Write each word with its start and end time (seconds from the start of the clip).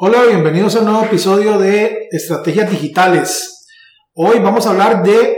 Hola, 0.00 0.26
bienvenidos 0.26 0.76
a 0.76 0.78
un 0.78 0.84
nuevo 0.84 1.02
episodio 1.06 1.58
de 1.58 2.06
Estrategias 2.12 2.70
Digitales. 2.70 3.66
Hoy 4.14 4.38
vamos 4.38 4.64
a 4.64 4.70
hablar 4.70 5.02
de 5.02 5.36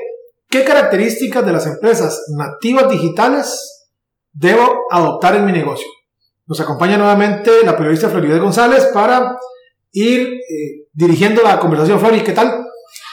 qué 0.50 0.64
características 0.64 1.46
de 1.46 1.52
las 1.52 1.66
empresas 1.66 2.27
nativas 2.36 2.91
digitales 2.91 3.88
debo 4.34 4.80
adoptar 4.91 5.36
en 5.36 5.46
mi 5.46 5.52
negocio. 5.52 5.86
Nos 6.46 6.60
acompaña 6.60 6.98
nuevamente 6.98 7.50
la 7.64 7.74
periodista 7.74 8.10
Florida 8.10 8.36
González 8.36 8.84
para 8.92 9.38
ir 9.92 10.28
eh, 10.28 10.84
dirigiendo 10.92 11.42
la 11.42 11.58
conversación. 11.58 11.98
Flori, 11.98 12.20
¿qué 12.20 12.33
tal? 12.33 12.62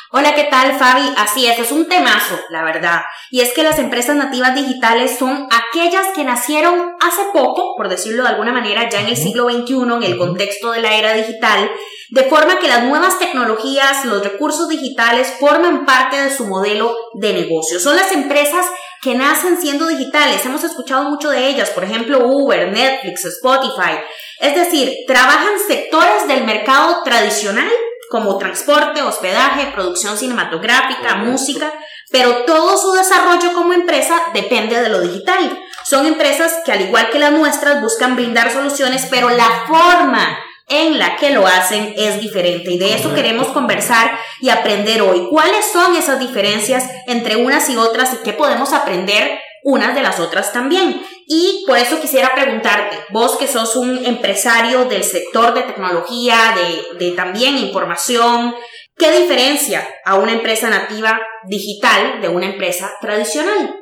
Hola, 0.10 0.36
¿qué 0.36 0.46
tal 0.46 0.80
Fabi? 0.80 1.04
Así 1.18 1.48
es, 1.48 1.60
es 1.60 1.70
un 1.74 1.90
temazo, 1.90 2.40
la 2.50 2.64
verdad. 2.64 3.02
Y 3.30 3.42
es 3.42 3.54
que 3.54 3.62
las 3.62 3.78
empresas 3.78 4.16
nativas 4.16 4.56
digitales 4.56 5.18
son 5.20 5.50
aquellas 5.52 6.08
que 6.16 6.24
nacieron 6.24 6.96
hace 7.02 7.24
poco, 7.34 7.76
por 7.76 7.90
decirlo 7.90 8.24
de 8.24 8.30
alguna 8.30 8.54
manera, 8.54 8.90
ya 8.90 9.02
en 9.02 9.08
el 9.08 9.18
siglo 9.18 9.50
XXI, 9.50 9.74
en 9.74 10.04
el 10.04 10.18
contexto 10.18 10.72
de 10.72 10.82
la 10.82 10.96
era 10.96 11.12
digital, 11.12 11.70
de 12.12 12.24
forma 12.24 12.58
que 12.60 12.70
las 12.70 12.86
nuevas 12.86 13.20
tecnologías, 13.20 14.06
los 14.06 14.24
recursos 14.24 14.70
digitales 14.70 15.34
forman 15.42 15.86
parte 15.86 16.22
de 16.22 16.34
su 16.34 16.46
modelo 16.46 16.96
de 17.16 17.34
negocio. 17.34 17.78
Son 17.78 17.98
las 17.98 18.14
empresas 18.14 18.66
que 19.02 19.14
nacen 19.14 19.60
siendo 19.60 19.88
digitales. 19.88 20.46
Hemos 20.46 20.64
escuchado 20.64 21.10
mucho 21.10 21.32
de 21.32 21.50
ellas, 21.50 21.72
por 21.72 21.84
ejemplo, 21.84 22.26
Uber, 22.26 22.72
Netflix, 22.72 23.26
Spotify. 23.26 24.00
Es 24.40 24.56
decir, 24.56 24.90
trabajan 25.06 25.60
sectores 25.68 26.30
del 26.30 26.46
mercado 26.46 27.04
tradicional 27.04 27.70
como 28.10 28.38
transporte, 28.38 29.02
hospedaje, 29.02 29.72
producción 29.74 30.18
cinematográfica, 30.18 31.16
música, 31.16 31.72
pero 32.12 32.46
todo 32.46 32.78
su 32.78 32.92
desarrollo 32.94 33.54
como 33.54 33.74
empresa 33.74 34.16
depende 34.34 34.82
de 34.82 34.90
lo 34.90 35.02
digital. 35.02 35.60
Son 35.84 36.06
empresas 36.06 36.54
que 36.66 36.72
al 36.72 36.82
igual 36.82 37.10
que 37.10 37.20
las 37.20 37.32
nuestras 37.32 37.82
buscan 37.82 38.16
brindar 38.16 38.52
soluciones, 38.52 39.08
pero 39.10 39.30
la 39.30 39.50
forma 39.68 40.40
en 40.70 41.00
la 41.00 41.16
que 41.16 41.30
lo 41.32 41.48
hacen 41.48 41.94
es 41.96 42.20
diferente 42.20 42.72
y 42.72 42.78
de 42.78 42.94
eso 42.94 43.14
queremos 43.14 43.48
conversar 43.48 44.20
y 44.42 44.50
aprender 44.50 45.02
hoy. 45.02 45.28
¿Cuáles 45.30 45.66
son 45.66 45.96
esas 45.96 46.20
diferencias 46.20 46.90
entre 47.08 47.38
unas 47.38 47.70
y 47.70 47.78
otras 47.78 48.14
y 48.14 48.18
qué 48.18 48.34
podemos 48.34 48.74
aprender 48.74 49.40
unas 49.68 49.96
de 49.96 50.02
las 50.02 50.22
otras 50.22 50.54
también. 50.54 51.02
Y 51.30 51.66
por 51.68 51.78
eso 51.78 52.00
quisiera 52.00 52.32
preguntarte, 52.34 52.96
vos 53.12 53.36
que 53.38 53.48
sos 53.48 53.76
un 53.76 54.06
empresario 54.06 54.86
del 54.86 55.04
sector 55.04 55.54
de 55.54 55.64
tecnología, 55.64 56.56
de, 56.98 57.12
también 57.12 57.58
información, 57.58 58.54
¿qué 58.96 59.12
diferencia 59.20 59.86
a 60.06 60.16
una 60.16 60.32
empresa 60.32 60.70
nativa 60.70 61.20
digital 61.50 62.22
de 62.22 62.30
una 62.30 62.46
empresa 62.46 62.90
tradicional? 63.02 63.76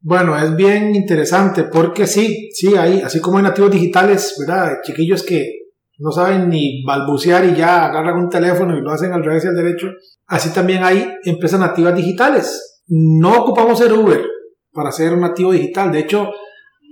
Bueno, 0.00 0.38
es 0.38 0.56
bien 0.56 0.94
interesante 0.94 1.64
porque 1.64 2.06
sí, 2.06 2.48
sí, 2.54 2.74
hay, 2.74 3.02
así 3.02 3.20
como 3.20 3.36
hay 3.36 3.44
nativos 3.44 3.72
digitales, 3.72 4.34
¿verdad? 4.38 4.78
Chiquillos 4.82 5.22
que 5.22 5.44
no 5.98 6.10
saben 6.10 6.48
ni 6.48 6.82
balbucear 6.82 7.44
y 7.44 7.54
ya 7.54 7.84
agarran 7.84 8.16
un 8.16 8.30
teléfono 8.30 8.74
y 8.74 8.80
lo 8.80 8.90
hacen 8.90 9.12
al 9.12 9.22
revés 9.22 9.44
y 9.44 9.48
al 9.48 9.56
derecho. 9.56 9.88
Así 10.28 10.48
también 10.48 10.82
hay 10.82 11.06
empresas 11.24 11.60
nativas 11.60 11.94
digitales. 11.94 12.80
No 12.86 13.42
ocupamos 13.42 13.78
ser 13.78 13.92
Uber, 13.92 14.24
para 14.72 14.92
ser 14.92 15.12
un 15.12 15.20
nativo 15.20 15.52
digital. 15.52 15.92
De 15.92 15.98
hecho, 15.98 16.30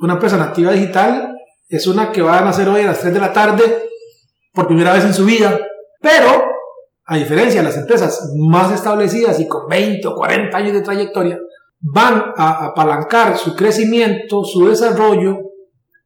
una 0.01 0.15
empresa 0.15 0.37
nativa 0.37 0.73
digital 0.73 1.35
es 1.69 1.87
una 1.87 2.13
que 2.13 2.23
va 2.23 2.39
a 2.39 2.45
nacer 2.45 2.69
hoy 2.69 2.83
a 2.83 2.87
las 2.87 3.01
3 3.01 3.15
de 3.15 3.21
la 3.21 3.33
tarde 3.33 3.85
por 4.53 4.67
primera 4.67 4.93
vez 4.93 5.05
en 5.05 5.15
su 5.15 5.25
vida, 5.25 5.59
pero 6.01 6.45
a 7.07 7.17
diferencia 7.17 7.61
de 7.61 7.69
las 7.69 7.77
empresas 7.77 8.33
más 8.37 8.73
establecidas 8.73 9.39
y 9.41 9.47
con 9.47 9.69
20 9.69 10.07
o 10.09 10.15
40 10.15 10.57
años 10.57 10.73
de 10.73 10.83
trayectoria, 10.83 11.39
van 11.81 12.33
a 12.37 12.67
apalancar 12.67 13.37
su 13.37 13.55
crecimiento, 13.55 14.43
su 14.45 14.69
desarrollo 14.69 15.37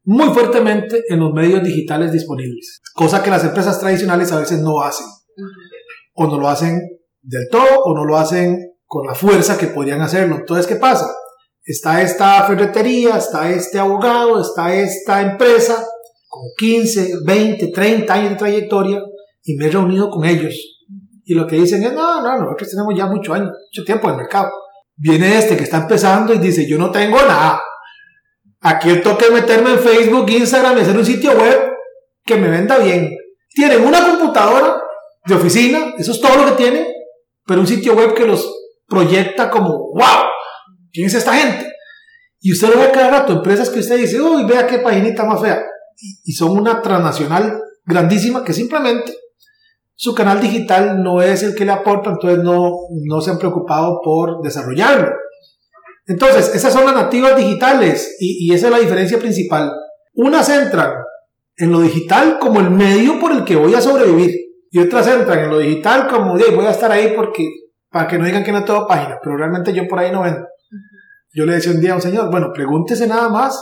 muy 0.04 0.28
fuertemente 0.30 1.04
en 1.08 1.20
los 1.20 1.32
medios 1.32 1.62
digitales 1.62 2.12
disponibles, 2.12 2.80
cosa 2.94 3.22
que 3.22 3.30
las 3.30 3.44
empresas 3.44 3.78
tradicionales 3.78 4.32
a 4.32 4.40
veces 4.40 4.60
no 4.60 4.80
hacen, 4.80 5.06
o 6.14 6.26
no 6.26 6.38
lo 6.38 6.48
hacen 6.48 6.80
del 7.20 7.48
todo, 7.50 7.82
o 7.84 7.94
no 7.94 8.04
lo 8.04 8.16
hacen 8.16 8.58
con 8.86 9.06
la 9.06 9.14
fuerza 9.14 9.58
que 9.58 9.66
podrían 9.66 10.00
hacerlo. 10.00 10.36
Entonces, 10.36 10.66
¿qué 10.66 10.76
pasa? 10.76 11.06
Está 11.68 12.00
esta 12.00 12.44
ferretería, 12.44 13.18
está 13.18 13.50
este 13.50 13.78
abogado, 13.78 14.40
está 14.40 14.74
esta 14.74 15.20
empresa 15.20 15.86
con 16.26 16.42
15, 16.56 17.18
20, 17.24 17.68
30 17.68 18.14
años 18.14 18.30
de 18.30 18.36
trayectoria 18.36 19.02
y 19.44 19.54
me 19.56 19.66
he 19.66 19.70
reunido 19.70 20.08
con 20.08 20.24
ellos. 20.24 20.54
Y 21.24 21.34
lo 21.34 21.46
que 21.46 21.56
dicen 21.56 21.84
es, 21.84 21.92
no, 21.92 22.22
no, 22.22 22.38
nosotros 22.38 22.70
tenemos 22.70 22.94
ya 22.96 23.06
mucho 23.06 23.34
años, 23.34 23.50
mucho 23.50 23.84
tiempo 23.84 24.08
en 24.08 24.14
el 24.14 24.20
mercado. 24.20 24.50
Viene 24.96 25.38
este 25.38 25.58
que 25.58 25.64
está 25.64 25.78
empezando 25.78 26.32
y 26.32 26.38
dice, 26.38 26.66
yo 26.66 26.78
no 26.78 26.90
tengo 26.90 27.18
nada. 27.18 27.60
Aquí 28.62 28.88
el 28.88 29.02
toque 29.02 29.30
meterme 29.30 29.72
en 29.72 29.78
Facebook, 29.78 30.28
Instagram 30.30 30.78
y 30.78 30.80
hacer 30.80 30.96
un 30.96 31.04
sitio 31.04 31.32
web 31.32 31.70
que 32.24 32.36
me 32.36 32.48
venda 32.48 32.78
bien. 32.78 33.10
Tienen 33.50 33.84
una 33.86 34.06
computadora 34.06 34.80
de 35.26 35.34
oficina, 35.34 35.94
eso 35.98 36.12
es 36.12 36.20
todo 36.20 36.34
lo 36.38 36.46
que 36.46 36.62
tienen, 36.62 36.86
pero 37.44 37.60
un 37.60 37.66
sitio 37.66 37.94
web 37.94 38.14
que 38.14 38.26
los 38.26 38.50
proyecta 38.86 39.50
como, 39.50 39.92
wow, 39.92 40.28
¿Quién 40.98 41.06
es 41.06 41.14
esta 41.14 41.32
gente? 41.32 41.64
Y 42.40 42.50
usted 42.50 42.74
lo 42.74 42.80
ve 42.80 42.90
cada 42.92 43.20
rato, 43.20 43.34
empresas 43.34 43.70
que 43.70 43.78
usted 43.78 43.98
dice, 43.98 44.20
uy, 44.20 44.44
vea 44.46 44.66
qué 44.66 44.80
paginita 44.80 45.24
más 45.24 45.40
fea. 45.40 45.62
Y, 46.24 46.32
son 46.32 46.58
una 46.58 46.82
transnacional 46.82 47.62
grandísima 47.84 48.42
que 48.42 48.52
simplemente 48.52 49.14
su 49.94 50.12
canal 50.12 50.40
digital 50.40 51.00
no 51.00 51.22
es 51.22 51.44
el 51.44 51.54
que 51.54 51.64
le 51.64 51.70
aporta, 51.70 52.10
entonces 52.10 52.42
no, 52.42 52.72
no 53.06 53.20
se 53.20 53.30
han 53.30 53.38
preocupado 53.38 54.00
por 54.02 54.42
desarrollarlo. 54.42 55.12
Entonces, 56.08 56.52
esas 56.52 56.72
son 56.72 56.84
las 56.84 56.96
nativas 56.96 57.36
digitales 57.36 58.16
y, 58.18 58.48
y 58.50 58.54
esa 58.56 58.66
es 58.66 58.72
la 58.72 58.80
diferencia 58.80 59.20
principal. 59.20 59.70
Unas 60.14 60.48
entran 60.48 60.94
en 61.58 61.70
lo 61.70 61.80
digital 61.80 62.40
como 62.40 62.58
el 62.58 62.70
medio 62.70 63.20
por 63.20 63.30
el 63.30 63.44
que 63.44 63.54
voy 63.54 63.72
a 63.72 63.80
sobrevivir 63.80 64.34
y 64.72 64.80
otras 64.80 65.06
entran 65.06 65.44
en 65.44 65.50
lo 65.50 65.60
digital 65.60 66.08
como, 66.08 66.32
voy 66.32 66.66
a 66.66 66.72
estar 66.72 66.90
ahí 66.90 67.12
porque, 67.14 67.48
para 67.88 68.08
que 68.08 68.18
no 68.18 68.24
digan 68.24 68.42
que 68.42 68.50
no 68.50 68.64
tengo 68.64 68.88
página, 68.88 69.20
pero 69.22 69.36
realmente 69.36 69.72
yo 69.72 69.86
por 69.86 70.00
ahí 70.00 70.10
no 70.10 70.22
vendo. 70.22 70.44
Yo 71.32 71.44
le 71.44 71.54
decía 71.54 71.72
un 71.72 71.80
día 71.80 71.92
a 71.92 71.96
un 71.96 72.02
señor, 72.02 72.30
bueno, 72.30 72.50
pregúntese 72.52 73.06
nada 73.06 73.28
más 73.28 73.60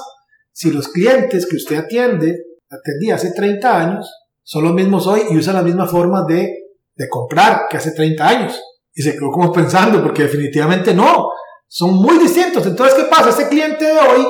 si 0.53 0.71
los 0.71 0.88
clientes 0.88 1.47
que 1.47 1.56
usted 1.56 1.77
atiende, 1.77 2.34
atendía 2.71 3.16
hace 3.16 3.32
30 3.32 3.78
años, 3.78 4.10
son 4.43 4.65
los 4.65 4.72
mismos 4.72 5.06
hoy 5.06 5.22
y 5.28 5.37
usan 5.37 5.54
la 5.54 5.62
misma 5.62 5.87
forma 5.87 6.25
de, 6.26 6.49
de 6.94 7.09
comprar 7.10 7.66
que 7.69 7.76
hace 7.76 7.91
30 7.91 8.26
años. 8.26 8.60
Y 8.94 9.03
se 9.03 9.12
quedó 9.12 9.31
como 9.31 9.53
pensando, 9.53 10.03
porque 10.03 10.22
definitivamente 10.22 10.94
no, 10.94 11.28
son 11.66 11.94
muy 11.94 12.19
distintos. 12.19 12.65
Entonces, 12.66 12.94
¿qué 12.94 13.05
pasa? 13.05 13.28
Este 13.28 13.49
cliente 13.49 13.84
de 13.84 13.99
hoy, 13.99 14.26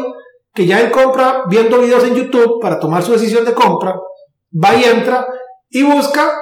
que 0.52 0.66
ya 0.66 0.80
él 0.80 0.90
compra 0.90 1.44
viendo 1.48 1.80
videos 1.80 2.02
en 2.02 2.14
YouTube 2.14 2.60
para 2.60 2.80
tomar 2.80 3.04
su 3.04 3.12
decisión 3.12 3.44
de 3.44 3.54
compra, 3.54 3.94
va 4.52 4.74
y 4.74 4.84
entra 4.84 5.26
y 5.68 5.82
busca 5.82 6.32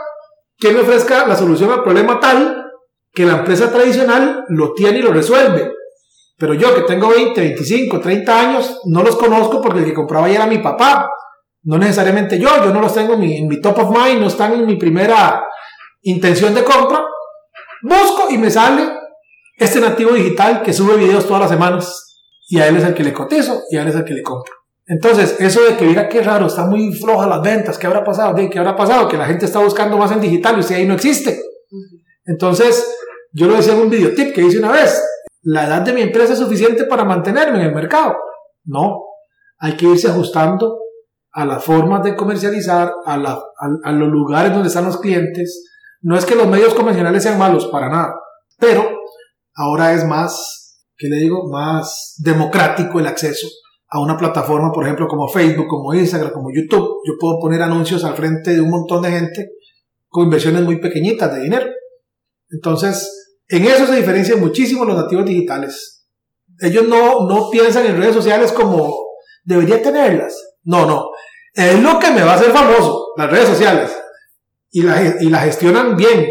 que 0.57 0.73
le 0.73 0.81
ofrezca 0.81 1.27
la 1.27 1.37
solución 1.37 1.71
al 1.71 1.83
problema 1.83 2.21
tal 2.21 2.65
que 3.13 3.27
la 3.27 3.39
empresa 3.39 3.71
tradicional 3.71 4.45
lo 4.49 4.73
tiene 4.73 5.01
y 5.01 5.03
lo 5.03 5.13
resuelve. 5.13 5.73
Pero 6.37 6.55
yo 6.55 6.75
que 6.75 6.83
tengo 6.83 7.09
20, 7.11 7.41
25, 7.41 8.01
30 8.01 8.41
años, 8.41 8.81
no 8.87 9.03
los 9.03 9.17
conozco 9.17 9.61
porque 9.61 9.81
el 9.81 9.85
que 9.85 9.95
compraba 9.95 10.29
ya 10.29 10.37
era 10.37 10.47
mi 10.47 10.59
papá. 10.59 11.09
No 11.63 11.79
necesariamente 11.79 12.39
yo, 12.39 12.49
yo 12.65 12.73
no 12.73 12.81
los 12.81 12.93
tengo 12.93 13.15
en 13.15 13.49
mi, 13.49 13.61
top 13.61 13.79
of 13.79 13.91
mind, 13.91 14.21
no 14.21 14.27
están 14.27 14.53
en 14.53 14.67
mi 14.67 14.77
primera 14.77 15.45
intención 16.03 16.55
de 16.55 16.65
compra. 16.65 17.05
Busco 17.83 18.29
y 18.31 18.39
me 18.39 18.51
sale 18.51 18.89
este 19.57 19.81
nativo 19.81 20.13
digital 20.13 20.63
que 20.63 20.73
sube 20.73 20.97
videos 20.97 21.27
todas 21.27 21.43
las 21.43 21.51
semanas 21.51 22.17
y 22.49 22.59
a 22.59 22.67
él 22.67 22.77
es 22.77 22.85
el 22.85 22.95
que 22.95 23.05
le 23.05 23.13
cotizo 23.13 23.63
y 23.71 23.77
a 23.77 23.83
él 23.83 23.89
es 23.89 23.95
el 23.95 24.05
que 24.05 24.15
le 24.15 24.23
compro. 24.23 24.53
Entonces, 24.87 25.37
eso 25.39 25.63
de 25.63 25.77
que 25.77 25.87
diga 25.87 26.09
que 26.09 26.21
raro, 26.21 26.47
está 26.47 26.67
muy 26.67 26.93
floja 26.93 27.27
las 27.27 27.41
ventas, 27.41 27.79
¿qué 27.79 27.87
habrá 27.87 28.05
pasado? 28.05 28.35
¿Qué 28.51 28.59
habrá 28.59 28.77
pasado? 28.77 29.09
Que 29.09 29.17
la 29.17 29.27
gente 29.27 29.47
está 29.47 29.61
buscando 29.61 29.97
más 29.97 30.13
en 30.13 30.21
digital 30.21 30.57
y 30.57 30.61
usted 30.61 30.75
ahí 30.75 30.87
no 30.87 30.95
existe. 30.95 31.41
Entonces, 32.27 32.95
yo 33.33 33.47
lo 33.47 33.57
decía 33.57 33.73
en 33.73 33.81
un 33.81 33.91
video 33.91 34.15
tip 34.15 34.35
que 34.35 34.43
hice 34.43 34.59
una 34.59 34.73
vez, 34.73 35.03
la 35.45 35.67
edad 35.67 35.83
de 35.83 35.93
mi 35.93 36.01
empresa 36.01 36.33
es 36.33 36.39
suficiente 36.39 36.85
para 36.85 37.05
mantenerme 37.05 37.61
en 37.61 37.67
el 37.67 37.75
mercado. 37.75 38.15
No, 38.65 39.03
hay 39.59 39.77
que 39.77 39.87
irse 39.87 40.09
ajustando 40.09 40.79
a 41.33 41.45
las 41.45 41.63
formas 41.63 42.03
de 42.03 42.17
comercializar, 42.17 42.93
a, 43.05 43.17
los 43.17 44.09
lugares 44.09 44.53
donde 44.53 44.69
están 44.69 44.87
los 44.87 44.99
clientes. 44.99 45.65
No 46.01 46.17
es 46.17 46.25
que 46.25 46.35
los 46.35 46.49
medios 46.49 46.75
convencionales 46.75 47.23
sean 47.23 47.39
malos, 47.39 47.67
para 47.67 47.89
nada, 47.89 48.15
pero 48.59 48.89
ahora 49.55 49.93
es 49.93 50.07
más, 50.07 50.81
¿qué 50.97 51.09
le 51.09 51.17
digo? 51.17 51.51
Más 51.51 52.15
democrático 52.19 52.99
el 52.99 53.07
acceso 53.07 53.47
a 53.89 54.01
una 54.01 54.17
plataforma, 54.17 54.73
por 54.73 54.85
ejemplo, 54.85 55.07
como 55.07 55.29
Facebook, 55.29 55.67
como 55.69 55.93
Instagram, 55.93 56.33
como 56.33 56.49
YouTube. 56.53 57.01
Yo 57.07 57.15
puedo 57.21 57.39
poner 57.39 57.63
anuncios 57.63 58.03
al 58.05 58.15
frente 58.15 58.55
de 58.55 58.61
un 58.61 58.71
montón 58.71 59.03
de 59.03 59.11
gente 59.11 59.51
con 60.09 60.25
inversiones 60.25 60.63
muy 60.63 60.81
pequeñitas 60.81 61.33
de 61.35 61.43
dinero. 61.43 61.67
Entonces, 62.51 63.24
en 63.49 63.65
eso 63.65 63.87
se 63.87 63.97
diferencian 63.97 64.41
muchísimo 64.41 64.85
los 64.85 64.97
nativos 64.97 65.27
digitales. 65.27 66.07
Ellos 66.61 66.87
no, 66.89 67.27
no 67.29 67.51
piensan 67.51 67.87
en 67.87 67.99
redes 67.99 68.15
sociales 68.15 68.53
como 68.53 68.95
debería 69.45 69.83
tenerlas. 69.83 70.35
No, 70.65 70.87
no. 70.87 71.11
Es 71.53 71.81
lo 71.81 71.99
que 71.99 72.11
me 72.11 72.23
va 72.23 72.33
a 72.33 72.37
hacer 72.37 72.51
famoso, 72.51 73.13
las 73.17 73.31
redes 73.31 73.49
sociales. 73.49 73.97
Y 74.71 74.83
la, 74.83 75.17
y 75.21 75.31
gestionan 75.31 75.97
bien. 75.97 76.27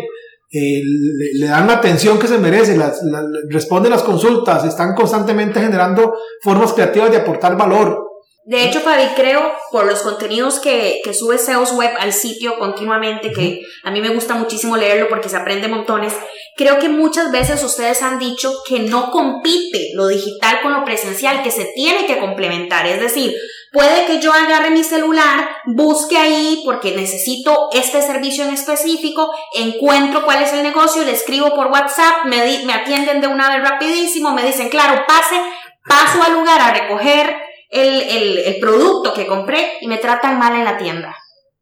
Le, 0.52 1.48
dan 1.48 1.66
la 1.66 1.76
atención 1.76 2.20
que 2.20 2.28
se 2.28 2.38
merece, 2.38 2.76
las, 2.76 3.02
responden 3.50 3.92
las 3.92 4.04
consultas, 4.04 4.66
están 4.66 4.94
constantemente 4.94 5.60
generando 5.60 6.14
formas 6.42 6.74
creativas 6.74 7.10
de 7.12 7.18
aportar 7.18 7.58
valor. 7.58 7.98
De 8.46 8.66
hecho, 8.66 8.82
Fabi, 8.82 9.06
creo 9.16 9.54
por 9.72 9.86
los 9.86 10.02
contenidos 10.02 10.60
que, 10.60 11.00
que 11.02 11.14
sube 11.14 11.38
SEOs 11.38 11.72
Web 11.72 11.92
al 11.98 12.12
sitio 12.12 12.60
continuamente, 12.60 13.32
que 13.32 13.62
a 13.86 13.92
mí 13.92 14.02
me 14.02 14.10
gusta 14.10 14.36
muchísimo 14.36 14.76
leerlo 14.76 15.08
porque 15.08 15.30
se 15.30 15.38
aprende 15.38 15.70
montones, 15.70 16.14
creo 16.58 16.78
que 16.78 16.90
muchas 16.90 17.32
veces 17.32 17.64
ustedes 17.64 18.02
han 18.02 18.20
dicho 18.20 18.54
que 18.68 18.80
no 18.80 19.12
compite 19.12 19.92
lo 19.96 20.08
digital 20.08 20.60
con 20.62 20.74
lo 20.74 20.84
presencial, 20.84 21.42
que 21.42 21.52
se 21.52 21.72
tiene 21.74 22.06
que 22.06 22.18
complementar. 22.18 22.86
Es 22.86 23.00
decir, 23.00 23.34
puede 23.72 24.06
que 24.08 24.20
yo 24.20 24.34
agarre 24.34 24.72
mi 24.72 24.84
celular, 24.84 25.48
busque 25.66 26.18
ahí 26.18 26.64
porque 26.66 26.92
necesito 26.98 27.70
este 27.72 28.02
servicio 28.02 28.44
en 28.44 28.54
específico, 28.54 29.32
encuentro 29.56 30.26
cuál 30.26 30.44
es 30.44 30.52
el 30.52 30.64
negocio, 30.64 31.06
le 31.06 31.14
escribo 31.14 31.56
por 31.56 31.68
WhatsApp, 31.68 32.26
me, 32.26 32.66
me 32.66 32.74
atienden 32.74 33.22
de 33.22 33.28
una 33.28 33.56
vez 33.56 33.70
rapidísimo, 33.70 34.34
me 34.34 34.46
dicen, 34.46 34.68
claro, 34.68 35.02
pase, 35.08 35.42
paso 35.88 36.22
al 36.24 36.34
lugar 36.34 36.60
a 36.60 36.74
recoger 36.74 37.43
el, 37.74 38.58
producto 38.60 39.14
que 39.14 39.28
compré 39.28 39.78
y 39.82 39.88
me 39.88 39.98
tratan 39.98 40.40
mal 40.40 40.56
en 40.56 40.66
la 40.66 40.78
tienda. 40.78 41.16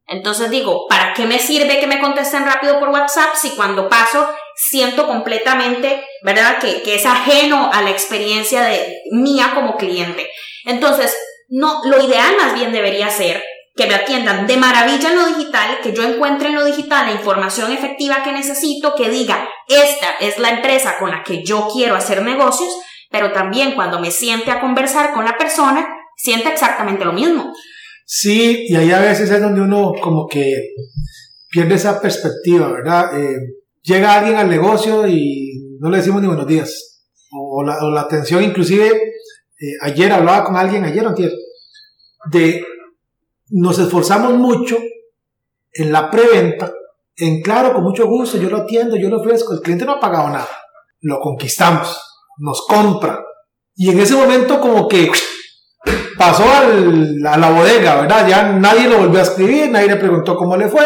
Entonces 0.07 0.49
digo, 0.49 0.87
¿para 0.89 1.13
qué 1.13 1.25
me 1.25 1.39
sirve 1.39 1.79
que 1.79 1.87
me 1.87 2.01
contesten 2.01 2.45
rápido 2.45 2.79
por 2.79 2.89
WhatsApp 2.89 3.33
si 3.35 3.51
cuando 3.51 3.87
paso 3.87 4.27
siento 4.55 5.07
completamente, 5.07 6.05
¿verdad? 6.23 6.59
Que, 6.59 6.81
que, 6.81 6.95
es 6.95 7.05
ajeno 7.05 7.69
a 7.71 7.81
la 7.81 7.91
experiencia 7.91 8.61
de 8.63 9.01
mía 9.11 9.51
como 9.55 9.77
cliente. 9.77 10.29
Entonces, 10.65 11.15
no, 11.47 11.81
lo 11.85 12.05
ideal 12.05 12.35
más 12.37 12.53
bien 12.53 12.71
debería 12.71 13.09
ser 13.09 13.41
que 13.75 13.87
me 13.87 13.95
atiendan 13.95 14.47
de 14.47 14.57
maravilla 14.57 15.09
en 15.09 15.15
lo 15.15 15.25
digital, 15.27 15.79
que 15.81 15.93
yo 15.93 16.03
encuentre 16.03 16.49
en 16.49 16.55
lo 16.55 16.65
digital 16.65 17.05
la 17.05 17.13
información 17.13 17.71
efectiva 17.71 18.21
que 18.23 18.33
necesito, 18.33 18.95
que 18.95 19.09
diga, 19.09 19.49
esta 19.67 20.11
es 20.19 20.37
la 20.39 20.49
empresa 20.49 20.97
con 20.99 21.11
la 21.11 21.23
que 21.23 21.43
yo 21.43 21.69
quiero 21.73 21.95
hacer 21.95 22.21
negocios, 22.21 22.69
pero 23.09 23.31
también 23.31 23.73
cuando 23.73 23.99
me 23.99 24.11
siente 24.11 24.51
a 24.51 24.59
conversar 24.59 25.13
con 25.13 25.25
la 25.25 25.37
persona, 25.37 25.87
siente 26.21 26.50
exactamente 26.50 27.03
lo 27.03 27.13
mismo. 27.13 27.51
Sí, 28.06 28.65
y 28.68 28.75
ahí 28.75 28.91
a 28.91 29.00
veces 29.00 29.29
es 29.31 29.41
donde 29.41 29.62
uno 29.62 29.94
como 30.01 30.27
que 30.27 30.53
pierde 31.50 31.75
esa 31.75 32.00
perspectiva, 32.00 32.71
¿verdad? 32.71 33.19
Eh, 33.19 33.35
llega 33.81 34.15
alguien 34.15 34.35
al 34.35 34.50
negocio 34.50 35.07
y 35.07 35.77
no 35.79 35.89
le 35.89 35.97
decimos 35.97 36.21
ni 36.21 36.27
buenos 36.27 36.47
días. 36.47 37.01
O, 37.31 37.63
la, 37.63 38.01
atención, 38.01 38.44
inclusive, 38.44 38.88
eh, 38.88 39.65
ayer 39.81 40.12
hablaba 40.12 40.44
con 40.44 40.57
alguien, 40.57 40.83
ayer 40.83 41.06
o 41.06 41.09
antier, 41.09 41.31
de 42.29 42.63
nos 43.50 43.79
esforzamos 43.79 44.33
mucho 44.33 44.77
en 45.74 45.91
la 45.91 46.12
preventa, 46.12 46.74
en 47.15 47.41
claro, 47.41 47.74
con 47.74 47.83
mucho 47.83 48.06
gusto, 48.07 48.38
yo 48.38 48.50
lo 48.50 48.57
atiendo, 48.57 48.97
yo 48.97 49.09
lo 49.09 49.21
ofrezco, 49.21 49.53
el 49.53 49.62
cliente 49.62 49.85
no 49.85 49.94
ha 49.94 50.00
pagado 50.00 50.29
nada, 50.29 50.50
lo 51.01 51.19
conquistamos, 51.19 51.97
nos 52.38 52.65
compra. 52.67 53.24
Y 53.75 53.89
en 53.89 54.00
ese 54.00 54.15
momento 54.15 54.59
como 54.59 54.88
que 54.88 55.09
pasó 56.17 56.43
a 56.43 57.37
la 57.37 57.49
bodega, 57.49 58.01
¿verdad? 58.01 58.27
Ya 58.27 58.43
nadie 58.53 58.87
lo 58.87 58.99
volvió 58.99 59.19
a 59.19 59.23
escribir, 59.23 59.71
nadie 59.71 59.87
le 59.87 59.95
preguntó 59.95 60.35
cómo 60.35 60.55
le 60.55 60.67
fue, 60.67 60.85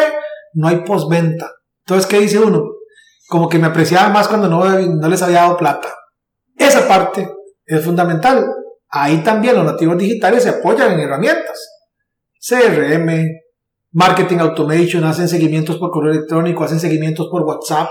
no 0.53 0.67
hay 0.67 0.77
postventa. 0.77 1.51
Entonces, 1.85 2.07
¿qué 2.07 2.19
dice 2.19 2.39
uno? 2.39 2.63
Como 3.27 3.49
que 3.49 3.59
me 3.59 3.67
apreciaba 3.67 4.09
más 4.09 4.27
cuando 4.27 4.47
no, 4.47 4.63
no 4.63 5.07
les 5.09 5.21
había 5.21 5.41
dado 5.41 5.57
plata. 5.57 5.93
Esa 6.57 6.87
parte 6.87 7.29
es 7.65 7.83
fundamental. 7.83 8.45
Ahí 8.89 9.23
también 9.23 9.55
los 9.55 9.65
nativos 9.65 9.97
digitales 9.97 10.43
se 10.43 10.49
apoyan 10.49 10.93
en 10.93 11.01
herramientas. 11.01 11.69
CRM, 12.39 13.27
Marketing 13.91 14.37
Automation, 14.37 15.03
hacen 15.03 15.27
seguimientos 15.27 15.77
por 15.77 15.91
correo 15.91 16.13
electrónico, 16.13 16.63
hacen 16.63 16.79
seguimientos 16.79 17.27
por 17.29 17.41
WhatsApp. 17.41 17.89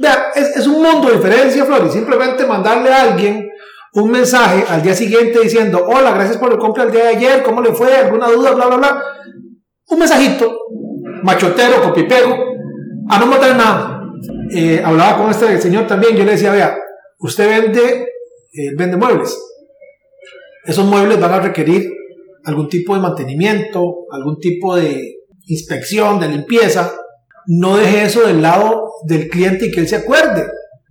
Vean, 0.00 0.18
es, 0.34 0.56
es 0.56 0.66
un 0.66 0.82
mundo 0.82 1.08
de 1.08 1.16
diferencia, 1.16 1.64
Flor, 1.64 1.86
y 1.86 1.90
simplemente 1.90 2.46
mandarle 2.46 2.92
a 2.92 3.02
alguien 3.02 3.47
un 3.94 4.10
mensaje 4.10 4.64
al 4.68 4.82
día 4.82 4.94
siguiente 4.94 5.40
diciendo, 5.40 5.84
hola, 5.86 6.12
gracias 6.12 6.36
por 6.36 6.52
el 6.52 6.58
compra 6.58 6.84
el 6.84 6.92
día 6.92 7.04
de 7.04 7.16
ayer, 7.16 7.42
¿cómo 7.42 7.62
le 7.62 7.72
fue? 7.72 7.94
¿Alguna 7.96 8.28
duda? 8.28 8.52
Bla, 8.52 8.66
bla, 8.66 8.76
bla. 8.76 9.02
Un 9.88 9.98
mensajito, 9.98 10.58
machotero, 11.22 11.82
copipego, 11.82 12.36
a 13.08 13.18
no 13.18 13.26
matar 13.26 13.56
nada. 13.56 14.02
Eh, 14.50 14.82
hablaba 14.84 15.18
con 15.18 15.30
este 15.30 15.60
señor 15.60 15.86
también, 15.86 16.16
yo 16.16 16.24
le 16.24 16.32
decía, 16.32 16.52
vea, 16.52 16.76
usted 17.18 17.48
vende, 17.48 18.08
eh, 18.52 18.74
vende 18.76 18.96
muebles. 18.96 19.36
Esos 20.64 20.84
muebles 20.84 21.18
van 21.18 21.32
a 21.32 21.40
requerir 21.40 21.90
algún 22.44 22.68
tipo 22.68 22.94
de 22.94 23.00
mantenimiento, 23.00 24.06
algún 24.10 24.38
tipo 24.38 24.76
de 24.76 25.18
inspección, 25.46 26.20
de 26.20 26.28
limpieza. 26.28 26.92
No 27.46 27.76
deje 27.76 28.04
eso 28.04 28.26
del 28.26 28.42
lado 28.42 28.90
del 29.06 29.28
cliente 29.28 29.66
y 29.66 29.70
que 29.70 29.80
él 29.80 29.88
se 29.88 29.96
acuerde. 29.96 30.46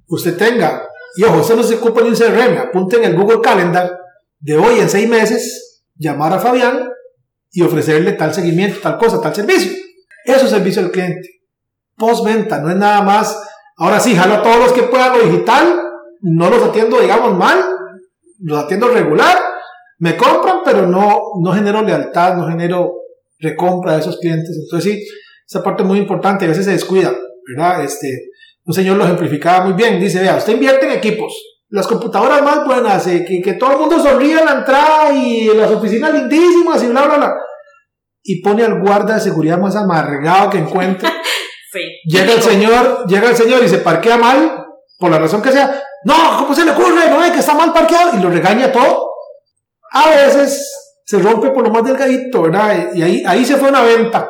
Usted 0.07 0.35
tenga 0.35 0.88
y 1.18 1.24
ojo, 1.24 1.42
eso 1.42 1.56
no 1.56 1.64
se 1.64 1.75
ocupa 1.75 2.02
ni 2.02 2.10
un 2.10 2.16
CRM, 2.16 2.58
apunten 2.60 3.04
el 3.04 3.16
Google 3.16 3.42
Calendar 3.42 3.98
de 4.40 4.58
hoy 4.58 4.80
en 4.80 4.90
seis 4.90 5.10
meses, 5.10 5.84
llamar 5.96 6.31
a 6.34 6.40
Fabián 6.40 6.88
y 7.52 7.64
ofrecerle 7.64 8.14
tal 8.14 8.34
seguimiento, 8.34 8.80
tal 8.81 8.98
cosa, 8.98 9.19
tal 9.19 9.34
servicio. 9.34 9.72
Eso 10.25 10.46
es 10.46 10.52
servicio 10.52 10.81
al 10.81 10.92
cliente. 10.92 11.28
Postventa, 11.96 12.60
no 12.60 12.69
es 12.69 12.75
nada 12.75 13.02
más. 13.02 13.36
Ahora 13.78 14.00
sí, 14.00 14.16
jalo 14.16 14.36
a 14.36 14.44
todos 14.44 14.60
los 14.60 14.74
que 14.74 14.84
puedan 14.84 15.18
lo 15.18 15.24
digital, 15.24 15.81
no 16.22 16.50
los 16.50 16.62
atiendo, 16.64 17.00
digamos, 17.00 17.36
mal, 17.36 17.58
los 18.40 18.64
atiendo 18.64 18.88
regular, 18.90 19.38
me 20.00 20.16
compran, 20.16 20.58
pero 20.64 20.86
no, 20.86 21.19
no 21.42 21.52
genero 21.54 21.81
lealtad, 21.81 22.36
no 22.36 22.48
genero 22.48 22.94
recompra 23.40 23.94
de 23.94 24.02
esos 24.02 24.18
clientes. 24.18 24.56
Entonces 24.64 24.94
sí, 24.94 25.08
esa 25.48 25.64
parte 25.64 25.81
es 25.81 25.88
muy 25.88 25.98
importante, 25.98 26.46
a 26.46 26.50
veces 26.50 26.66
se 26.66 26.72
descuida, 26.72 27.12
¿verdad? 27.48 27.84
Este, 27.84 28.08
un 28.68 28.74
señor 28.74 28.98
lo 28.98 29.06
ejemplificaba 29.06 29.66
muy 29.66 29.74
bien. 29.74 30.00
Dice, 30.00 30.19
vea, 30.19 30.36
usted 30.36 30.54
invierte 30.54 30.86
en 30.86 30.92
equipos. 30.92 31.34
Las 31.69 31.88
computadoras 31.88 32.42
más 32.44 32.66
buenas, 32.66 33.08
eh, 33.08 33.25
que, 33.25 33.42
que, 33.42 33.54
todo 33.54 33.72
el 33.72 33.78
mundo 33.78 34.00
sonríe 34.00 34.40
en 34.40 34.46
la 34.46 34.52
entrada 34.60 35.14
y 35.14 35.48
las 35.56 35.72
oficinas 35.72 36.14
lindísimas 36.14 36.83
y 36.83 36.88
bla, 36.88 37.06
bla, 37.06 37.18
bla. 37.18 37.33
Y 38.24 38.42
pone 38.42 38.64
al 38.64 38.81
guarda 38.81 39.16
de 39.16 39.21
seguridad 39.21 39.57
más 39.57 39.76
amargado 39.76 40.50
que 40.50 40.57
encuentre. 40.57 41.09
sí. 41.71 41.80
Llega 42.06 42.33
el 42.33 42.42
señor, 42.42 43.06
llega 43.07 43.30
el 43.30 43.38
señor 43.38 43.64
y 43.64 43.69
se 43.69 43.80
parquea 43.80 44.18
mal, 44.18 44.66
por 45.00 45.12
la 45.12 45.19
razón 45.19 45.42
que 45.42 45.52
sea. 45.52 45.81
No, 46.04 46.38
¿cómo 46.40 46.54
se 46.54 46.66
le 46.66 46.71
ocurre? 46.71 47.09
No, 47.09 47.24
es 47.24 47.31
que 47.31 47.40
está 47.40 47.54
mal 47.54 47.71
parqueado 47.71 48.18
y 48.18 48.21
lo 48.21 48.30
regaña 48.30 48.71
todo. 48.71 49.12
A 49.92 50.09
veces 50.09 50.71
se 51.06 51.19
rompe 51.19 51.52
por 51.52 51.64
lo 51.64 51.71
más 51.71 51.86
delgadito, 51.86 52.44
¿verdad? 52.44 52.90
Y 52.94 53.02
ahí, 53.02 53.24
ahí 53.26 53.45
se 53.45 53.56
fue 53.56 53.69
una 53.69 53.81
venta 53.81 54.30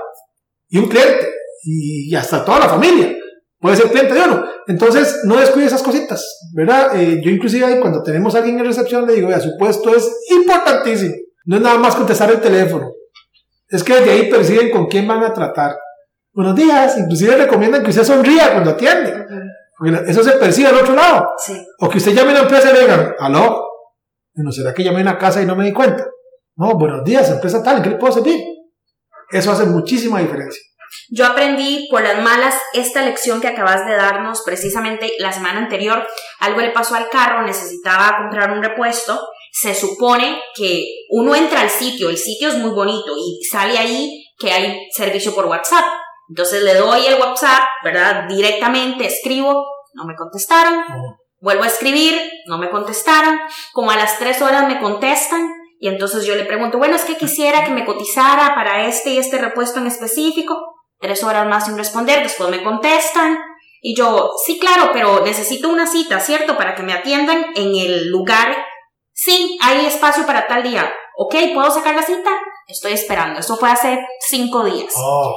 y 0.70 0.77
un 0.77 0.88
cliente 0.88 1.27
y 1.63 2.13
hasta 2.15 2.46
toda 2.46 2.60
la 2.60 2.70
familia 2.70 3.17
puede 3.59 3.75
ser 3.75 3.89
cliente 3.89 4.13
de 4.13 4.21
uno. 4.21 4.45
Entonces, 4.67 5.21
no 5.23 5.37
descuide 5.37 5.67
esas 5.67 5.83
cositas, 5.83 6.49
¿verdad? 6.53 6.95
Eh, 6.95 7.21
yo 7.23 7.31
inclusive 7.31 7.65
ahí 7.65 7.79
cuando 7.79 8.03
tenemos 8.03 8.35
a 8.35 8.39
alguien 8.39 8.59
en 8.59 8.65
recepción 8.65 9.05
le 9.07 9.13
digo, 9.13 9.29
vea, 9.29 9.39
su 9.39 9.57
puesto 9.57 9.95
es 9.95 10.09
importantísimo. 10.29 11.15
No 11.45 11.55
es 11.57 11.61
nada 11.61 11.77
más 11.77 11.95
contestar 11.95 12.29
el 12.31 12.41
teléfono. 12.41 12.91
Es 13.69 13.83
que 13.83 13.95
desde 13.95 14.11
ahí 14.11 14.29
perciben 14.29 14.71
con 14.71 14.87
quién 14.87 15.07
van 15.07 15.23
a 15.23 15.33
tratar. 15.33 15.77
Buenos 16.33 16.55
días, 16.55 16.97
inclusive 16.97 17.35
recomiendan 17.35 17.83
que 17.83 17.89
usted 17.89 18.03
sonría 18.03 18.51
cuando 18.51 18.71
atiende. 18.71 19.25
Porque 19.77 20.11
eso 20.11 20.23
se 20.23 20.33
percibe 20.33 20.69
al 20.69 20.75
otro 20.75 20.95
lado. 20.95 21.29
Sí. 21.37 21.53
O 21.79 21.89
que 21.89 21.97
usted 21.97 22.13
llame 22.13 22.29
a 22.29 22.33
una 22.33 22.43
empresa 22.43 22.71
y 22.71 22.79
digan, 22.79 23.15
aló, 23.19 23.65
¿no 24.35 24.51
será 24.51 24.73
que 24.73 24.83
llamé 24.83 24.99
a 24.99 25.01
una 25.03 25.17
casa 25.17 25.41
y 25.41 25.45
no 25.45 25.55
me 25.55 25.65
di 25.65 25.73
cuenta? 25.73 26.05
No, 26.55 26.77
buenos 26.77 27.03
días, 27.03 27.29
empresa 27.29 27.61
tal, 27.61 27.77
¿en 27.77 27.83
qué 27.83 27.89
le 27.91 27.95
puedo 27.97 28.13
servir? 28.13 28.39
Eso 29.29 29.51
hace 29.51 29.65
muchísima 29.65 30.19
diferencia. 30.19 30.61
Yo 31.10 31.25
aprendí 31.25 31.88
por 31.89 32.01
las 32.01 32.22
malas 32.22 32.56
esta 32.74 33.01
lección 33.01 33.39
que 33.39 33.48
acabas 33.48 33.86
de 33.86 33.96
darnos 33.96 34.42
precisamente 34.46 35.13
la 35.20 35.32
semana 35.32 35.60
anterior. 35.60 36.06
Algo 36.39 36.62
le 36.62 36.72
pasó 36.72 36.96
al 36.96 37.10
carro, 37.10 37.44
necesitaba 37.44 38.18
comprar 38.18 38.51
un 38.51 38.62
repuesto. 38.62 39.20
Se 39.51 39.74
supone 39.74 40.42
que 40.56 40.86
uno 41.10 41.34
entra 41.34 41.62
al 41.62 41.70
sitio, 41.70 42.10
el 42.10 42.18
sitio 42.18 42.50
es 42.50 42.58
muy 42.58 42.72
bonito 42.72 43.13
y 43.18 43.44
sale 43.46 43.77
ahí 43.77 44.25
que 44.38 44.51
hay 44.51 44.88
servicio 44.92 45.34
por 45.34 45.46
WhatsApp. 45.46 45.86
Entonces 46.30 46.63
le 46.63 46.75
doy 46.75 47.06
el 47.06 47.20
WhatsApp, 47.20 47.63
¿verdad? 47.84 48.25
Directamente 48.27 49.06
escribo, 49.06 49.66
no 49.94 50.06
me 50.06 50.16
contestaron. 50.16 50.84
Vuelvo 51.39 51.63
a 51.63 51.68
escribir, 51.68 52.20
no 52.48 52.58
me 52.58 52.70
contestaron. 52.70 53.39
Como 53.72 53.92
a 53.92 53.96
las 53.96 54.20
tres 54.20 54.42
horas 54.42 54.68
me 54.68 54.80
contestan. 54.80 55.54
Y 55.80 55.88
entonces 55.88 56.25
yo 56.25 56.36
le 56.36 56.46
pregunto, 56.46 56.80
bueno, 56.80 56.96
es 56.96 57.06
que 57.06 57.18
quisiera 57.18 57.63
que 57.63 57.72
me 57.72 57.86
cotizara 57.86 58.56
para 58.56 58.88
este 58.88 59.12
y 59.12 59.20
este 59.20 59.38
repuesto 59.38 59.80
en 59.80 59.88
específico 59.88 60.76
tres 61.00 61.24
horas 61.24 61.48
más 61.48 61.66
sin 61.66 61.77
responder, 61.77 62.24
después 62.24 62.50
me 62.50 62.63
contestan 62.63 63.38
y 63.82 63.96
yo, 63.96 64.32
sí, 64.46 64.60
claro, 64.60 64.89
pero 64.92 65.24
necesito 65.24 65.70
una 65.70 65.86
cita, 65.86 66.20
¿cierto? 66.20 66.58
Para 66.58 66.75
que 66.75 66.84
me 66.84 66.94
atiendan 66.94 67.46
en 67.56 67.75
el 67.75 68.10
lugar 68.10 68.56
Sí, 69.20 69.58
hay 69.63 69.88
espacio 69.88 70.27
para 70.27 70.46
tal 70.46 70.62
día. 70.62 70.88
Ok, 71.18 71.34
¿puedo 71.56 71.72
sacar 71.72 71.96
la 71.96 72.04
cita? 72.04 72.30
Estoy 72.68 72.92
esperando. 72.92 73.39
Eso 73.39 73.58
fue 73.58 73.72
hace 73.72 73.98
cinco 74.20 74.63
días. 74.63 74.94
Oh. 74.96 75.36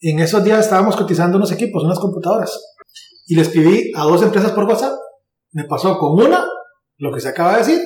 En 0.00 0.18
esos 0.18 0.42
días 0.42 0.58
estábamos 0.58 0.96
cotizando 0.96 1.36
unos 1.36 1.52
equipos, 1.52 1.84
unas 1.84 2.00
computadoras. 2.00 2.60
Y 3.28 3.36
le 3.36 3.42
escribí 3.42 3.92
a 3.94 4.02
dos 4.02 4.22
empresas 4.22 4.50
por 4.50 4.64
WhatsApp. 4.64 4.98
Me 5.52 5.64
pasó 5.66 5.96
con 5.98 6.20
una 6.20 6.44
lo 6.98 7.12
que 7.12 7.20
se 7.20 7.28
acaba 7.28 7.52
de 7.52 7.58
decir. 7.58 7.80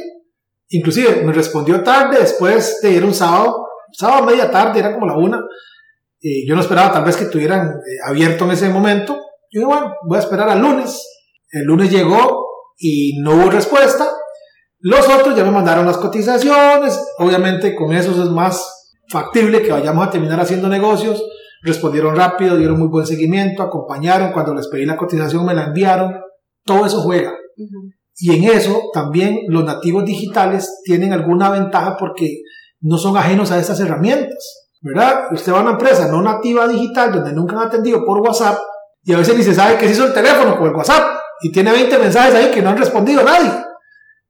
Inclusive 0.71 1.23
me 1.23 1.35
respondió 1.35 1.83
tarde, 1.83 2.19
después 2.19 2.80
de 2.80 2.90
ir 2.90 3.04
un 3.04 3.12
sábado, 3.12 3.66
sábado 3.92 4.25
media 4.25 4.50
tarde, 4.50 4.80
era 4.80 4.95
como 4.95 5.07
la 5.07 5.19
una. 5.19 5.38
Y 6.20 6.46
yo 6.46 6.54
no 6.54 6.60
esperaba 6.60 6.92
tal 6.92 7.04
vez 7.04 7.16
que 7.16 7.26
tuvieran 7.26 7.68
eh, 7.68 7.98
abierto 8.06 8.44
en 8.44 8.50
ese 8.52 8.68
momento. 8.68 9.14
Yo 9.50 9.60
dije, 9.60 9.64
bueno, 9.64 9.94
voy 10.06 10.16
a 10.16 10.20
esperar 10.20 10.48
al 10.48 10.60
lunes. 10.60 11.02
El 11.50 11.64
lunes 11.64 11.90
llegó 11.90 12.46
y 12.78 13.20
no 13.20 13.34
hubo 13.34 13.50
respuesta. 13.50 14.06
Los 14.80 15.08
otros 15.08 15.36
ya 15.36 15.44
me 15.44 15.50
mandaron 15.50 15.86
las 15.86 15.96
cotizaciones. 15.96 16.98
Obviamente 17.18 17.74
con 17.74 17.92
eso 17.92 18.10
es 18.10 18.30
más 18.30 18.96
factible 19.08 19.62
que 19.62 19.72
vayamos 19.72 20.06
a 20.06 20.10
terminar 20.10 20.40
haciendo 20.40 20.68
negocios. 20.68 21.24
Respondieron 21.62 22.16
rápido, 22.16 22.56
dieron 22.56 22.78
muy 22.78 22.88
buen 22.88 23.06
seguimiento, 23.06 23.62
acompañaron. 23.62 24.32
Cuando 24.32 24.54
les 24.54 24.68
pedí 24.68 24.86
la 24.86 24.96
cotización 24.96 25.44
me 25.44 25.54
la 25.54 25.64
enviaron. 25.64 26.14
Todo 26.64 26.86
eso 26.86 27.00
juega. 27.00 27.32
Y 28.16 28.34
en 28.34 28.44
eso 28.44 28.90
también 28.92 29.40
los 29.48 29.64
nativos 29.64 30.04
digitales 30.04 30.80
tienen 30.84 31.12
alguna 31.12 31.50
ventaja 31.50 31.96
porque 31.98 32.42
no 32.80 32.98
son 32.98 33.16
ajenos 33.16 33.50
a 33.50 33.58
estas 33.58 33.80
herramientas. 33.80 34.59
¿Verdad? 34.82 35.32
Usted 35.32 35.52
va 35.52 35.58
a 35.58 35.62
una 35.62 35.72
empresa 35.72 36.08
no 36.08 36.22
nativa 36.22 36.66
digital 36.66 37.12
donde 37.12 37.32
nunca 37.32 37.56
han 37.56 37.68
atendido 37.68 38.04
por 38.04 38.18
WhatsApp 38.18 38.58
y 39.02 39.12
a 39.12 39.18
veces 39.18 39.37
ni 39.37 39.42
se 39.42 39.54
sabe 39.54 39.76
qué 39.76 39.87
se 39.87 39.92
hizo 39.92 40.06
el 40.06 40.14
teléfono 40.14 40.56
con 40.56 40.68
el 40.68 40.75
WhatsApp 40.75 41.20
y 41.42 41.52
tiene 41.52 41.72
20 41.72 41.99
mensajes 41.99 42.34
ahí 42.34 42.50
que 42.50 42.62
no 42.62 42.70
han 42.70 42.78
respondido 42.78 43.20
a 43.20 43.25
nadie. 43.25 43.50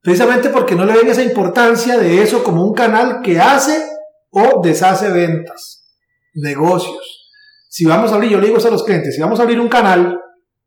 Precisamente 0.02 0.48
porque 0.48 0.74
no 0.74 0.84
le 0.84 0.94
ven 0.94 1.08
esa 1.08 1.22
importancia 1.22 1.98
de 1.98 2.22
eso 2.22 2.42
como 2.42 2.64
un 2.64 2.72
canal 2.72 3.20
que 3.22 3.38
hace 3.38 3.84
o 4.30 4.60
deshace 4.62 5.10
ventas, 5.10 5.88
negocios. 6.34 7.28
Si 7.68 7.84
vamos 7.84 8.10
a 8.10 8.14
abrir, 8.14 8.30
yo 8.30 8.40
le 8.40 8.48
digo 8.48 8.58
a 8.58 8.70
los 8.70 8.82
clientes, 8.82 9.14
si 9.14 9.20
vamos 9.20 9.38
a 9.38 9.42
abrir 9.42 9.60
un 9.60 9.68
canal, 9.68 10.18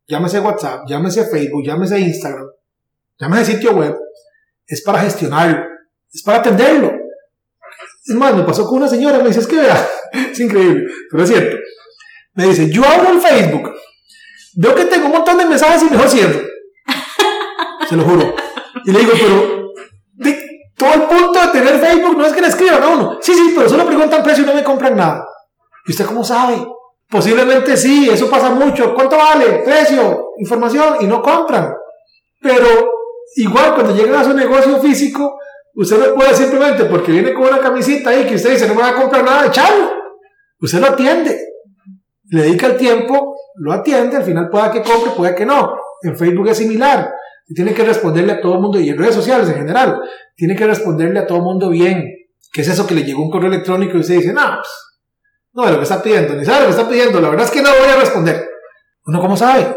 llámese 0.06 0.40
WhatsApp, 0.40 0.84
llámese 0.86 1.24
Facebook, 1.26 1.62
llámese 1.64 1.98
Instagram, 1.98 2.46
llámese 3.18 3.52
sitio 3.52 3.72
web, 3.72 3.96
es 4.66 4.82
para 4.82 5.00
gestionarlo, 5.00 5.64
es 6.12 6.22
para 6.22 6.38
atenderlo. 6.38 7.03
Es 8.06 8.14
más, 8.14 8.34
me 8.34 8.42
pasó 8.42 8.66
con 8.66 8.78
una 8.78 8.88
señora, 8.88 9.18
me 9.18 9.28
dice, 9.28 9.40
es 9.40 9.46
que 9.46 9.56
vea, 9.56 9.88
es 10.12 10.38
increíble, 10.38 10.84
pero 11.10 11.22
es 11.22 11.30
cierto. 11.30 11.56
Me 12.34 12.46
dice, 12.46 12.70
yo 12.70 12.84
abro 12.84 13.12
el 13.12 13.20
Facebook, 13.20 13.72
veo 14.56 14.74
que 14.74 14.84
tengo 14.84 15.06
un 15.06 15.12
montón 15.12 15.38
de 15.38 15.46
mensajes 15.46 15.82
y 15.82 15.90
mejor 15.90 16.08
cierro. 16.08 16.40
Se 17.88 17.96
lo 17.96 18.02
juro. 18.04 18.34
Y 18.84 18.92
le 18.92 18.98
digo, 18.98 19.12
pero 19.12 19.64
todo 20.76 20.92
el 20.92 21.02
punto 21.02 21.40
de 21.40 21.48
tener 21.48 21.78
Facebook 21.78 22.16
no 22.16 22.26
es 22.26 22.32
que 22.32 22.40
le 22.40 22.48
escriban 22.48 22.82
a 22.82 22.88
uno. 22.88 23.18
Sí, 23.20 23.32
sí, 23.32 23.52
pero 23.56 23.68
solo 23.68 23.86
preguntan 23.86 24.22
precio 24.22 24.44
y 24.44 24.46
no 24.46 24.54
me 24.54 24.64
compran 24.64 24.96
nada. 24.96 25.26
¿Y 25.86 25.92
usted 25.92 26.04
cómo 26.04 26.24
sabe? 26.24 26.66
Posiblemente 27.08 27.76
sí, 27.76 28.08
eso 28.10 28.28
pasa 28.28 28.50
mucho. 28.50 28.94
¿Cuánto 28.94 29.16
vale? 29.16 29.62
Precio, 29.64 30.32
información 30.38 30.96
y 31.00 31.06
no 31.06 31.22
compran. 31.22 31.72
Pero 32.40 32.66
igual 33.36 33.74
cuando 33.74 33.94
llegan 33.94 34.16
a 34.16 34.24
su 34.24 34.34
negocio 34.34 34.78
físico, 34.80 35.38
usted 35.74 35.98
no 35.98 36.14
puede 36.14 36.34
simplemente 36.34 36.84
porque 36.84 37.12
viene 37.12 37.34
con 37.34 37.44
una 37.44 37.60
camisita 37.60 38.10
ahí 38.10 38.26
que 38.26 38.36
usted 38.36 38.52
dice 38.52 38.68
no 38.68 38.74
me 38.74 38.82
va 38.82 38.90
a 38.90 38.94
comprar 38.94 39.24
nada, 39.24 39.46
echarlo. 39.46 39.90
Usted 40.60 40.80
lo 40.80 40.86
atiende. 40.86 41.38
Le 42.30 42.42
dedica 42.42 42.66
el 42.66 42.76
tiempo, 42.76 43.36
lo 43.56 43.72
atiende, 43.72 44.16
al 44.16 44.24
final 44.24 44.48
pueda 44.48 44.70
que 44.70 44.82
compre, 44.82 45.12
puede 45.16 45.34
que 45.34 45.44
no. 45.44 45.76
En 46.02 46.16
Facebook 46.16 46.48
es 46.48 46.58
similar 46.58 47.12
tiene 47.52 47.74
que 47.74 47.84
responderle 47.84 48.32
a 48.32 48.40
todo 48.40 48.54
el 48.54 48.60
mundo 48.60 48.80
y 48.80 48.88
en 48.88 48.96
redes 48.96 49.14
sociales 49.14 49.48
en 49.48 49.56
general, 49.56 50.00
tiene 50.34 50.56
que 50.56 50.66
responderle 50.66 51.18
a 51.18 51.26
todo 51.26 51.38
el 51.38 51.44
mundo 51.44 51.68
bien. 51.68 52.04
¿Qué 52.52 52.62
es 52.62 52.68
eso 52.68 52.86
que 52.86 52.94
le 52.94 53.04
llegó 53.04 53.22
un 53.22 53.30
correo 53.30 53.48
electrónico 53.48 53.96
y 53.96 54.00
usted 54.00 54.14
dice, 54.14 54.32
no, 54.32 54.40
pues, 54.40 54.68
no 55.52 55.66
de 55.66 55.72
lo 55.72 55.76
que 55.78 55.82
está 55.82 56.02
pidiendo, 56.02 56.34
ni 56.34 56.44
sabe 56.44 56.60
lo 56.60 56.66
que 56.66 56.70
está 56.70 56.88
pidiendo, 56.88 57.20
la 57.20 57.28
verdad 57.28 57.46
es 57.46 57.52
que 57.52 57.62
no 57.62 57.68
voy 57.68 57.88
a 57.88 57.96
responder. 57.96 58.48
Uno, 59.06 59.20
¿cómo 59.20 59.36
sabe? 59.36 59.76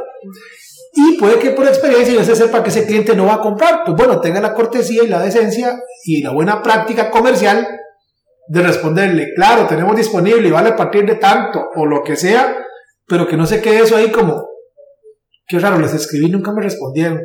Y 1.00 1.18
puede 1.18 1.38
que 1.38 1.51
por 1.51 1.68
experiencia 1.68 2.20
usted 2.20 2.34
sepa 2.34 2.63
que 2.63 2.70
ese 2.70 2.88
cliente 2.88 3.16
no 3.16 3.27
va 3.27 3.36
a 3.36 3.42
comprar. 3.42 3.82
Pues 3.86 3.96
bueno, 3.96 4.20
tenga 4.20 4.42
la 4.42 4.56
cortesía 4.56 5.04
y 5.04 5.08
la 5.08 5.22
decencia 5.22 5.80
y 6.04 6.24
la 6.24 6.32
buena 6.32 6.63
práctica 6.63 7.12
comercial 7.12 7.68
de 8.50 8.63
responderle, 8.63 9.34
claro, 9.36 9.68
tenemos 9.68 9.96
disponible 9.96 10.48
y 10.48 10.51
vale 10.51 10.70
a 10.70 10.75
partir 10.75 11.06
de 11.06 11.16
tanto 11.16 11.68
o 11.75 11.86
lo 11.86 12.01
que 12.01 12.16
sea, 12.16 12.58
pero 13.06 13.27
que 13.27 13.36
no 13.36 13.46
se 13.46 13.62
quede 13.62 13.82
eso 13.82 13.98
ahí 13.98 14.10
como, 14.10 14.48
qué 15.46 15.60
raro, 15.60 15.77
les 15.77 15.94
escribí 15.94 16.27
y 16.27 16.30
nunca 16.30 16.54
me 16.54 16.62
respondieron 16.62 17.20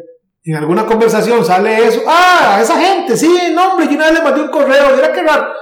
en 0.45 0.57
alguna 0.57 0.85
conversación 0.85 1.45
sale 1.45 1.87
eso, 1.87 2.03
ah, 2.07 2.59
esa 2.61 2.77
gente, 2.81 3.17
sí, 3.17 3.31
no, 3.55 3.73
hombre, 3.73 3.87
yo 3.87 3.95
una 3.95 4.11
le 4.11 4.23
mandé 4.23 4.43
un 4.43 4.49
correo, 4.49 4.97
mira 4.97 5.13
qué 5.13 5.23
raro. 5.23 5.53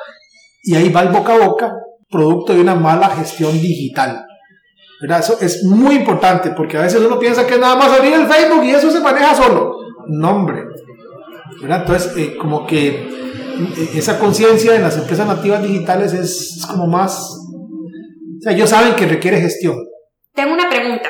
Y 0.62 0.74
ahí 0.74 0.88
va 0.88 1.02
el 1.02 1.10
boca 1.10 1.34
a 1.34 1.46
boca, 1.46 1.72
producto 2.08 2.54
de 2.54 2.62
una 2.62 2.74
mala 2.74 3.08
gestión 3.10 3.52
digital. 3.60 4.24
¿Verdad? 5.00 5.20
Eso 5.20 5.38
es 5.40 5.64
muy 5.64 5.96
importante 5.96 6.50
porque 6.50 6.76
a 6.76 6.82
veces 6.82 7.00
uno 7.00 7.18
piensa 7.18 7.46
que 7.46 7.58
nada 7.58 7.76
más 7.76 7.90
abrir 7.90 8.14
el 8.14 8.26
Facebook 8.26 8.64
y 8.64 8.70
eso 8.70 8.90
se 8.90 9.00
maneja 9.00 9.34
solo. 9.34 9.76
No, 10.08 10.30
hombre. 10.30 10.64
¿Verdad? 11.60 11.80
Entonces, 11.80 12.16
eh, 12.16 12.36
como 12.36 12.66
que 12.66 12.88
eh, 12.88 13.90
esa 13.94 14.18
conciencia 14.18 14.74
en 14.74 14.82
las 14.82 14.96
empresas 14.96 15.26
nativas 15.26 15.62
digitales 15.62 16.12
es, 16.12 16.56
es 16.58 16.66
como 16.66 16.86
más... 16.86 17.18
O 17.18 18.42
sea, 18.42 18.52
ellos 18.52 18.70
saben 18.70 18.94
que 18.94 19.06
requiere 19.06 19.40
gestión. 19.40 19.76
Tengo 20.34 20.52
una 20.52 20.68
pregunta. 20.68 21.08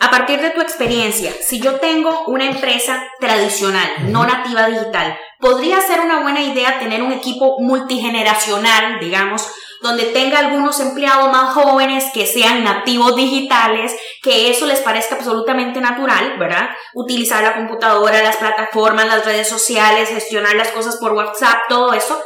A 0.00 0.10
partir 0.10 0.40
de 0.40 0.50
tu 0.50 0.60
experiencia, 0.60 1.32
si 1.40 1.60
yo 1.60 1.80
tengo 1.80 2.26
una 2.28 2.48
empresa 2.48 3.02
tradicional, 3.18 4.12
no 4.12 4.24
nativa 4.24 4.68
digital, 4.68 5.16
podría 5.40 5.80
ser 5.80 6.00
una 6.00 6.20
buena 6.22 6.40
idea 6.40 6.78
tener 6.78 7.02
un 7.02 7.12
equipo 7.12 7.56
multigeneracional, 7.58 9.00
digamos, 9.00 9.48
donde 9.80 10.04
tenga 10.06 10.38
algunos 10.38 10.80
empleados 10.80 11.30
más 11.30 11.54
jóvenes 11.54 12.04
que 12.12 12.26
sean 12.26 12.64
nativos 12.64 13.16
digitales, 13.16 13.94
que 14.22 14.50
eso 14.50 14.66
les 14.66 14.80
parezca 14.80 15.16
absolutamente 15.16 15.80
natural, 15.80 16.38
¿verdad? 16.38 16.68
Utilizar 16.94 17.42
la 17.42 17.54
computadora, 17.54 18.22
las 18.22 18.36
plataformas, 18.36 19.06
las 19.06 19.24
redes 19.24 19.48
sociales, 19.48 20.08
gestionar 20.08 20.56
las 20.56 20.68
cosas 20.68 20.96
por 20.96 21.12
WhatsApp, 21.12 21.60
todo 21.68 21.92
eso, 21.92 22.20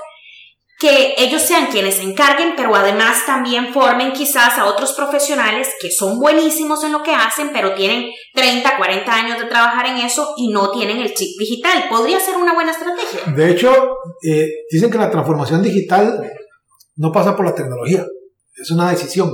que 0.83 1.15
ellos 1.17 1.41
sean 1.41 1.67
quienes 1.67 1.95
se 1.95 2.03
encarguen, 2.03 2.55
pero 2.57 2.75
además 2.75 3.25
también 3.25 3.73
formen 3.73 4.13
quizás 4.13 4.59
a 4.59 4.65
otros 4.65 4.95
profesionales 4.95 5.69
que 5.81 5.93
son 5.93 6.19
buenísimos 6.19 6.83
en 6.83 6.91
lo 6.91 7.05
que 7.05 7.15
hacen, 7.15 7.51
pero 7.53 7.73
tienen 7.75 8.11
30, 8.35 8.77
40 8.77 9.15
años 9.15 9.39
de 9.39 9.45
trabajar 9.45 9.87
en 9.87 9.99
eso 9.99 10.35
y 10.37 10.49
no 10.49 10.73
tienen 10.73 10.99
el 10.99 11.15
chip 11.15 11.39
digital. 11.39 11.85
Podría 11.89 12.19
ser 12.19 12.37
una 12.37 12.53
buena 12.55 12.73
estrategia. 12.73 13.33
De 13.33 13.51
hecho, 13.53 13.97
eh, 14.29 14.49
dicen 14.69 14.91
que 14.91 14.99
la 14.99 15.09
transformación 15.09 15.63
digital 15.63 16.21
no 16.97 17.13
pasa 17.13 17.37
por 17.37 17.47
la 17.47 17.55
tecnología, 17.55 18.07
es 18.57 18.71
una 18.71 18.91
decisión. 18.91 19.31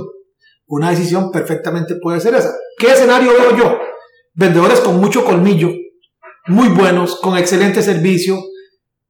Una 0.67 0.91
decisión 0.91 1.31
perfectamente 1.31 1.95
puede 1.95 2.19
ser 2.19 2.35
esa. 2.35 2.53
¿Qué 2.77 2.91
escenario 2.91 3.31
veo 3.31 3.57
yo? 3.57 3.77
Vendedores 4.33 4.79
con 4.81 4.99
mucho 4.99 5.25
colmillo, 5.25 5.69
muy 6.47 6.69
buenos, 6.69 7.19
con 7.19 7.37
excelente 7.37 7.81
servicio, 7.81 8.39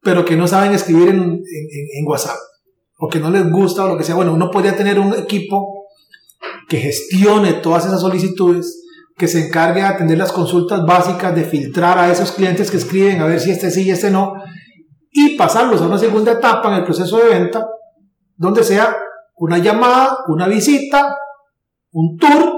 pero 0.01 0.24
que 0.24 0.38
no 0.38 0.48
saben 0.48 0.74
escribir 0.74 1.10
en, 1.10 1.20
en, 1.20 2.08
WhatsApp 2.08 2.38
o 2.98 3.10
que 3.10 3.20
no 3.20 3.29
les 3.29 3.50
gusta 3.50 3.84
o 3.84 3.89
lo 3.89 3.98
que 3.98 4.03
sea. 4.03 4.15
Bueno, 4.15 4.34
uno 4.34 4.50
podría 4.50 4.75
tener 4.75 5.00
un 5.00 5.13
equipo 5.13 5.86
que 6.68 6.77
gestione 6.77 7.53
todas 7.53 7.86
esas 7.86 8.01
solicitudes, 8.01 8.82
que 9.18 9.27
se 9.27 9.48
encargue 9.48 9.82
de 9.82 9.88
atender 9.88 10.18
las 10.18 10.32
consultas 10.32 10.86
básicas, 10.86 11.36
de 11.36 11.44
filtrar 11.44 11.98
a 11.98 12.12
esos 12.12 12.32
clientes 12.32 12.72
que 12.72 12.77
escriben 12.77 13.20
a 13.22 13.25
ver 13.25 13.39
si 13.41 13.51
este 13.51 13.70
sí 13.70 13.84
y 13.84 13.91
este 13.91 14.10
no, 14.10 14.34
y 15.12 15.36
pasarlos 15.36 15.82
a 15.82 15.88
una 15.88 15.98
segunda 15.98 16.34
etapa 16.34 16.70
en 16.70 16.75
el 16.75 16.84
proceso 16.86 17.18
de 17.18 17.29
venta, 17.29 17.68
donde 18.39 18.63
sea 18.63 18.98
una 19.36 19.58
llamada, 19.58 20.17
una 20.27 20.48
visita, 20.48 21.15
un 21.91 22.17
tour. 22.17 22.53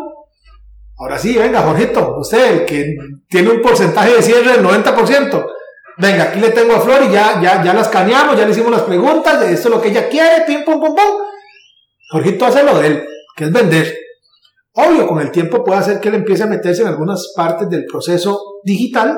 Ahora 0.97 1.17
sí, 1.17 1.35
venga, 1.37 1.61
Jorgito, 1.61 2.17
usted, 2.19 2.61
el 2.61 2.65
que 2.65 2.95
tiene 3.27 3.49
un 3.49 3.61
porcentaje 3.61 4.15
de 4.15 4.21
cierre 4.21 4.51
del 4.53 4.63
90%, 4.65 5.45
Venga, 5.97 6.23
aquí 6.23 6.39
le 6.39 6.49
tengo 6.49 6.73
a 6.73 6.79
Flor 6.79 7.03
y 7.07 7.11
ya, 7.11 7.39
ya, 7.41 7.63
ya 7.63 7.73
la 7.73 7.81
escaneamos, 7.81 8.35
ya 8.35 8.45
le 8.45 8.51
hicimos 8.51 8.71
las 8.71 8.81
preguntas, 8.81 9.41
esto 9.43 9.67
es 9.67 9.75
lo 9.75 9.81
que 9.81 9.89
ella 9.89 10.07
quiere, 10.07 10.45
pim, 10.47 10.63
pum, 10.63 10.79
pum, 10.79 10.95
pum. 10.95 11.27
Jorgito 12.11 12.45
hace 12.45 12.63
lo 12.63 12.79
de 12.79 12.87
él, 12.87 13.05
que 13.35 13.43
es 13.43 13.51
vender. 13.51 13.93
Obvio, 14.73 15.05
con 15.05 15.19
el 15.19 15.31
tiempo 15.31 15.63
puede 15.63 15.79
hacer 15.79 15.99
que 15.99 16.09
él 16.09 16.15
empiece 16.15 16.43
a 16.43 16.47
meterse 16.47 16.81
en 16.81 16.87
algunas 16.87 17.33
partes 17.35 17.69
del 17.69 17.85
proceso 17.85 18.39
digital, 18.63 19.15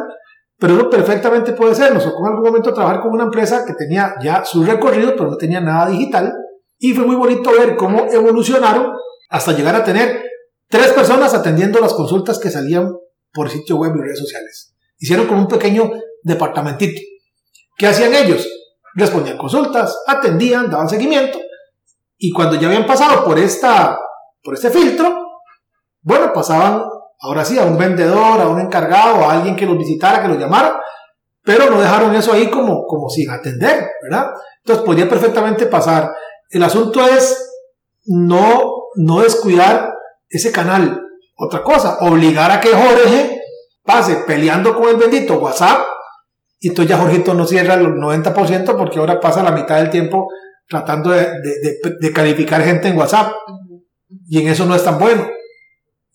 pero 0.57 0.75
eso 0.75 0.89
perfectamente 0.89 1.53
puede 1.53 1.75
ser. 1.75 1.93
Nos 1.93 2.03
tocó 2.03 2.25
en 2.25 2.33
algún 2.33 2.47
momento 2.47 2.73
trabajar 2.73 3.01
con 3.01 3.11
una 3.11 3.25
empresa 3.25 3.63
que 3.65 3.73
tenía 3.73 4.15
ya 4.21 4.43
su 4.43 4.63
recorrido, 4.63 5.13
pero 5.15 5.29
no 5.29 5.37
tenía 5.37 5.61
nada 5.61 5.87
digital. 5.87 6.33
Y 6.83 6.93
fue 6.93 7.05
muy 7.05 7.15
bonito 7.15 7.49
ver 7.49 7.77
cómo 7.77 8.07
evolucionaron 8.11 8.91
hasta 9.29 9.53
llegar 9.53 9.73
a 9.73 9.85
tener 9.85 10.21
tres 10.67 10.91
personas 10.91 11.33
atendiendo 11.33 11.79
las 11.79 11.93
consultas 11.93 12.37
que 12.37 12.51
salían 12.51 12.91
por 13.31 13.49
sitio 13.49 13.77
web 13.77 13.93
y 13.95 14.01
redes 14.01 14.19
sociales. 14.19 14.75
Hicieron 14.97 15.25
como 15.25 15.39
un 15.39 15.47
pequeño 15.47 15.89
departamentito. 16.21 16.99
¿Qué 17.77 17.87
hacían 17.87 18.13
ellos? 18.13 18.45
Respondían 18.95 19.37
consultas, 19.37 19.97
atendían, 20.05 20.69
daban 20.69 20.89
seguimiento 20.89 21.39
y 22.17 22.33
cuando 22.33 22.57
ya 22.57 22.67
habían 22.67 22.85
pasado 22.85 23.23
por, 23.23 23.39
esta, 23.39 23.97
por 24.43 24.53
este 24.53 24.69
filtro, 24.69 25.39
bueno, 26.01 26.33
pasaban 26.33 26.83
ahora 27.21 27.45
sí 27.45 27.57
a 27.57 27.63
un 27.63 27.77
vendedor, 27.77 28.41
a 28.41 28.49
un 28.49 28.59
encargado, 28.59 29.23
a 29.23 29.35
alguien 29.35 29.55
que 29.55 29.65
los 29.65 29.77
visitara, 29.77 30.21
que 30.21 30.27
los 30.27 30.37
llamara 30.37 30.83
pero 31.43 31.69
no 31.69 31.79
dejaron 31.79 32.15
eso 32.15 32.33
ahí 32.33 32.49
como, 32.49 32.85
como 32.85 33.09
sin 33.09 33.29
atender, 33.29 33.85
¿verdad? 34.01 34.31
Entonces 34.59 34.85
podría 34.85 35.09
perfectamente 35.09 35.65
pasar. 35.65 36.09
El 36.53 36.61
asunto 36.61 37.05
es 37.05 37.51
no, 38.05 38.83
no 38.95 39.21
descuidar 39.21 39.91
ese 40.29 40.51
canal. 40.51 41.01
Otra 41.35 41.63
cosa, 41.63 41.97
obligar 42.01 42.51
a 42.51 42.61
que 42.61 42.69
Jorge 42.69 43.41
pase 43.83 44.17
peleando 44.27 44.75
con 44.75 44.87
el 44.87 44.97
bendito 44.97 45.39
WhatsApp 45.39 45.79
y 46.59 46.69
entonces 46.69 46.95
ya 46.95 47.01
Jorgito 47.01 47.33
no 47.33 47.45
cierra 47.45 47.73
el 47.73 47.87
90% 47.87 48.77
porque 48.77 48.99
ahora 48.99 49.19
pasa 49.19 49.43
la 49.43 49.51
mitad 49.51 49.77
del 49.77 49.89
tiempo 49.89 50.27
tratando 50.69 51.09
de, 51.09 52.13
calificar 52.13 52.61
gente 52.61 52.87
en 52.87 52.97
WhatsApp. 52.97 53.33
Y 54.29 54.39
en 54.39 54.47
eso 54.47 54.65
no 54.65 54.75
es 54.75 54.83
tan 54.83 54.99
bueno. 54.99 55.27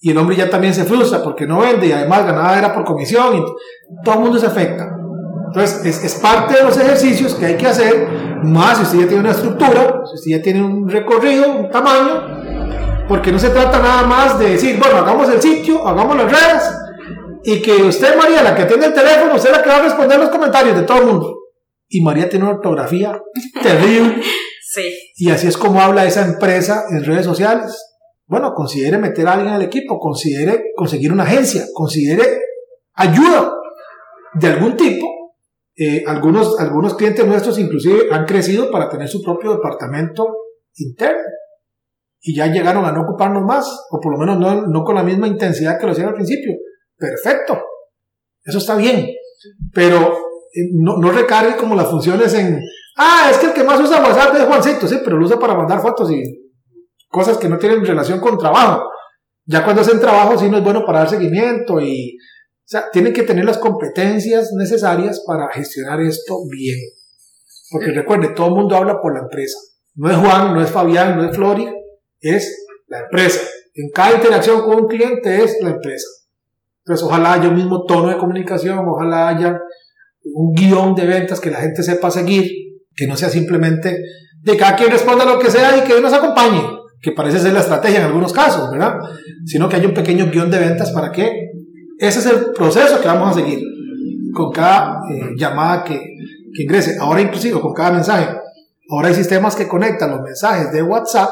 Y 0.00 0.12
el 0.12 0.18
hombre 0.18 0.36
ya 0.36 0.48
también 0.48 0.72
se 0.72 0.84
frustra 0.84 1.20
porque 1.20 1.48
no 1.48 1.58
vende 1.58 1.88
y 1.88 1.92
además 1.92 2.24
ganada 2.24 2.56
era 2.56 2.72
por 2.72 2.84
comisión 2.84 3.36
y 3.36 3.44
todo 4.04 4.14
el 4.14 4.20
mundo 4.20 4.38
se 4.38 4.46
afecta. 4.46 4.88
Entonces, 5.48 5.84
es, 5.84 6.04
es, 6.04 6.14
parte 6.14 6.54
de 6.54 6.62
los 6.62 6.76
ejercicios 6.76 7.34
que 7.34 7.46
hay 7.46 7.56
que 7.56 7.66
hacer, 7.66 8.08
más 8.42 8.78
si 8.78 8.84
usted 8.84 8.98
ya 9.00 9.06
tiene 9.06 9.20
una 9.20 9.30
estructura, 9.32 10.02
si 10.06 10.14
usted 10.14 10.30
ya 10.30 10.42
tiene 10.42 10.62
un 10.62 10.88
recorrido, 10.88 11.50
un 11.50 11.70
tamaño, 11.70 13.06
porque 13.08 13.32
no 13.32 13.38
se 13.38 13.50
trata 13.50 13.78
nada 13.78 14.02
más 14.04 14.38
de 14.38 14.50
decir, 14.50 14.78
bueno, 14.78 14.98
hagamos 14.98 15.28
el 15.30 15.40
sitio, 15.40 15.86
hagamos 15.86 16.16
las 16.16 16.30
redes, 16.30 16.62
y 17.44 17.62
que 17.62 17.72
usted, 17.76 18.16
María, 18.16 18.42
la 18.42 18.54
que 18.54 18.62
atiende 18.62 18.86
el 18.86 18.94
teléfono, 18.94 19.34
usted 19.34 19.50
la 19.50 19.62
que 19.62 19.68
va 19.68 19.76
a 19.76 19.82
responder 19.82 20.18
los 20.18 20.30
comentarios 20.30 20.76
de 20.76 20.82
todo 20.82 20.98
el 20.98 21.06
mundo. 21.06 21.38
Y 21.88 22.02
María 22.02 22.28
tiene 22.28 22.44
una 22.44 22.54
ortografía 22.56 23.18
terrible. 23.62 24.22
Sí. 24.62 24.82
Y 25.16 25.30
así 25.30 25.46
es 25.46 25.56
como 25.56 25.80
habla 25.80 26.04
esa 26.04 26.26
empresa 26.26 26.84
en 26.90 27.04
redes 27.04 27.24
sociales. 27.24 27.96
Bueno, 28.26 28.52
considere 28.52 28.98
meter 28.98 29.26
a 29.26 29.32
alguien 29.32 29.54
al 29.54 29.62
equipo, 29.62 29.98
considere 29.98 30.64
conseguir 30.76 31.10
una 31.10 31.22
agencia, 31.22 31.64
considere 31.72 32.42
ayuda 32.94 33.54
de 34.34 34.46
algún 34.48 34.76
tipo 34.76 35.06
eh, 35.80 36.02
algunos, 36.06 36.58
algunos 36.58 36.94
clientes 36.96 37.24
nuestros 37.24 37.56
inclusive 37.58 38.08
han 38.10 38.24
crecido 38.24 38.68
para 38.68 38.88
tener 38.88 39.08
su 39.08 39.22
propio 39.22 39.52
departamento 39.52 40.26
interno 40.74 41.22
y 42.20 42.34
ya 42.34 42.48
llegaron 42.48 42.84
a 42.84 42.90
no 42.90 43.02
ocuparnos 43.02 43.44
más, 43.44 43.86
o 43.90 44.00
por 44.00 44.12
lo 44.12 44.18
menos 44.18 44.38
no, 44.40 44.66
no 44.66 44.82
con 44.82 44.96
la 44.96 45.04
misma 45.04 45.28
intensidad 45.28 45.78
que 45.78 45.86
lo 45.86 45.92
hacían 45.92 46.08
al 46.08 46.14
principio. 46.14 46.52
Perfecto, 46.96 47.62
eso 48.42 48.58
está 48.58 48.74
bien, 48.74 49.08
pero 49.72 50.18
eh, 50.52 50.70
no, 50.74 50.96
no, 50.96 51.12
recargue 51.12 51.56
como 51.56 51.76
las 51.76 51.88
funciones 51.88 52.34
en, 52.34 52.60
ah, 52.96 53.28
es 53.30 53.38
que 53.38 53.46
el 53.46 53.52
que 53.52 53.62
más 53.62 53.80
usa 53.80 54.02
WhatsApp 54.02 54.34
es 54.34 54.44
Juancito, 54.46 54.88
sí, 54.88 54.98
pero 55.04 55.16
lo 55.16 55.26
usa 55.26 55.38
para 55.38 55.54
mandar 55.54 55.80
fotos 55.80 56.10
y 56.10 56.24
cosas 57.08 57.38
que 57.38 57.48
no 57.48 57.56
tienen 57.56 57.84
relación 57.84 58.18
con 58.18 58.36
trabajo. 58.36 58.82
Ya 59.46 59.62
cuando 59.64 59.82
hacen 59.82 60.00
trabajo 60.00 60.36
sí 60.36 60.50
no 60.50 60.58
es 60.58 60.64
bueno 60.64 60.84
para 60.84 60.98
dar 61.00 61.08
seguimiento 61.08 61.80
y 61.80 62.18
o 62.68 62.70
sea, 62.70 62.90
tienen 62.92 63.14
que 63.14 63.22
tener 63.22 63.46
las 63.46 63.56
competencias 63.56 64.50
necesarias 64.52 65.22
para 65.26 65.48
gestionar 65.48 66.02
esto 66.02 66.36
bien. 66.50 66.78
Porque 67.70 67.92
recuerde, 67.92 68.34
todo 68.34 68.48
el 68.48 68.56
mundo 68.56 68.76
habla 68.76 69.00
por 69.00 69.14
la 69.14 69.20
empresa. 69.20 69.56
No 69.94 70.10
es 70.10 70.16
Juan, 70.18 70.52
no 70.52 70.60
es 70.60 70.70
Fabián, 70.70 71.16
no 71.16 71.30
es 71.30 71.34
Flori, 71.34 71.66
es 72.20 72.66
la 72.88 73.00
empresa. 73.00 73.40
En 73.72 73.88
cada 73.88 74.16
interacción 74.16 74.60
con 74.60 74.82
un 74.82 74.86
cliente 74.86 75.42
es 75.42 75.56
la 75.62 75.70
empresa. 75.70 76.08
Entonces, 76.80 77.06
ojalá 77.06 77.32
haya 77.32 77.48
un 77.48 77.54
mismo 77.54 77.86
tono 77.86 78.10
de 78.10 78.18
comunicación, 78.18 78.86
ojalá 78.86 79.28
haya 79.28 79.58
un 80.34 80.52
guion 80.52 80.94
de 80.94 81.06
ventas 81.06 81.40
que 81.40 81.50
la 81.50 81.62
gente 81.62 81.82
sepa 81.82 82.10
seguir, 82.10 82.50
que 82.94 83.06
no 83.06 83.16
sea 83.16 83.30
simplemente 83.30 83.98
de 84.42 84.56
cada 84.58 84.76
quien 84.76 84.90
responda 84.90 85.24
lo 85.24 85.38
que 85.38 85.50
sea 85.50 85.74
y 85.78 85.88
que 85.88 85.98
nos 86.02 86.12
acompañe, 86.12 86.60
que 87.00 87.12
parece 87.12 87.38
ser 87.38 87.54
la 87.54 87.60
estrategia 87.60 88.00
en 88.00 88.06
algunos 88.06 88.34
casos, 88.34 88.70
¿verdad? 88.70 88.98
Sino 89.46 89.70
que 89.70 89.76
haya 89.76 89.88
un 89.88 89.94
pequeño 89.94 90.30
guion 90.30 90.50
de 90.50 90.58
ventas 90.58 90.90
para 90.90 91.10
que 91.10 91.48
ese 91.98 92.18
es 92.20 92.26
el 92.26 92.52
proceso 92.52 93.00
que 93.00 93.08
vamos 93.08 93.30
a 93.30 93.40
seguir 93.40 93.60
con 94.32 94.52
cada 94.52 95.00
eh, 95.10 95.34
llamada 95.36 95.84
que, 95.84 95.98
que 96.54 96.62
ingrese. 96.62 96.96
Ahora 97.00 97.20
inclusive 97.20 97.60
con 97.60 97.72
cada 97.72 97.92
mensaje. 97.92 98.28
Ahora 98.90 99.08
hay 99.08 99.14
sistemas 99.14 99.54
que 99.54 99.68
conectan 99.68 100.10
los 100.10 100.20
mensajes 100.20 100.72
de 100.72 100.82
WhatsApp 100.82 101.30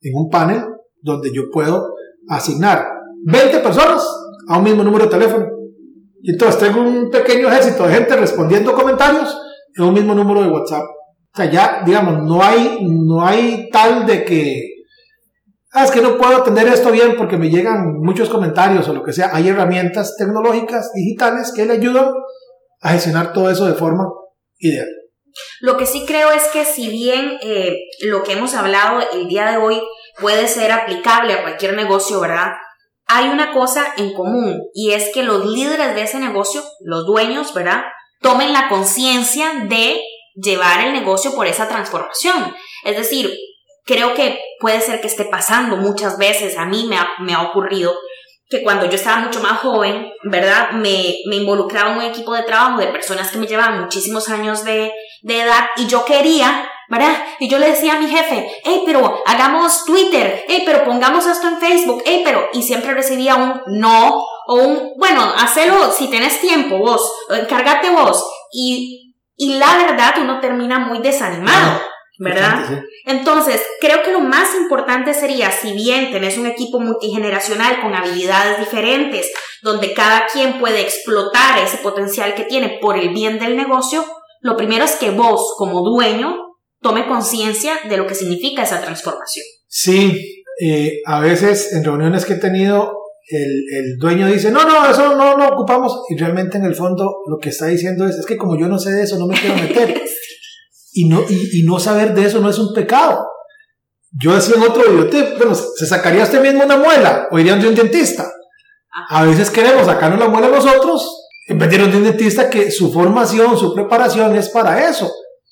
en 0.00 0.16
un 0.16 0.28
panel 0.28 0.64
donde 1.02 1.32
yo 1.32 1.50
puedo 1.52 1.94
asignar 2.28 2.84
20 3.24 3.60
personas 3.60 4.06
a 4.48 4.58
un 4.58 4.64
mismo 4.64 4.82
número 4.82 5.04
de 5.04 5.10
teléfono. 5.10 5.46
Y 6.22 6.32
entonces 6.32 6.58
tengo 6.58 6.80
un 6.80 7.10
pequeño 7.10 7.48
ejército 7.48 7.86
de 7.86 7.94
gente 7.94 8.16
respondiendo 8.16 8.72
comentarios 8.74 9.36
en 9.76 9.84
un 9.84 9.94
mismo 9.94 10.14
número 10.14 10.42
de 10.42 10.48
WhatsApp. 10.48 10.82
O 10.82 11.36
sea, 11.36 11.50
ya, 11.50 11.82
digamos, 11.84 12.24
no 12.24 12.42
hay, 12.42 12.78
no 12.88 13.24
hay 13.24 13.68
tal 13.70 14.06
de 14.06 14.24
que 14.24 14.75
ah, 15.76 15.84
es 15.84 15.90
que 15.90 16.00
no 16.00 16.16
puedo 16.16 16.36
atender 16.36 16.66
esto 16.68 16.90
bien 16.90 17.16
porque 17.16 17.36
me 17.36 17.50
llegan 17.50 18.00
muchos 18.00 18.28
comentarios 18.28 18.88
o 18.88 18.94
lo 18.94 19.02
que 19.02 19.12
sea. 19.12 19.30
Hay 19.32 19.48
herramientas 19.48 20.16
tecnológicas, 20.16 20.90
digitales, 20.94 21.52
que 21.54 21.66
le 21.66 21.74
ayudan 21.74 22.12
a 22.80 22.92
gestionar 22.92 23.32
todo 23.32 23.50
eso 23.50 23.66
de 23.66 23.74
forma 23.74 24.04
ideal. 24.58 24.88
Lo 25.60 25.76
que 25.76 25.84
sí 25.84 26.04
creo 26.06 26.32
es 26.32 26.44
que 26.44 26.64
si 26.64 26.88
bien 26.88 27.38
eh, 27.42 27.76
lo 28.00 28.22
que 28.22 28.32
hemos 28.32 28.54
hablado 28.54 29.00
el 29.12 29.28
día 29.28 29.50
de 29.50 29.58
hoy 29.58 29.80
puede 30.18 30.48
ser 30.48 30.72
aplicable 30.72 31.34
a 31.34 31.42
cualquier 31.42 31.74
negocio, 31.74 32.20
¿verdad? 32.20 32.52
Hay 33.06 33.28
una 33.28 33.52
cosa 33.52 33.86
en 33.98 34.14
común 34.14 34.58
y 34.74 34.92
es 34.92 35.10
que 35.12 35.22
los 35.22 35.44
líderes 35.44 35.94
de 35.94 36.02
ese 36.02 36.18
negocio, 36.18 36.62
los 36.80 37.04
dueños, 37.04 37.52
¿verdad? 37.52 37.82
Tomen 38.20 38.54
la 38.54 38.68
conciencia 38.68 39.66
de 39.68 40.00
llevar 40.34 40.86
el 40.86 40.94
negocio 40.94 41.34
por 41.34 41.46
esa 41.46 41.68
transformación. 41.68 42.54
Es 42.84 42.96
decir, 42.96 43.30
creo 43.86 44.14
que 44.14 44.38
puede 44.60 44.80
ser 44.80 45.00
que 45.00 45.06
esté 45.06 45.24
pasando 45.24 45.76
muchas 45.76 46.18
veces, 46.18 46.58
a 46.58 46.66
mí 46.66 46.86
me 46.88 46.96
ha, 46.96 47.08
me 47.20 47.32
ha 47.32 47.42
ocurrido 47.42 47.94
que 48.48 48.62
cuando 48.62 48.86
yo 48.86 48.94
estaba 48.94 49.18
mucho 49.18 49.40
más 49.40 49.60
joven, 49.60 50.08
¿verdad? 50.24 50.70
Me, 50.72 51.16
me 51.28 51.36
involucraba 51.36 51.92
en 51.92 51.98
un 51.98 52.04
equipo 52.04 52.34
de 52.34 52.44
trabajo 52.44 52.78
de 52.78 52.88
personas 52.88 53.30
que 53.30 53.38
me 53.38 53.46
llevaban 53.46 53.80
muchísimos 53.80 54.28
años 54.28 54.64
de, 54.64 54.92
de 55.22 55.40
edad 55.40 55.66
y 55.76 55.86
yo 55.86 56.04
quería, 56.04 56.68
¿verdad? 56.88 57.24
Y 57.40 57.48
yo 57.48 57.58
le 57.58 57.70
decía 57.70 57.94
a 57.94 58.00
mi 58.00 58.08
jefe, 58.08 58.48
hey, 58.64 58.82
pero 58.86 59.22
hagamos 59.26 59.84
Twitter, 59.84 60.44
hey, 60.46 60.62
pero 60.64 60.84
pongamos 60.84 61.26
esto 61.26 61.48
en 61.48 61.58
Facebook, 61.58 62.02
hey, 62.06 62.22
pero, 62.24 62.48
y 62.52 62.62
siempre 62.62 62.94
recibía 62.94 63.34
un 63.34 63.62
no 63.66 64.22
o 64.46 64.54
un, 64.54 64.92
bueno, 64.96 65.22
hacelo 65.38 65.90
si 65.90 66.08
tienes 66.08 66.40
tiempo 66.40 66.78
vos, 66.78 67.12
encárgate 67.30 67.90
vos. 67.90 68.24
Y, 68.52 69.16
y 69.36 69.58
la 69.58 69.76
verdad 69.76 70.14
uno 70.20 70.38
termina 70.38 70.78
muy 70.78 71.00
desanimado. 71.00 71.80
¿Verdad? 72.18 72.82
Entonces, 73.04 73.60
creo 73.80 74.02
que 74.02 74.12
lo 74.12 74.20
más 74.20 74.54
importante 74.54 75.12
sería, 75.14 75.50
si 75.50 75.72
bien 75.72 76.10
tenés 76.10 76.38
un 76.38 76.46
equipo 76.46 76.80
multigeneracional 76.80 77.80
con 77.80 77.94
habilidades 77.94 78.58
diferentes, 78.58 79.30
donde 79.62 79.92
cada 79.92 80.26
quien 80.32 80.58
puede 80.58 80.80
explotar 80.80 81.58
ese 81.58 81.78
potencial 81.78 82.34
que 82.34 82.44
tiene 82.44 82.78
por 82.80 82.96
el 82.96 83.10
bien 83.10 83.38
del 83.38 83.56
negocio, 83.56 84.04
lo 84.40 84.56
primero 84.56 84.84
es 84.84 84.96
que 84.96 85.10
vos, 85.10 85.54
como 85.58 85.82
dueño, 85.82 86.36
tome 86.80 87.06
conciencia 87.06 87.74
de 87.88 87.96
lo 87.96 88.06
que 88.06 88.14
significa 88.14 88.62
esa 88.62 88.80
transformación. 88.80 89.44
Sí, 89.66 90.44
eh, 90.60 91.00
a 91.04 91.20
veces 91.20 91.72
en 91.72 91.84
reuniones 91.84 92.24
que 92.24 92.34
he 92.34 92.38
tenido, 92.38 92.92
el, 93.28 93.64
el, 93.76 93.98
dueño 93.98 94.28
dice, 94.28 94.50
no, 94.50 94.64
no, 94.64 94.88
eso 94.88 95.16
no 95.16 95.36
lo 95.36 95.48
ocupamos, 95.48 96.04
y 96.08 96.16
realmente 96.16 96.58
en 96.58 96.64
el 96.64 96.74
fondo 96.74 97.22
lo 97.26 97.38
que 97.38 97.48
está 97.50 97.66
diciendo 97.66 98.06
es, 98.06 98.16
es 98.16 98.24
que 98.24 98.36
como 98.36 98.58
yo 98.58 98.68
no 98.68 98.78
sé 98.78 98.92
de 98.92 99.02
eso, 99.02 99.18
no 99.18 99.26
me 99.26 99.38
quiero 99.38 99.56
meter. 99.56 100.00
y 100.96 101.06
no, 101.06 101.22
y, 101.28 101.62
no 101.64 101.78
saber 101.78 102.14
de 102.14 102.24
eso 102.24 102.40
no 102.40 102.48
es 102.48 102.58
un 102.58 102.72
pecado. 102.72 103.22
Yo 104.18 104.34
decía 104.34 104.54
en 104.56 104.62
otro 104.62 104.82
video, 104.90 105.36
bueno, 105.36 105.54
¿se 105.54 105.86
sacaría 105.86 106.22
usted 106.22 106.40
mismo 106.40 106.64
una 106.64 106.78
muela 106.78 107.28
o 107.30 107.38
iría 107.38 107.54
de 107.56 107.68
un 107.68 107.74
dentista? 107.74 108.26
A 109.10 109.24
veces 109.24 109.50
queremos 109.50 109.84
sacarnos 109.84 110.18
la 110.18 110.28
muela 110.28 110.48
nosotros 110.48 111.28
en 111.48 111.58
vez 111.58 111.68
de 111.68 111.76
ir 111.76 111.82
a 111.82 111.84
un 111.84 112.02
dentista 112.02 112.48
que 112.48 112.70
su 112.70 112.90
formación, 112.90 113.58
su 113.58 113.74
preparación 113.74 114.34
es 114.36 114.48
para 114.48 114.88
eso. 114.88 115.06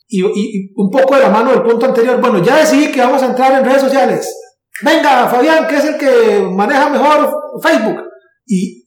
Y, 0.08 0.24
y, 0.24 0.72
un 0.76 0.90
poco 0.90 1.14
de 1.14 1.24
la 1.24 1.28
mano 1.28 1.50
del 1.50 1.62
punto 1.62 1.84
anterior, 1.84 2.18
bueno, 2.22 2.42
ya 2.42 2.56
decidí 2.56 2.90
que 2.90 3.02
vamos 3.02 3.22
a 3.22 3.26
entrar 3.26 3.52
en 3.52 3.66
redes 3.66 3.82
sociales. 3.82 4.34
Venga, 4.80 5.28
Fabián, 5.28 5.66
que 5.66 5.76
es 5.76 5.84
el 5.84 5.98
que 5.98 6.40
maneja 6.40 6.88
mejor 6.88 7.34
Facebook. 7.62 8.02
Y 8.46 8.82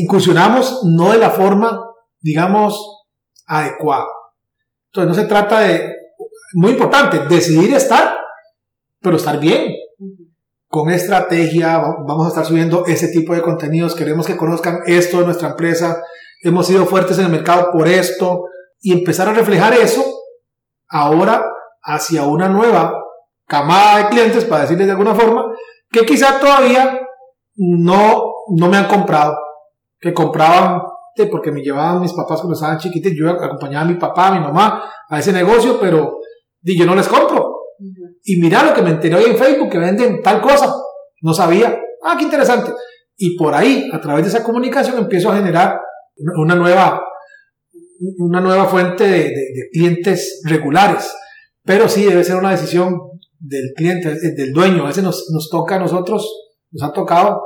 incursionamos 0.00 0.80
no 0.84 1.12
de 1.12 1.18
la 1.18 1.28
forma, 1.28 1.78
digamos, 2.22 3.04
adecuada. 3.46 4.06
Entonces 4.88 5.08
no 5.08 5.14
se 5.14 5.28
trata 5.28 5.60
de, 5.60 5.94
muy 6.54 6.72
importante, 6.72 7.20
decidir 7.28 7.74
estar, 7.74 8.16
pero 9.00 9.16
estar 9.16 9.38
bien. 9.38 9.74
Con 10.68 10.90
estrategia, 10.90 11.78
vamos 11.78 12.26
a 12.26 12.28
estar 12.28 12.44
subiendo 12.44 12.84
ese 12.86 13.08
tipo 13.08 13.34
de 13.34 13.40
contenidos, 13.40 13.94
queremos 13.94 14.26
que 14.26 14.36
conozcan 14.36 14.80
esto 14.86 15.20
de 15.20 15.24
nuestra 15.24 15.50
empresa, 15.50 16.02
hemos 16.42 16.66
sido 16.66 16.84
fuertes 16.84 17.18
en 17.18 17.26
el 17.26 17.30
mercado 17.30 17.70
por 17.72 17.88
esto, 17.88 18.44
y 18.80 18.92
empezar 18.92 19.28
a 19.28 19.32
reflejar 19.32 19.72
eso 19.74 20.04
ahora 20.88 21.44
hacia 21.82 22.24
una 22.24 22.48
nueva 22.48 22.94
camada 23.46 23.98
de 23.98 24.08
clientes, 24.08 24.44
para 24.44 24.62
decirles 24.62 24.86
de 24.86 24.92
alguna 24.92 25.14
forma, 25.14 25.46
que 25.90 26.04
quizá 26.04 26.38
todavía 26.38 27.00
no, 27.56 28.24
no 28.54 28.68
me 28.68 28.76
han 28.76 28.88
comprado, 28.88 29.36
que 29.98 30.12
compraban 30.12 30.82
porque 31.26 31.52
me 31.52 31.62
llevaban 31.62 32.00
mis 32.00 32.12
papás 32.12 32.40
cuando 32.40 32.54
estaban 32.54 32.78
chiquitos, 32.78 33.12
yo 33.14 33.30
acompañaba 33.30 33.84
a 33.84 33.88
mi 33.88 33.94
papá, 33.94 34.28
a 34.28 34.32
mi 34.32 34.40
mamá 34.40 34.84
a 35.08 35.18
ese 35.18 35.32
negocio, 35.32 35.78
pero 35.80 36.18
yo 36.62 36.86
no 36.86 36.94
les 36.94 37.08
compro. 37.08 37.54
Y 38.24 38.40
mira 38.40 38.62
lo 38.62 38.74
que 38.74 38.82
me 38.82 38.90
enteré 38.90 39.14
hoy 39.14 39.24
en 39.30 39.36
Facebook, 39.36 39.70
que 39.70 39.78
venden 39.78 40.22
tal 40.22 40.40
cosa, 40.40 40.74
no 41.22 41.32
sabía. 41.32 41.78
Ah, 42.02 42.14
qué 42.18 42.24
interesante. 42.24 42.72
Y 43.16 43.36
por 43.36 43.54
ahí, 43.54 43.88
a 43.92 44.00
través 44.00 44.24
de 44.24 44.30
esa 44.30 44.44
comunicación, 44.44 44.98
empiezo 44.98 45.30
a 45.30 45.36
generar 45.36 45.80
una 46.36 46.54
nueva, 46.54 47.02
una 48.18 48.40
nueva 48.40 48.66
fuente 48.66 49.04
de, 49.04 49.24
de, 49.30 49.68
clientes 49.72 50.42
regulares, 50.44 51.12
pero 51.64 51.88
sí 51.88 52.04
debe 52.04 52.24
ser 52.24 52.36
una 52.36 52.50
decisión 52.50 52.98
del 53.38 53.72
cliente, 53.76 54.14
del 54.14 54.52
dueño. 54.52 54.84
A 54.84 54.88
veces 54.88 55.04
nos, 55.04 55.30
nos 55.32 55.48
toca 55.48 55.76
a 55.76 55.80
nosotros, 55.80 56.28
nos 56.70 56.88
ha 56.88 56.92
tocado 56.92 57.42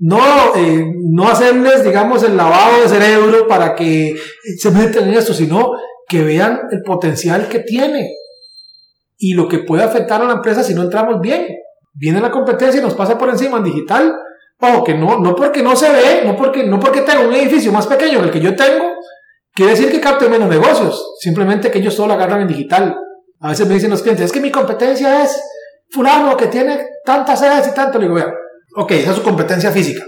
no, 0.00 0.56
eh, 0.56 0.84
no 1.10 1.28
hacerles, 1.28 1.84
digamos, 1.84 2.22
el 2.22 2.36
lavado 2.36 2.82
de 2.82 2.88
cerebro 2.88 3.46
para 3.46 3.74
que 3.74 4.16
se 4.58 4.70
metan 4.70 5.08
en 5.08 5.14
esto, 5.14 5.34
sino 5.34 5.72
que 6.08 6.22
vean 6.22 6.62
el 6.70 6.82
potencial 6.82 7.48
que 7.48 7.60
tiene 7.60 8.14
y 9.18 9.34
lo 9.34 9.46
que 9.46 9.58
puede 9.58 9.82
afectar 9.82 10.22
a 10.22 10.24
la 10.24 10.32
empresa 10.32 10.64
si 10.64 10.74
no 10.74 10.82
entramos 10.82 11.20
bien. 11.20 11.46
Viene 11.92 12.20
la 12.20 12.30
competencia 12.30 12.80
y 12.80 12.82
nos 12.84 12.94
pasa 12.94 13.18
por 13.18 13.28
encima 13.28 13.58
en 13.58 13.64
digital. 13.64 14.14
Ojo, 14.58 14.84
que 14.84 14.94
no, 14.94 15.18
no 15.18 15.36
porque 15.36 15.62
no 15.62 15.76
se 15.76 15.90
ve, 15.90 16.22
no 16.24 16.34
porque, 16.34 16.64
no 16.64 16.80
porque 16.80 17.02
tengo 17.02 17.28
un 17.28 17.34
edificio 17.34 17.70
más 17.70 17.86
pequeño 17.86 18.20
que 18.20 18.26
el 18.26 18.30
que 18.30 18.40
yo 18.40 18.56
tengo, 18.56 18.86
quiere 19.52 19.72
decir 19.72 19.90
que 19.90 20.00
capte 20.00 20.28
menos 20.30 20.48
negocios. 20.48 21.14
Simplemente 21.20 21.70
que 21.70 21.78
ellos 21.78 21.94
solo 21.94 22.14
agarran 22.14 22.40
en 22.40 22.48
digital. 22.48 22.96
A 23.40 23.50
veces 23.50 23.66
me 23.68 23.74
dicen 23.74 23.90
los 23.90 24.02
clientes, 24.02 24.26
es 24.26 24.32
que 24.32 24.40
mi 24.40 24.50
competencia 24.50 25.22
es 25.24 25.38
fulano 25.90 26.36
que 26.38 26.46
tiene 26.46 26.86
tantas 27.04 27.40
sedes 27.40 27.68
y 27.68 27.74
tanto. 27.74 27.98
Le 27.98 28.04
digo, 28.04 28.14
vea, 28.14 28.32
Ok, 28.76 28.92
esa 28.92 29.10
es 29.10 29.16
su 29.16 29.22
competencia 29.22 29.70
física. 29.70 30.04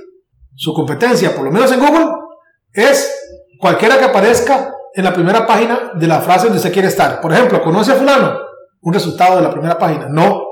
Su 0.54 0.72
competencia, 0.72 1.34
por 1.34 1.44
lo 1.44 1.50
menos 1.50 1.72
en 1.72 1.80
Google, 1.80 2.06
es 2.72 3.10
cualquiera 3.58 3.98
que 3.98 4.04
aparezca 4.04 4.72
en 4.94 5.04
la 5.04 5.12
primera 5.12 5.46
página 5.46 5.92
de 5.94 6.06
la 6.06 6.20
frase 6.20 6.44
donde 6.44 6.58
usted 6.58 6.72
quiere 6.72 6.88
estar. 6.88 7.20
Por 7.20 7.32
ejemplo, 7.32 7.62
¿conoce 7.62 7.92
a 7.92 7.96
fulano? 7.96 8.38
Un 8.82 8.92
resultado 8.92 9.36
de 9.36 9.42
la 9.42 9.50
primera 9.50 9.78
página. 9.78 10.08
No. 10.08 10.42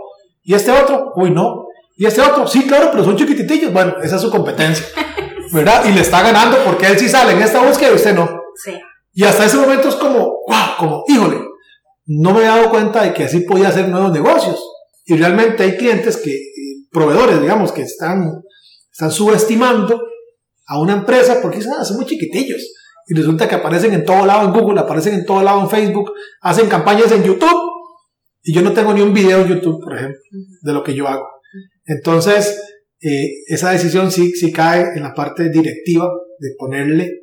¿Y 0.42 0.54
este 0.54 0.70
otro? 0.70 1.12
Uy, 1.16 1.30
no. 1.30 1.66
¿Y 1.96 2.06
este 2.06 2.20
otro? 2.22 2.46
Sí, 2.46 2.66
claro, 2.66 2.88
pero 2.90 3.04
son 3.04 3.16
chiquititillos. 3.16 3.72
Bueno, 3.72 3.96
esa 4.02 4.16
es 4.16 4.22
su 4.22 4.30
competencia. 4.30 4.86
¿Verdad? 5.52 5.84
Y 5.86 5.92
le 5.92 6.00
está 6.00 6.22
ganando 6.22 6.58
porque 6.64 6.86
él 6.86 6.98
sí 6.98 7.08
sale 7.08 7.32
en 7.32 7.42
esta 7.42 7.60
búsqueda 7.60 7.90
y 7.90 7.96
usted 7.96 8.14
no. 8.14 8.28
Sí. 8.64 8.78
Y 9.12 9.24
hasta 9.24 9.44
ese 9.44 9.56
momento 9.56 9.88
es 9.88 9.96
como, 9.96 10.18
wow, 10.46 10.76
como, 10.78 11.04
híjole, 11.08 11.40
no 12.06 12.32
me 12.32 12.40
he 12.40 12.46
dado 12.46 12.70
cuenta 12.70 13.02
de 13.02 13.12
que 13.12 13.24
así 13.24 13.40
podía 13.40 13.68
hacer 13.68 13.88
nuevos 13.88 14.12
negocios. 14.12 14.62
Y 15.04 15.16
realmente 15.16 15.64
hay 15.64 15.76
clientes 15.76 16.16
que 16.16 16.30
proveedores, 16.90 17.40
digamos, 17.40 17.72
que 17.72 17.82
están, 17.82 18.42
están 18.90 19.10
subestimando 19.10 20.02
a 20.66 20.80
una 20.80 20.94
empresa 20.94 21.40
porque 21.42 21.58
ah, 21.58 21.84
son 21.84 21.96
muy 21.96 22.06
chiquitillos. 22.06 22.72
Y 23.06 23.14
resulta 23.14 23.48
que 23.48 23.56
aparecen 23.56 23.92
en 23.92 24.04
todo 24.04 24.24
lado 24.24 24.46
en 24.46 24.52
Google, 24.52 24.80
aparecen 24.80 25.14
en 25.14 25.24
todo 25.24 25.42
lado 25.42 25.60
en 25.62 25.70
Facebook, 25.70 26.12
hacen 26.42 26.68
campañas 26.68 27.10
en 27.10 27.24
YouTube. 27.24 27.70
Y 28.42 28.54
yo 28.54 28.62
no 28.62 28.72
tengo 28.72 28.94
ni 28.94 29.00
un 29.00 29.12
video 29.12 29.40
en 29.40 29.48
YouTube, 29.48 29.82
por 29.82 29.96
ejemplo, 29.96 30.20
de 30.62 30.72
lo 30.72 30.82
que 30.82 30.94
yo 30.94 31.08
hago. 31.08 31.26
Entonces, 31.84 32.60
eh, 33.00 33.28
esa 33.48 33.70
decisión 33.70 34.10
sí, 34.10 34.30
sí 34.32 34.52
cae 34.52 34.92
en 34.94 35.02
la 35.02 35.12
parte 35.12 35.50
directiva 35.50 36.08
de 36.38 36.54
ponerle 36.56 37.20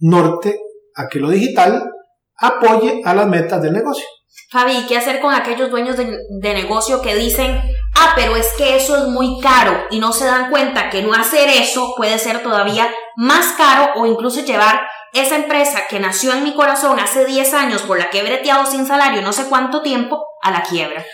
norte 0.00 0.58
a 0.94 1.08
que 1.08 1.18
lo 1.18 1.30
digital 1.30 1.90
apoye 2.36 3.00
a 3.04 3.14
las 3.14 3.28
metas 3.28 3.62
del 3.62 3.72
negocio. 3.72 4.04
Fabi, 4.50 4.86
¿qué 4.86 4.98
hacer 4.98 5.20
con 5.20 5.32
aquellos 5.32 5.70
dueños 5.70 5.96
de, 5.96 6.54
negocio 6.54 7.00
que 7.00 7.14
dicen, 7.14 7.58
ah, 7.94 8.12
pero 8.14 8.36
es 8.36 8.48
que 8.58 8.76
eso 8.76 8.96
es 8.96 9.08
muy 9.08 9.40
caro 9.40 9.84
y 9.90 9.98
no 9.98 10.12
se 10.12 10.26
dan 10.26 10.50
cuenta 10.50 10.90
que 10.90 11.02
no 11.02 11.14
hacer 11.14 11.48
eso 11.48 11.94
puede 11.96 12.18
ser 12.18 12.42
todavía 12.42 12.88
más 13.16 13.54
caro 13.56 13.92
o 13.96 14.06
incluso 14.06 14.44
llevar 14.44 14.82
esa 15.14 15.36
empresa 15.36 15.82
que 15.88 16.00
nació 16.00 16.34
en 16.34 16.44
mi 16.44 16.54
corazón 16.54 16.98
hace 17.00 17.24
10 17.24 17.54
años 17.54 17.82
por 17.82 17.98
la 17.98 18.10
que 18.10 18.20
he 18.20 18.22
breteado 18.22 18.70
sin 18.70 18.86
salario 18.86 19.22
no 19.22 19.32
sé 19.32 19.44
cuánto 19.48 19.82
tiempo 19.82 20.22
a 20.42 20.50
la 20.50 20.62
quiebra? 20.62 21.04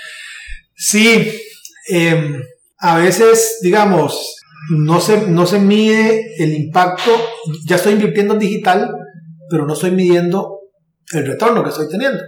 Sí, 0.74 1.32
em, 1.88 2.42
a 2.78 2.96
veces, 2.96 3.58
digamos, 3.62 4.36
no 4.70 5.00
se, 5.00 5.26
no 5.28 5.46
se 5.46 5.58
mide 5.58 6.34
el 6.42 6.54
impacto, 6.54 7.10
ya 7.66 7.76
estoy 7.76 7.94
invirtiendo 7.94 8.34
en 8.34 8.40
digital, 8.40 8.90
pero 9.50 9.66
no 9.66 9.74
estoy 9.74 9.92
midiendo 9.92 10.58
el 11.12 11.26
retorno 11.26 11.62
que 11.62 11.70
estoy 11.70 11.88
teniendo. 11.88 12.22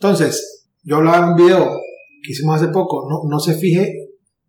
Entonces, 0.00 0.66
yo 0.82 0.96
hablaba 0.96 1.18
en 1.18 1.24
un 1.24 1.36
video 1.36 1.64
que 2.22 2.32
hicimos 2.32 2.56
hace 2.56 2.68
poco, 2.68 3.06
no, 3.08 3.28
no 3.28 3.40
se 3.40 3.54
fije 3.54 3.92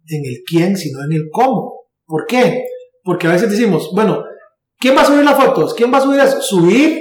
en 0.08 0.26
el 0.26 0.44
quién, 0.46 0.78
sino 0.78 1.04
en 1.04 1.14
el 1.14 1.30
cómo. 1.32 1.88
¿Por 2.06 2.26
qué? 2.28 2.64
Porque 3.04 3.28
a 3.28 3.32
veces 3.32 3.50
decimos, 3.50 3.90
bueno, 3.94 4.24
¿quién 4.78 4.96
va 4.96 5.02
a 5.02 5.06
subir 5.06 5.24
las 5.24 5.36
fotos? 5.36 5.74
¿Quién 5.74 5.94
va 5.94 5.98
a 5.98 6.02
subir 6.02 6.20
eso? 6.20 6.42
Subir 6.42 7.00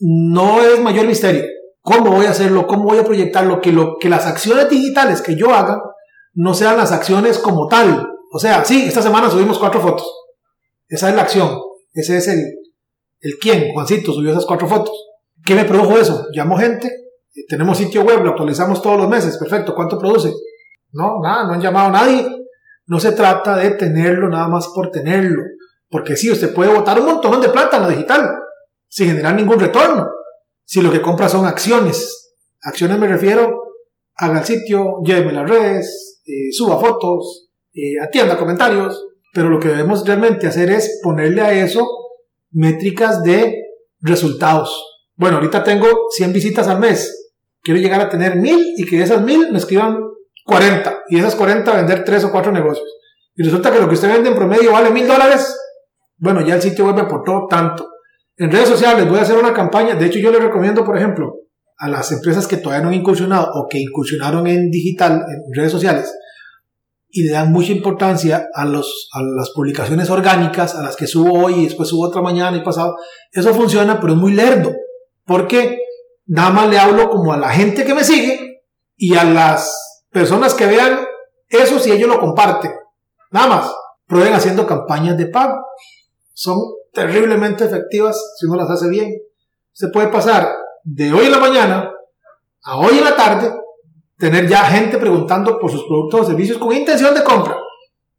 no 0.00 0.62
es 0.62 0.80
mayor 0.80 1.06
misterio. 1.06 1.44
¿Cómo 1.80 2.12
voy 2.12 2.26
a 2.26 2.30
hacerlo? 2.30 2.66
¿Cómo 2.66 2.84
voy 2.84 2.98
a 2.98 3.04
proyectarlo? 3.04 3.60
Que, 3.60 3.72
lo, 3.72 3.96
que 3.98 4.08
las 4.08 4.26
acciones 4.26 4.68
digitales 4.68 5.22
que 5.22 5.36
yo 5.36 5.54
haga 5.54 5.80
no 6.34 6.54
sean 6.54 6.76
las 6.76 6.92
acciones 6.92 7.38
como 7.38 7.66
tal. 7.68 8.06
O 8.32 8.38
sea, 8.38 8.64
sí, 8.64 8.84
esta 8.86 9.02
semana 9.02 9.30
subimos 9.30 9.58
cuatro 9.58 9.80
fotos. 9.80 10.06
Esa 10.86 11.08
es 11.08 11.14
la 11.14 11.22
acción. 11.22 11.58
Ese 11.92 12.18
es 12.18 12.28
el, 12.28 12.40
el 13.20 13.38
quién. 13.40 13.72
Juancito 13.72 14.12
subió 14.12 14.30
esas 14.30 14.46
cuatro 14.46 14.68
fotos. 14.68 14.94
¿Qué 15.44 15.54
me 15.54 15.64
produjo 15.64 15.96
eso? 15.96 16.26
Llamo 16.32 16.58
gente, 16.58 16.90
tenemos 17.46 17.78
sitio 17.78 18.02
web, 18.02 18.22
lo 18.22 18.30
actualizamos 18.30 18.80
todos 18.82 18.98
los 18.98 19.08
meses, 19.08 19.36
perfecto, 19.36 19.74
¿cuánto 19.74 19.98
produce? 19.98 20.32
No, 20.92 21.20
nada, 21.22 21.44
no 21.44 21.52
han 21.52 21.60
llamado 21.60 21.88
a 21.88 21.92
nadie. 21.92 22.26
No 22.86 22.98
se 22.98 23.12
trata 23.12 23.56
de 23.56 23.72
tenerlo 23.72 24.28
nada 24.28 24.48
más 24.48 24.68
por 24.74 24.90
tenerlo, 24.90 25.42
porque 25.90 26.16
sí, 26.16 26.30
usted 26.30 26.54
puede 26.54 26.72
botar 26.72 26.98
un 26.98 27.06
montón 27.06 27.40
de 27.40 27.50
plata 27.50 27.76
en 27.76 27.82
lo 27.82 27.88
digital, 27.90 28.30
sin 28.88 29.08
generar 29.08 29.34
ningún 29.34 29.60
retorno. 29.60 30.08
Si 30.64 30.80
lo 30.80 30.90
que 30.90 31.02
compra 31.02 31.28
son 31.28 31.44
acciones, 31.44 32.34
acciones 32.62 32.98
me 32.98 33.06
refiero, 33.06 33.62
haga 34.14 34.40
el 34.40 34.44
sitio, 34.44 35.02
lléveme 35.04 35.32
las 35.32 35.48
redes, 35.48 36.22
eh, 36.24 36.50
suba 36.50 36.80
fotos, 36.80 37.48
eh, 37.74 38.00
atienda 38.02 38.38
comentarios, 38.38 39.06
pero 39.34 39.50
lo 39.50 39.60
que 39.60 39.68
debemos 39.68 40.06
realmente 40.06 40.46
hacer 40.46 40.70
es 40.70 41.00
ponerle 41.02 41.42
a 41.42 41.52
eso 41.52 41.86
métricas 42.50 43.22
de 43.22 43.54
resultados. 44.00 44.82
Bueno, 45.14 45.36
ahorita 45.36 45.62
tengo 45.62 45.86
100 46.16 46.32
visitas 46.32 46.68
al 46.68 46.80
mes, 46.80 47.27
quiero 47.68 47.82
llegar 47.82 48.00
a 48.00 48.08
tener 48.08 48.36
mil 48.36 48.58
y 48.78 48.86
que 48.86 49.02
esas 49.02 49.20
mil 49.20 49.52
me 49.52 49.58
escriban 49.58 49.98
40 50.46 51.02
y 51.10 51.18
esas 51.18 51.34
40 51.34 51.70
vender 51.76 52.02
3 52.02 52.24
o 52.24 52.32
4 52.32 52.50
negocios. 52.50 52.88
Y 53.36 53.42
resulta 53.42 53.70
que 53.70 53.78
lo 53.78 53.86
que 53.86 53.92
usted 53.92 54.10
vende 54.10 54.30
en 54.30 54.34
promedio 54.34 54.72
vale 54.72 54.88
mil 54.88 55.06
dólares. 55.06 55.54
Bueno, 56.16 56.40
ya 56.40 56.54
el 56.54 56.62
sitio 56.62 56.86
web 56.86 56.98
aportó 56.98 57.46
tanto. 57.46 57.86
En 58.38 58.50
redes 58.50 58.70
sociales 58.70 59.06
voy 59.06 59.18
a 59.18 59.22
hacer 59.22 59.36
una 59.36 59.52
campaña. 59.52 59.96
De 59.96 60.06
hecho, 60.06 60.18
yo 60.18 60.32
le 60.32 60.38
recomiendo, 60.38 60.82
por 60.82 60.96
ejemplo, 60.96 61.34
a 61.76 61.90
las 61.90 62.10
empresas 62.10 62.46
que 62.46 62.56
todavía 62.56 62.82
no 62.82 62.88
han 62.88 62.94
incursionado 62.94 63.50
o 63.52 63.66
que 63.68 63.80
incursionaron 63.80 64.46
en 64.46 64.70
digital, 64.70 65.20
en 65.28 65.54
redes 65.54 65.70
sociales, 65.70 66.10
y 67.10 67.24
le 67.24 67.32
dan 67.32 67.52
mucha 67.52 67.72
importancia 67.72 68.46
a, 68.54 68.64
los, 68.64 69.10
a 69.12 69.20
las 69.20 69.50
publicaciones 69.50 70.08
orgánicas, 70.08 70.74
a 70.74 70.80
las 70.80 70.96
que 70.96 71.06
subo 71.06 71.34
hoy 71.34 71.52
y 71.52 71.64
después 71.64 71.90
subo 71.90 72.06
otra 72.06 72.22
mañana 72.22 72.56
y 72.56 72.62
pasado. 72.62 72.96
Eso 73.30 73.52
funciona, 73.52 74.00
pero 74.00 74.14
es 74.14 74.18
muy 74.18 74.32
lerdo. 74.32 74.72
¿Por 75.26 75.46
qué? 75.46 75.76
Nada 76.28 76.50
más 76.50 76.68
le 76.68 76.78
hablo 76.78 77.08
como 77.10 77.32
a 77.32 77.38
la 77.38 77.50
gente 77.50 77.84
que 77.84 77.94
me 77.94 78.04
sigue 78.04 78.62
y 78.96 79.16
a 79.16 79.24
las 79.24 80.04
personas 80.10 80.54
que 80.54 80.66
vean 80.66 81.00
eso 81.48 81.78
si 81.78 81.90
ellos 81.90 82.08
lo 82.08 82.20
comparten. 82.20 82.70
Nada 83.30 83.46
más. 83.46 83.74
Prueben 84.06 84.32
haciendo 84.32 84.66
campañas 84.66 85.18
de 85.18 85.26
pago. 85.26 85.54
Son 86.32 86.58
terriblemente 86.92 87.64
efectivas 87.64 88.18
si 88.38 88.46
uno 88.46 88.56
las 88.56 88.70
hace 88.70 88.88
bien. 88.88 89.12
Se 89.72 89.88
puede 89.88 90.08
pasar 90.08 90.54
de 90.82 91.12
hoy 91.12 91.26
en 91.26 91.32
la 91.32 91.38
mañana 91.38 91.90
a 92.62 92.76
hoy 92.78 92.98
en 92.98 93.04
la 93.04 93.16
tarde, 93.16 93.52
tener 94.16 94.48
ya 94.48 94.64
gente 94.64 94.98
preguntando 94.98 95.58
por 95.58 95.70
sus 95.70 95.84
productos 95.84 96.20
o 96.20 96.24
servicios 96.24 96.58
con 96.58 96.72
intención 96.72 97.14
de 97.14 97.22
compra. 97.22 97.56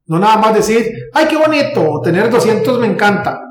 No 0.06 0.18
nada 0.18 0.38
más 0.38 0.56
decir, 0.56 0.92
ay, 1.14 1.28
qué 1.28 1.38
bonito, 1.38 2.02
tener 2.04 2.30
200 2.30 2.80
me 2.80 2.88
encanta. 2.88 3.42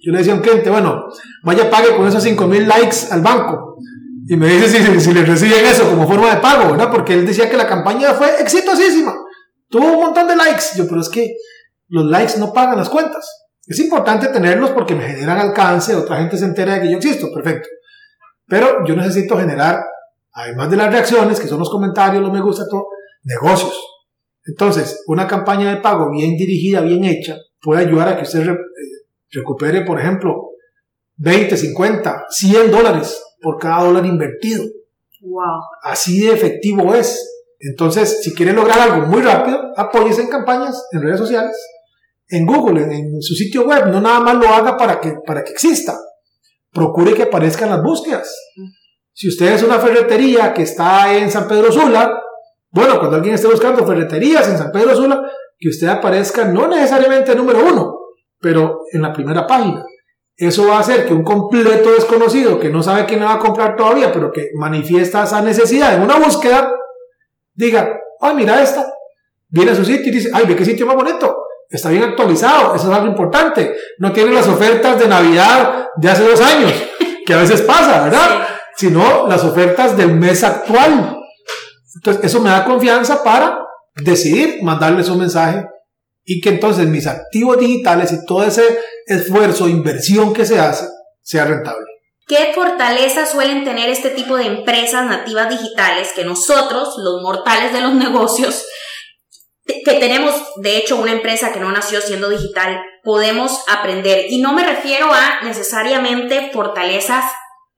Yo 0.00 0.12
le 0.12 0.18
decía 0.18 0.34
a 0.34 0.36
un 0.36 0.42
cliente, 0.42 0.68
bueno, 0.68 1.04
vaya 1.42 1.70
pague 1.70 1.96
con 1.96 2.06
esos 2.06 2.22
5000 2.22 2.68
likes 2.68 2.96
al 3.10 3.22
banco. 3.22 3.78
Y 4.26 4.36
me 4.36 4.48
dice 4.48 4.68
si, 4.68 5.00
si, 5.00 5.12
le 5.12 5.24
reciben 5.24 5.66
eso 5.66 5.88
como 5.90 6.06
forma 6.06 6.34
de 6.34 6.40
pago, 6.40 6.70
¿verdad? 6.70 6.90
Porque 6.90 7.12
él 7.12 7.26
decía 7.26 7.50
que 7.50 7.56
la 7.56 7.66
campaña 7.66 8.14
fue 8.14 8.40
exitosísima. 8.40 9.14
Tuvo 9.68 9.92
un 9.92 10.00
montón 10.00 10.26
de 10.26 10.36
likes. 10.36 10.64
Yo, 10.76 10.88
pero 10.88 11.00
es 11.02 11.10
que 11.10 11.34
los 11.88 12.06
likes 12.06 12.38
no 12.38 12.52
pagan 12.52 12.78
las 12.78 12.88
cuentas. 12.88 13.28
Es 13.66 13.78
importante 13.80 14.28
tenerlos 14.28 14.70
porque 14.70 14.94
me 14.94 15.04
generan 15.04 15.38
alcance, 15.38 15.94
otra 15.94 16.18
gente 16.18 16.36
se 16.36 16.44
entera 16.44 16.74
de 16.74 16.82
que 16.82 16.90
yo 16.90 16.96
existo, 16.98 17.30
perfecto. 17.32 17.68
Pero 18.46 18.84
yo 18.86 18.94
necesito 18.94 19.38
generar, 19.38 19.82
además 20.32 20.70
de 20.70 20.76
las 20.76 20.90
reacciones, 20.92 21.40
que 21.40 21.48
son 21.48 21.58
los 21.58 21.70
comentarios, 21.70 22.22
los 22.22 22.32
me 22.32 22.40
gusta, 22.40 22.64
todo, 22.68 22.88
negocios. 23.22 23.78
Entonces, 24.44 25.02
una 25.06 25.26
campaña 25.26 25.70
de 25.70 25.80
pago 25.80 26.10
bien 26.10 26.36
dirigida, 26.36 26.82
bien 26.82 27.04
hecha, 27.04 27.36
puede 27.60 27.86
ayudar 27.86 28.08
a 28.08 28.16
que 28.16 28.22
usted 28.24 28.46
eh, 28.46 28.56
recupere, 29.30 29.82
por 29.82 29.98
ejemplo, 29.98 30.50
20, 31.16 31.56
50, 31.56 32.26
100 32.28 32.70
dólares 32.70 33.23
por 33.44 33.58
cada 33.58 33.84
dólar 33.84 34.06
invertido. 34.06 34.64
Wow. 35.20 35.60
Así 35.82 36.22
de 36.22 36.32
efectivo 36.32 36.94
es. 36.94 37.44
Entonces, 37.60 38.22
si 38.22 38.34
quiere 38.34 38.52
lograr 38.52 38.80
algo 38.80 39.06
muy 39.06 39.22
rápido, 39.22 39.60
apóyese 39.76 40.22
en 40.22 40.28
campañas 40.28 40.86
en 40.90 41.02
redes 41.02 41.18
sociales, 41.18 41.56
en 42.28 42.46
Google, 42.46 42.82
en, 42.82 43.22
su 43.22 43.34
sitio 43.34 43.66
web. 43.66 43.86
No 43.86 44.00
nada 44.00 44.20
más 44.20 44.34
lo 44.36 44.48
haga 44.48 44.76
para 44.76 45.00
que, 45.00 45.14
para 45.24 45.44
que 45.44 45.52
exista. 45.52 45.96
Procure 46.72 47.14
que 47.14 47.24
aparezcan 47.24 47.70
las 47.70 47.82
búsquedas. 47.82 48.34
Si 49.12 49.28
usted 49.28 49.52
es 49.52 49.62
una 49.62 49.78
ferretería 49.78 50.52
que 50.52 50.62
está 50.62 51.16
en 51.16 51.30
San 51.30 51.46
Pedro 51.46 51.70
Sula, 51.70 52.20
bueno, 52.70 52.98
cuando 52.98 53.16
alguien 53.16 53.36
esté 53.36 53.46
buscando 53.46 53.86
ferreterías 53.86 54.48
en 54.48 54.58
San 54.58 54.72
Pedro 54.72 54.96
Sula, 54.96 55.22
que 55.56 55.68
usted 55.68 55.86
aparezca 55.86 56.46
no 56.46 56.66
necesariamente 56.66 57.36
número 57.36 57.64
uno, 57.64 57.94
pero 58.40 58.80
en 58.92 59.02
la 59.02 59.12
primera 59.12 59.46
página 59.46 59.84
Eso 60.36 60.66
va 60.66 60.78
a 60.78 60.80
hacer 60.80 61.06
que 61.06 61.14
un 61.14 61.22
completo 61.22 61.92
desconocido 61.92 62.58
que 62.58 62.68
no 62.68 62.82
sabe 62.82 63.06
quién 63.06 63.22
va 63.22 63.34
a 63.34 63.38
comprar 63.38 63.76
todavía, 63.76 64.12
pero 64.12 64.32
que 64.32 64.50
manifiesta 64.54 65.24
esa 65.24 65.40
necesidad 65.40 65.94
en 65.94 66.02
una 66.02 66.16
búsqueda, 66.16 66.72
diga, 67.54 68.00
ay, 68.20 68.34
mira 68.34 68.60
esta. 68.60 68.84
Viene 69.48 69.70
a 69.70 69.76
su 69.76 69.84
sitio 69.84 70.08
y 70.08 70.16
dice, 70.16 70.30
ay, 70.34 70.46
ve 70.46 70.56
qué 70.56 70.64
sitio 70.64 70.86
más 70.86 70.96
bonito. 70.96 71.36
Está 71.70 71.90
bien 71.90 72.02
actualizado, 72.02 72.74
eso 72.74 72.90
es 72.90 72.96
algo 72.96 73.06
importante. 73.06 73.74
No 73.98 74.12
tiene 74.12 74.32
las 74.32 74.48
ofertas 74.48 74.98
de 74.98 75.06
Navidad 75.06 75.86
de 75.96 76.10
hace 76.10 76.24
dos 76.24 76.40
años, 76.40 76.72
que 77.24 77.34
a 77.34 77.38
veces 77.38 77.62
pasa, 77.62 78.04
¿verdad? 78.04 78.46
Sino 78.76 79.28
las 79.28 79.44
ofertas 79.44 79.96
del 79.96 80.14
mes 80.14 80.42
actual. 80.42 81.16
Entonces, 81.94 82.24
eso 82.24 82.40
me 82.40 82.50
da 82.50 82.64
confianza 82.64 83.22
para 83.22 83.60
decidir 83.94 84.62
mandarles 84.62 85.08
un 85.08 85.20
mensaje 85.20 85.64
y 86.24 86.40
que 86.40 86.50
entonces 86.50 86.86
mis 86.86 87.06
activos 87.06 87.58
digitales 87.58 88.12
y 88.12 88.24
todo 88.24 88.44
ese 88.44 88.62
esfuerzo, 89.06 89.68
inversión 89.68 90.32
que 90.32 90.46
se 90.46 90.58
hace, 90.58 90.86
sea 91.22 91.44
rentable. 91.44 91.84
¿Qué 92.26 92.52
fortalezas 92.54 93.32
suelen 93.32 93.64
tener 93.64 93.90
este 93.90 94.10
tipo 94.10 94.36
de 94.36 94.46
empresas 94.46 95.04
nativas 95.06 95.50
digitales 95.50 96.12
que 96.14 96.24
nosotros, 96.24 96.94
los 96.96 97.20
mortales 97.22 97.72
de 97.72 97.82
los 97.82 97.94
negocios, 97.94 98.64
que 99.66 99.94
tenemos 99.94 100.34
de 100.56 100.76
hecho 100.78 100.96
una 100.96 101.12
empresa 101.12 101.52
que 101.52 101.60
no 101.60 101.70
nació 101.70 102.00
siendo 102.00 102.30
digital, 102.30 102.80
podemos 103.02 103.62
aprender? 103.68 104.26
Y 104.30 104.40
no 104.40 104.54
me 104.54 104.64
refiero 104.64 105.12
a 105.12 105.40
necesariamente 105.42 106.50
fortalezas 106.52 107.24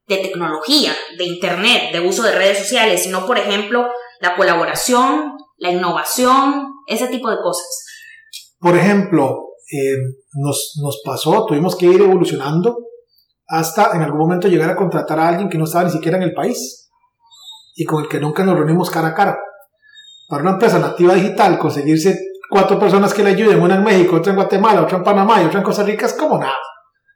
de 0.06 0.18
tecnología, 0.18 0.96
de 1.18 1.24
internet, 1.24 1.90
de 1.92 2.00
uso 2.00 2.22
de 2.22 2.32
redes 2.32 2.58
sociales, 2.58 3.02
sino 3.02 3.26
por 3.26 3.38
ejemplo 3.38 3.88
la 4.20 4.36
colaboración, 4.36 5.32
la 5.58 5.70
innovación, 5.70 6.68
ese 6.86 7.08
tipo 7.08 7.30
de 7.30 7.38
cosas. 7.38 7.66
Por 8.66 8.76
ejemplo, 8.76 9.50
eh, 9.70 9.96
nos, 10.32 10.72
nos 10.82 11.00
pasó, 11.04 11.46
tuvimos 11.46 11.76
que 11.76 11.86
ir 11.86 12.00
evolucionando 12.00 12.76
hasta 13.46 13.92
en 13.94 14.02
algún 14.02 14.18
momento 14.18 14.48
llegar 14.48 14.68
a 14.70 14.74
contratar 14.74 15.20
a 15.20 15.28
alguien 15.28 15.48
que 15.48 15.56
no 15.56 15.66
estaba 15.66 15.84
ni 15.84 15.92
siquiera 15.92 16.16
en 16.16 16.24
el 16.24 16.34
país 16.34 16.90
y 17.76 17.84
con 17.84 18.02
el 18.02 18.08
que 18.08 18.18
nunca 18.18 18.42
nos 18.42 18.56
reunimos 18.56 18.90
cara 18.90 19.06
a 19.06 19.14
cara. 19.14 19.38
Para 20.28 20.42
una 20.42 20.50
empresa 20.54 20.80
nativa 20.80 21.14
digital, 21.14 21.60
conseguirse 21.60 22.18
cuatro 22.50 22.76
personas 22.76 23.14
que 23.14 23.22
le 23.22 23.30
ayuden, 23.30 23.62
una 23.62 23.76
en 23.76 23.84
México, 23.84 24.16
otra 24.16 24.32
en 24.32 24.36
Guatemala, 24.36 24.82
otra 24.82 24.98
en 24.98 25.04
Panamá 25.04 25.40
y 25.40 25.46
otra 25.46 25.60
en 25.60 25.64
Costa 25.64 25.84
Rica, 25.84 26.06
es 26.06 26.14
como 26.14 26.36
nada. 26.36 26.58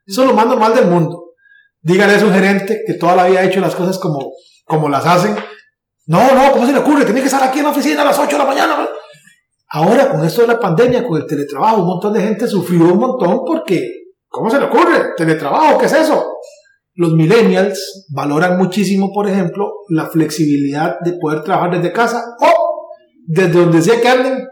Eso 0.06 0.22
es 0.22 0.28
lo 0.28 0.34
más 0.34 0.46
normal 0.46 0.72
del 0.72 0.86
mundo. 0.86 1.32
Dígale 1.80 2.14
a 2.14 2.20
su 2.20 2.30
gerente 2.30 2.82
que 2.86 2.94
toda 2.94 3.16
la 3.16 3.24
vida 3.24 3.40
ha 3.40 3.44
hecho 3.46 3.58
las 3.58 3.74
cosas 3.74 3.98
como, 3.98 4.34
como 4.66 4.88
las 4.88 5.04
hacen. 5.04 5.34
No, 6.06 6.32
no, 6.32 6.52
¿cómo 6.52 6.64
se 6.64 6.72
le 6.72 6.78
ocurre? 6.78 7.04
Tiene 7.04 7.18
que 7.18 7.26
estar 7.26 7.42
aquí 7.42 7.58
en 7.58 7.64
la 7.64 7.70
oficina 7.72 8.02
a 8.02 8.04
las 8.04 8.20
8 8.20 8.30
de 8.30 8.38
la 8.38 8.48
mañana. 8.48 8.88
Ahora, 9.72 10.10
con 10.10 10.24
esto 10.24 10.42
de 10.42 10.48
la 10.48 10.58
pandemia, 10.58 11.06
con 11.06 11.20
el 11.20 11.26
teletrabajo, 11.26 11.82
un 11.82 11.86
montón 11.86 12.12
de 12.12 12.20
gente 12.20 12.48
sufrió 12.48 12.92
un 12.92 12.98
montón 12.98 13.44
porque, 13.46 13.80
¿cómo 14.28 14.50
se 14.50 14.58
le 14.58 14.66
ocurre? 14.66 15.14
¿Teletrabajo? 15.16 15.78
¿Qué 15.78 15.86
es 15.86 15.92
eso? 15.92 16.38
Los 16.94 17.12
millennials 17.12 18.06
valoran 18.12 18.58
muchísimo, 18.58 19.12
por 19.12 19.28
ejemplo, 19.28 19.70
la 19.88 20.08
flexibilidad 20.08 20.98
de 21.00 21.12
poder 21.12 21.44
trabajar 21.44 21.70
desde 21.70 21.92
casa 21.92 22.20
o 22.40 22.88
desde 23.26 23.60
donde 23.60 23.80
sea 23.80 24.00
que 24.00 24.08
anden, 24.08 24.48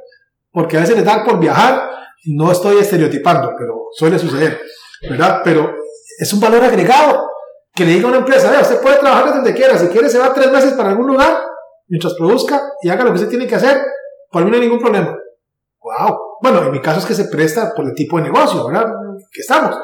porque 0.52 0.76
a 0.76 0.80
veces 0.80 0.94
les 0.94 1.04
da 1.04 1.24
por 1.24 1.40
viajar. 1.40 1.90
No 2.26 2.52
estoy 2.52 2.78
estereotipando, 2.78 3.52
pero 3.58 3.74
suele 3.92 4.18
suceder, 4.18 4.60
¿verdad? 5.08 5.40
Pero 5.42 5.72
es 6.18 6.32
un 6.32 6.40
valor 6.40 6.62
agregado 6.62 7.28
que 7.74 7.84
le 7.84 7.92
diga 7.92 8.06
a 8.06 8.10
una 8.10 8.18
empresa, 8.18 8.50
vea, 8.50 8.60
usted 8.60 8.80
puede 8.80 8.98
trabajar 8.98 9.24
desde 9.26 9.36
donde 9.38 9.54
quiera, 9.54 9.78
si 9.78 9.88
quiere 9.88 10.08
se 10.08 10.18
va 10.18 10.32
tres 10.32 10.50
meses 10.50 10.74
para 10.74 10.90
algún 10.90 11.08
lugar, 11.08 11.42
mientras 11.88 12.14
produzca 12.14 12.60
y 12.82 12.88
haga 12.88 13.04
lo 13.04 13.10
que 13.10 13.16
usted 13.16 13.28
tiene 13.28 13.46
que 13.46 13.54
hacer, 13.54 13.80
por 14.30 14.44
mí 14.44 14.50
no 14.50 14.56
hay 14.56 14.62
ningún 14.62 14.78
problema. 14.78 15.16
Wow. 15.80 16.16
Bueno, 16.42 16.64
en 16.64 16.72
mi 16.72 16.80
caso 16.80 17.00
es 17.00 17.06
que 17.06 17.14
se 17.14 17.28
presta 17.28 17.72
por 17.74 17.86
el 17.86 17.94
tipo 17.94 18.18
de 18.18 18.24
negocio, 18.24 18.66
¿verdad? 18.66 18.86
Que 19.32 19.40
estamos. 19.40 19.76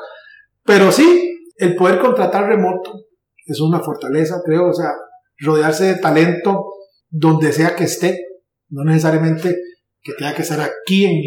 Pero 0.64 0.92
sí, 0.92 1.38
el 1.56 1.74
poder 1.76 1.98
contratar 1.98 2.46
remoto 2.46 3.04
es 3.46 3.60
una 3.60 3.80
fortaleza, 3.80 4.40
creo, 4.44 4.68
o 4.68 4.72
sea, 4.74 4.90
rodearse 5.38 5.84
de 5.84 5.94
talento 5.96 6.64
donde 7.10 7.52
sea 7.52 7.76
que 7.76 7.84
esté, 7.84 8.18
no 8.70 8.84
necesariamente 8.84 9.54
que 10.02 10.12
tenga 10.14 10.34
que 10.34 10.42
estar 10.42 10.60
aquí 10.60 11.04
en 11.06 11.20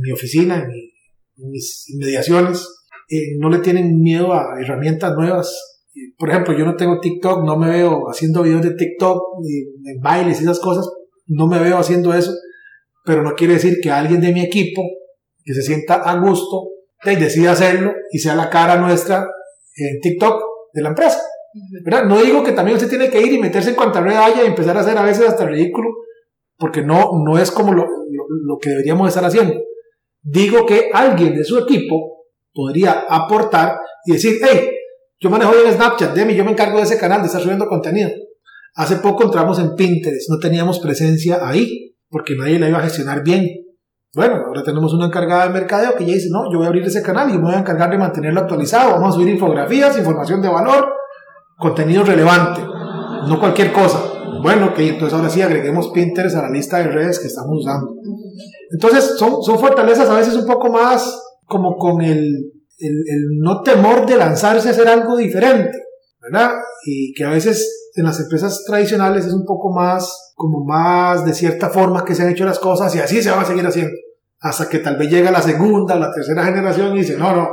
mi, 0.00 0.12
oficina, 0.12 0.56
en, 0.56 1.50
mis 1.50 1.88
inmediaciones, 1.90 2.66
eh, 3.08 3.36
no 3.38 3.48
le 3.48 3.58
tienen 3.58 4.00
miedo 4.00 4.32
a 4.32 4.60
herramientas 4.60 5.14
nuevas. 5.16 5.78
Por 6.16 6.30
ejemplo, 6.30 6.56
yo 6.56 6.64
no 6.64 6.76
tengo 6.76 7.00
TikTok, 7.00 7.44
no 7.44 7.56
me 7.56 7.70
veo 7.70 8.08
haciendo 8.08 8.42
videos 8.42 8.62
de 8.62 8.74
TikTok, 8.74 9.20
en 9.84 10.00
bailes 10.00 10.40
y 10.40 10.44
esas 10.44 10.60
cosas, 10.60 10.88
no 11.30 11.46
me 11.46 11.58
veo 11.58 11.78
haciendo 11.78 12.12
eso, 12.12 12.32
pero 13.04 13.22
no 13.22 13.34
quiere 13.34 13.54
decir 13.54 13.78
que 13.82 13.90
alguien 13.90 14.20
de 14.20 14.32
mi 14.32 14.42
equipo 14.42 14.82
que 15.44 15.54
se 15.54 15.62
sienta 15.62 15.94
a 15.94 16.18
gusto 16.18 16.68
y 17.04 17.16
decida 17.16 17.52
hacerlo 17.52 17.92
y 18.10 18.18
sea 18.18 18.34
la 18.34 18.50
cara 18.50 18.76
nuestra 18.76 19.26
en 19.76 20.00
TikTok 20.00 20.42
de 20.74 20.82
la 20.82 20.90
empresa. 20.90 21.20
¿verdad? 21.84 22.04
No 22.04 22.20
digo 22.20 22.44
que 22.44 22.52
también 22.52 22.76
usted 22.76 22.88
tiene 22.88 23.08
que 23.08 23.20
ir 23.20 23.32
y 23.32 23.38
meterse 23.38 23.70
en 23.70 23.76
cuanta 23.76 24.00
red 24.00 24.16
haya 24.16 24.44
y 24.44 24.46
empezar 24.46 24.76
a 24.76 24.80
hacer 24.80 24.96
a 24.98 25.02
veces 25.02 25.26
hasta 25.26 25.46
ridículo, 25.46 25.88
porque 26.58 26.82
no, 26.82 27.10
no 27.24 27.38
es 27.38 27.50
como 27.50 27.72
lo, 27.72 27.86
lo 27.86 28.58
que 28.58 28.70
deberíamos 28.70 29.08
estar 29.08 29.24
haciendo. 29.24 29.54
Digo 30.22 30.66
que 30.66 30.90
alguien 30.92 31.34
de 31.34 31.44
su 31.44 31.58
equipo 31.58 32.26
podría 32.52 33.04
aportar 33.08 33.78
y 34.04 34.12
decir, 34.12 34.38
hey, 34.42 34.70
yo 35.18 35.30
manejo 35.30 35.52
bien 35.52 35.72
Snapchat, 35.72 36.14
Demi, 36.14 36.34
yo 36.34 36.44
me 36.44 36.52
encargo 36.52 36.78
de 36.78 36.84
ese 36.84 36.98
canal, 36.98 37.20
de 37.20 37.26
estar 37.26 37.42
subiendo 37.42 37.66
contenido. 37.66 38.10
Hace 38.74 38.96
poco 38.96 39.24
entramos 39.24 39.58
en 39.58 39.74
Pinterest, 39.74 40.30
no 40.30 40.38
teníamos 40.38 40.78
presencia 40.78 41.46
ahí 41.46 41.96
porque 42.08 42.36
nadie 42.36 42.58
la 42.58 42.68
iba 42.68 42.78
a 42.78 42.82
gestionar 42.82 43.22
bien. 43.22 43.48
Bueno, 44.14 44.42
ahora 44.46 44.64
tenemos 44.64 44.92
una 44.92 45.06
encargada 45.06 45.46
de 45.46 45.52
mercadeo 45.52 45.94
que 45.94 46.04
ya 46.04 46.14
dice, 46.14 46.28
no, 46.30 46.50
yo 46.50 46.58
voy 46.58 46.66
a 46.66 46.68
abrir 46.68 46.84
ese 46.84 47.00
canal 47.00 47.30
y 47.30 47.34
me 47.34 47.42
voy 47.42 47.54
a 47.54 47.60
encargar 47.60 47.90
de 47.90 47.98
mantenerlo 47.98 48.40
actualizado. 48.40 48.92
Vamos 48.92 49.10
a 49.10 49.12
subir 49.12 49.28
infografías, 49.28 49.96
información 49.96 50.42
de 50.42 50.48
valor, 50.48 50.92
contenido 51.56 52.02
relevante, 52.02 52.60
no 53.28 53.38
cualquier 53.38 53.72
cosa. 53.72 54.02
Bueno, 54.42 54.74
que 54.74 54.88
entonces 54.88 55.16
ahora 55.16 55.30
sí 55.30 55.42
agreguemos 55.42 55.88
Pinterest 55.88 56.36
a 56.36 56.42
la 56.42 56.50
lista 56.50 56.78
de 56.78 56.88
redes 56.88 57.20
que 57.20 57.28
estamos 57.28 57.60
usando. 57.60 57.94
Entonces 58.72 59.16
son, 59.16 59.42
son 59.42 59.58
fortalezas 59.58 60.08
a 60.08 60.16
veces 60.16 60.34
un 60.34 60.46
poco 60.46 60.70
más 60.70 61.22
como 61.44 61.76
con 61.76 62.00
el, 62.02 62.52
el, 62.78 63.04
el 63.06 63.38
no 63.40 63.62
temor 63.62 64.06
de 64.06 64.16
lanzarse 64.16 64.68
a 64.68 64.70
hacer 64.72 64.88
algo 64.88 65.16
diferente, 65.16 65.78
¿verdad? 66.20 66.52
Y 66.84 67.12
que 67.12 67.24
a 67.24 67.30
veces 67.30 67.79
en 67.94 68.04
las 68.04 68.20
empresas 68.20 68.64
tradicionales 68.66 69.26
es 69.26 69.32
un 69.32 69.44
poco 69.44 69.72
más, 69.72 70.32
como 70.34 70.64
más 70.64 71.24
de 71.24 71.34
cierta 71.34 71.70
forma 71.70 72.04
que 72.04 72.14
se 72.14 72.22
han 72.22 72.30
hecho 72.30 72.44
las 72.44 72.58
cosas 72.58 72.94
y 72.94 73.00
así 73.00 73.22
se 73.22 73.30
van 73.30 73.40
a 73.40 73.44
seguir 73.44 73.66
haciendo. 73.66 73.92
Hasta 74.40 74.68
que 74.68 74.78
tal 74.78 74.96
vez 74.96 75.10
llega 75.10 75.30
la 75.30 75.42
segunda, 75.42 75.96
la 75.96 76.12
tercera 76.12 76.44
generación 76.44 76.94
y 76.94 77.00
dice, 77.00 77.16
no, 77.16 77.34
no, 77.34 77.48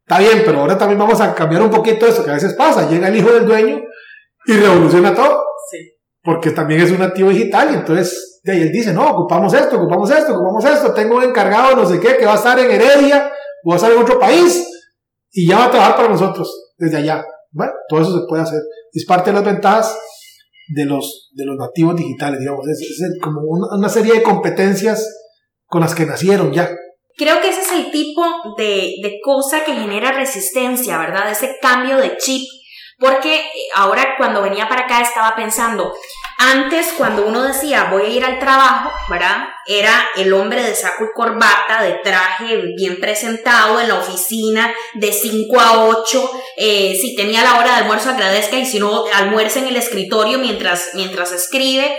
está 0.00 0.18
bien, 0.18 0.42
pero 0.44 0.60
ahora 0.60 0.76
también 0.76 0.98
vamos 0.98 1.20
a 1.20 1.34
cambiar 1.34 1.62
un 1.62 1.70
poquito 1.70 2.06
esto 2.06 2.24
que 2.24 2.30
a 2.30 2.34
veces 2.34 2.54
pasa. 2.54 2.88
Llega 2.88 3.08
el 3.08 3.16
hijo 3.16 3.30
del 3.32 3.46
dueño 3.46 3.80
y 4.46 4.52
revoluciona 4.52 5.14
todo. 5.14 5.42
Sí. 5.70 5.78
Porque 6.22 6.50
también 6.50 6.80
es 6.80 6.90
un 6.90 7.02
activo 7.02 7.30
digital 7.30 7.70
y 7.72 7.74
entonces 7.76 8.40
de 8.42 8.52
ahí 8.52 8.62
él 8.62 8.72
dice, 8.72 8.92
no, 8.92 9.10
ocupamos 9.10 9.52
esto, 9.54 9.76
ocupamos 9.76 10.10
esto, 10.10 10.34
ocupamos 10.34 10.64
esto, 10.64 10.92
tengo 10.92 11.16
un 11.16 11.24
encargado 11.24 11.76
no 11.76 11.86
sé 11.86 12.00
qué 12.00 12.16
que 12.16 12.24
va 12.24 12.32
a 12.32 12.36
estar 12.36 12.58
en 12.58 12.70
Heredia 12.70 13.30
o 13.64 13.70
va 13.70 13.74
a 13.74 13.76
estar 13.76 13.92
en 13.92 13.98
otro 13.98 14.18
país 14.18 14.66
y 15.30 15.48
ya 15.48 15.58
va 15.58 15.64
a 15.66 15.70
trabajar 15.70 15.96
para 15.96 16.08
nosotros 16.08 16.72
desde 16.76 16.98
allá. 16.98 17.24
Bueno, 17.52 17.72
todo 17.88 18.00
eso 18.00 18.20
se 18.20 18.26
puede 18.26 18.42
hacer. 18.42 18.60
Es 18.92 19.04
parte 19.06 19.30
de 19.30 19.34
las 19.34 19.44
ventajas 19.44 19.96
de 20.68 20.84
los, 20.84 21.30
de 21.32 21.44
los 21.44 21.56
nativos 21.56 21.96
digitales, 21.96 22.40
digamos. 22.40 22.66
Es, 22.68 23.18
como 23.22 23.40
una, 23.42 23.88
serie 23.88 24.14
de 24.14 24.22
competencias 24.22 25.06
con 25.66 25.80
las 25.80 25.94
que 25.94 26.06
nacieron 26.06 26.52
ya. 26.52 26.70
Creo 27.16 27.40
que 27.40 27.50
ese 27.50 27.60
es 27.60 27.72
el 27.72 27.90
tipo 27.90 28.22
de, 28.56 28.94
de 29.02 29.18
cosa 29.22 29.64
que 29.64 29.74
genera 29.74 30.12
resistencia, 30.12 30.98
¿verdad? 30.98 31.30
Ese 31.30 31.56
cambio 31.60 31.98
de 31.98 32.16
chip. 32.16 32.48
Porque 32.98 33.42
ahora 33.74 34.14
cuando 34.18 34.42
venía 34.42 34.68
para 34.68 34.82
acá 34.82 35.00
estaba 35.00 35.34
pensando, 35.34 35.92
antes, 36.42 36.94
cuando 36.96 37.26
uno 37.26 37.42
decía 37.42 37.88
voy 37.90 38.02
a 38.02 38.08
ir 38.08 38.24
al 38.24 38.38
trabajo, 38.38 38.90
¿verdad? 39.10 39.44
Era 39.66 40.08
el 40.16 40.32
hombre 40.32 40.62
de 40.62 40.74
saco 40.74 41.04
y 41.04 41.14
corbata, 41.14 41.82
de 41.82 42.00
traje 42.02 42.62
bien 42.74 42.98
presentado 42.98 43.78
en 43.78 43.88
la 43.88 43.96
oficina, 43.96 44.72
de 44.94 45.12
5 45.12 45.60
a 45.60 45.84
8. 45.84 46.30
Eh, 46.56 46.98
si 46.98 47.14
tenía 47.14 47.44
la 47.44 47.58
hora 47.58 47.72
de 47.72 47.82
almuerzo, 47.82 48.08
agradezca 48.08 48.56
y 48.56 48.64
si 48.64 48.78
no, 48.78 49.04
almuerza 49.12 49.58
en 49.58 49.66
el 49.66 49.76
escritorio 49.76 50.38
mientras, 50.38 50.92
mientras 50.94 51.30
escribe. 51.32 51.98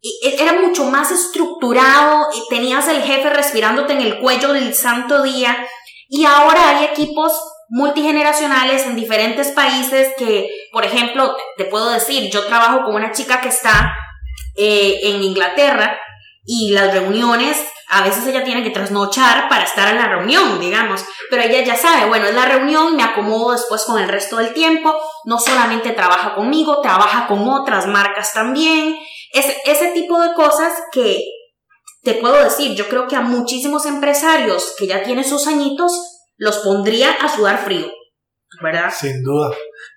E, 0.00 0.42
era 0.42 0.54
mucho 0.54 0.84
más 0.84 1.10
estructurado, 1.10 2.28
tenías 2.48 2.88
el 2.88 3.02
jefe 3.02 3.28
respirándote 3.28 3.92
en 3.92 4.00
el 4.00 4.18
cuello 4.20 4.54
del 4.54 4.74
santo 4.74 5.22
día. 5.22 5.66
Y 6.08 6.24
ahora 6.24 6.70
hay 6.70 6.86
equipos 6.86 7.32
multigeneracionales 7.72 8.84
en 8.84 8.96
diferentes 8.96 9.50
países 9.52 10.12
que, 10.18 10.50
por 10.72 10.84
ejemplo, 10.84 11.34
te 11.56 11.64
puedo 11.64 11.88
decir, 11.88 12.30
yo 12.30 12.44
trabajo 12.44 12.84
con 12.84 12.94
una 12.94 13.12
chica 13.12 13.40
que 13.40 13.48
está 13.48 13.94
eh, 14.54 15.00
en 15.04 15.22
Inglaterra 15.22 15.98
y 16.44 16.72
las 16.72 16.92
reuniones, 16.92 17.56
a 17.88 18.02
veces 18.02 18.26
ella 18.26 18.44
tiene 18.44 18.62
que 18.62 18.68
trasnochar 18.68 19.48
para 19.48 19.64
estar 19.64 19.88
en 19.88 19.96
la 19.96 20.06
reunión, 20.06 20.60
digamos, 20.60 21.02
pero 21.30 21.44
ella 21.44 21.64
ya 21.64 21.74
sabe, 21.74 22.08
bueno, 22.08 22.26
es 22.26 22.34
la 22.34 22.44
reunión, 22.44 22.94
me 22.94 23.04
acomodo 23.04 23.52
después 23.52 23.84
con 23.84 23.98
el 23.98 24.08
resto 24.08 24.36
del 24.36 24.52
tiempo, 24.52 24.94
no 25.24 25.38
solamente 25.38 25.92
trabaja 25.92 26.34
conmigo, 26.34 26.82
trabaja 26.82 27.26
con 27.26 27.48
otras 27.48 27.86
marcas 27.86 28.34
también, 28.34 28.98
es, 29.32 29.46
ese 29.64 29.92
tipo 29.92 30.20
de 30.20 30.34
cosas 30.34 30.74
que 30.92 31.24
te 32.02 32.14
puedo 32.14 32.36
decir, 32.44 32.74
yo 32.74 32.86
creo 32.90 33.08
que 33.08 33.16
a 33.16 33.22
muchísimos 33.22 33.86
empresarios 33.86 34.74
que 34.76 34.86
ya 34.86 35.02
tienen 35.02 35.24
sus 35.24 35.46
añitos, 35.46 36.11
los 36.36 36.58
pondría 36.58 37.12
a 37.12 37.28
sudar 37.28 37.58
frío. 37.58 37.86
¿verdad? 38.60 38.90
Sin 38.94 39.22
duda. 39.22 39.50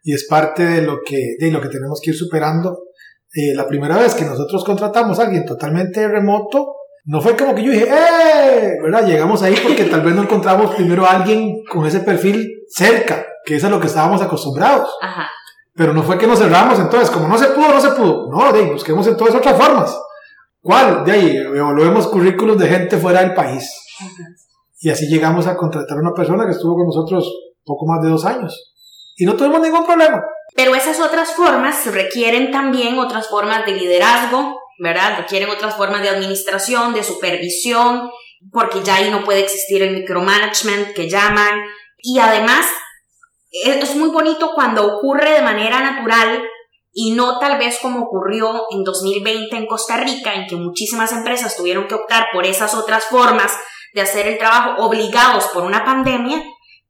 Y 0.03 0.13
es 0.13 0.27
parte 0.27 0.63
de 0.63 0.81
lo 0.81 0.99
que, 1.05 1.35
de 1.39 1.51
lo 1.51 1.61
que 1.61 1.69
tenemos 1.69 1.99
que 2.01 2.11
ir 2.11 2.17
superando. 2.17 2.77
Eh, 3.33 3.53
la 3.53 3.67
primera 3.67 3.97
vez 3.97 4.13
que 4.13 4.23
nosotros 4.23 4.63
contratamos 4.63 5.19
a 5.19 5.23
alguien 5.23 5.45
totalmente 5.45 6.07
remoto, 6.07 6.75
no 7.05 7.21
fue 7.21 7.35
como 7.35 7.53
que 7.53 7.63
yo 7.63 7.71
dije, 7.71 7.87
¡eh! 7.89 8.77
¿verdad? 8.81 9.05
Llegamos 9.05 9.41
ahí 9.43 9.55
porque 9.61 9.85
tal 9.85 10.01
vez 10.01 10.15
no 10.15 10.23
encontramos 10.23 10.73
primero 10.75 11.05
a 11.05 11.11
alguien 11.11 11.63
con 11.69 11.85
ese 11.85 11.99
perfil 11.99 12.47
cerca, 12.69 13.25
que 13.45 13.55
es 13.55 13.63
a 13.63 13.69
lo 13.69 13.79
que 13.79 13.87
estábamos 13.87 14.21
acostumbrados. 14.21 14.89
Ajá. 15.01 15.29
Pero 15.75 15.93
no 15.93 16.03
fue 16.03 16.17
que 16.17 16.25
nos 16.25 16.39
cerramos, 16.39 16.79
entonces, 16.79 17.09
como 17.11 17.27
no 17.27 17.37
se 17.37 17.47
pudo, 17.47 17.73
no 17.73 17.81
se 17.81 17.89
pudo. 17.89 18.29
No, 18.31 18.53
de 18.53 18.59
ahí, 18.59 18.71
busquemos 18.71 19.05
entonces 19.07 19.35
otras 19.35 19.57
formas. 19.57 19.99
¿Cuál? 20.61 21.03
De 21.03 21.11
ahí, 21.11 21.35
evaluemos 21.35 22.07
currículos 22.07 22.57
de 22.57 22.67
gente 22.67 22.97
fuera 22.97 23.19
del 23.19 23.33
país. 23.33 23.69
Y 24.85 24.91
así 24.91 25.07
llegamos 25.07 25.47
a 25.47 25.57
contratar 25.57 25.97
a 25.97 26.01
una 26.01 26.13
persona 26.13 26.45
que 26.45 26.51
estuvo 26.51 26.75
con 26.75 26.85
nosotros 26.85 27.27
poco 27.63 27.87
más 27.87 28.03
de 28.03 28.09
dos 28.11 28.23
años. 28.23 28.71
Y 29.17 29.25
no 29.25 29.35
tuvimos 29.35 29.59
ningún 29.59 29.83
problema. 29.83 30.21
Pero 30.55 30.75
esas 30.75 30.99
otras 30.99 31.31
formas 31.31 31.87
requieren 31.87 32.51
también 32.51 32.99
otras 32.99 33.27
formas 33.27 33.65
de 33.65 33.71
liderazgo, 33.71 34.59
¿verdad? 34.77 35.17
Requieren 35.17 35.49
otras 35.49 35.75
formas 35.75 36.03
de 36.03 36.09
administración, 36.09 36.93
de 36.93 37.01
supervisión, 37.01 38.11
porque 38.51 38.83
ya 38.83 38.97
ahí 38.97 39.09
no 39.09 39.23
puede 39.23 39.39
existir 39.39 39.81
el 39.81 39.95
micromanagement 39.95 40.93
que 40.93 41.09
llaman. 41.09 41.61
Y 41.97 42.19
además, 42.19 42.67
es 43.63 43.95
muy 43.95 44.09
bonito 44.09 44.51
cuando 44.53 44.85
ocurre 44.85 45.31
de 45.31 45.41
manera 45.41 45.79
natural 45.79 46.43
y 46.93 47.13
no 47.13 47.39
tal 47.39 47.57
vez 47.57 47.79
como 47.81 48.03
ocurrió 48.03 48.65
en 48.69 48.83
2020 48.83 49.55
en 49.55 49.65
Costa 49.65 49.97
Rica, 49.97 50.35
en 50.35 50.45
que 50.45 50.57
muchísimas 50.57 51.11
empresas 51.11 51.57
tuvieron 51.57 51.87
que 51.87 51.95
optar 51.95 52.27
por 52.31 52.45
esas 52.45 52.75
otras 52.75 53.05
formas 53.05 53.51
de 53.95 54.01
hacer 54.01 54.27
el 54.27 54.37
trabajo 54.37 54.85
obligados 54.85 55.45
por 55.53 55.63
una 55.63 55.85
pandemia 55.85 56.43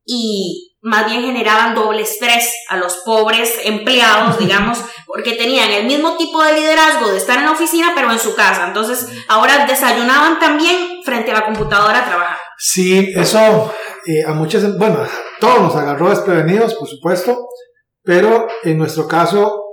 y 0.03 0.75
más 0.81 1.05
bien 1.05 1.21
generaban 1.21 1.75
doble 1.75 2.01
estrés 2.01 2.51
a 2.67 2.77
los 2.77 2.97
pobres 3.05 3.53
empleados, 3.63 4.37
digamos, 4.39 4.79
porque 5.05 5.33
tenían 5.33 5.69
el 5.69 5.85
mismo 5.85 6.17
tipo 6.17 6.43
de 6.43 6.53
liderazgo 6.53 7.11
de 7.11 7.17
estar 7.17 7.37
en 7.37 7.45
la 7.45 7.51
oficina, 7.51 7.93
pero 7.95 8.11
en 8.11 8.19
su 8.19 8.35
casa. 8.35 8.67
Entonces, 8.67 9.07
ahora 9.27 9.65
desayunaban 9.65 10.39
también 10.39 11.03
frente 11.03 11.31
a 11.31 11.35
la 11.35 11.45
computadora 11.45 11.99
a 11.99 12.05
trabajar. 12.05 12.37
Sí, 12.57 13.13
eso 13.15 13.71
eh, 14.07 14.23
a 14.25 14.33
muchas, 14.33 14.77
bueno, 14.77 14.99
todos 15.39 15.61
nos 15.61 15.75
agarró 15.75 16.09
desprevenidos, 16.09 16.73
por 16.73 16.87
supuesto, 16.87 17.47
pero 18.03 18.47
en 18.63 18.79
nuestro 18.79 19.07
caso, 19.07 19.63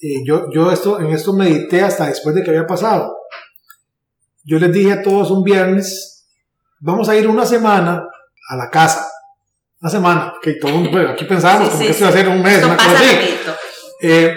eh, 0.00 0.22
yo, 0.26 0.46
yo 0.52 0.72
esto, 0.72 1.00
en 1.00 1.10
esto 1.10 1.32
medité 1.32 1.82
hasta 1.82 2.06
después 2.06 2.34
de 2.34 2.42
que 2.42 2.50
había 2.50 2.66
pasado. 2.66 3.16
Yo 4.44 4.58
les 4.58 4.72
dije 4.72 4.92
a 4.92 5.02
todos 5.02 5.30
un 5.30 5.42
viernes, 5.42 6.13
vamos 6.84 7.08
a 7.08 7.16
ir 7.16 7.26
una 7.26 7.46
semana 7.46 8.06
a 8.50 8.56
la 8.56 8.70
casa 8.70 9.08
una 9.84 9.90
semana, 9.90 10.34
que 10.40 10.54
todo 10.54 10.72
bueno, 10.90 11.10
aquí 11.10 11.26
pensábamos 11.26 11.68
como 11.68 11.82
que 11.82 11.90
esto 11.90 12.04
iba 12.04 12.08
a 12.08 12.16
ser 12.16 12.26
un 12.26 12.42
mes, 12.42 12.64
una 12.64 12.74
cosa 12.74 12.92
así. 12.92 13.18
Eh, 14.00 14.34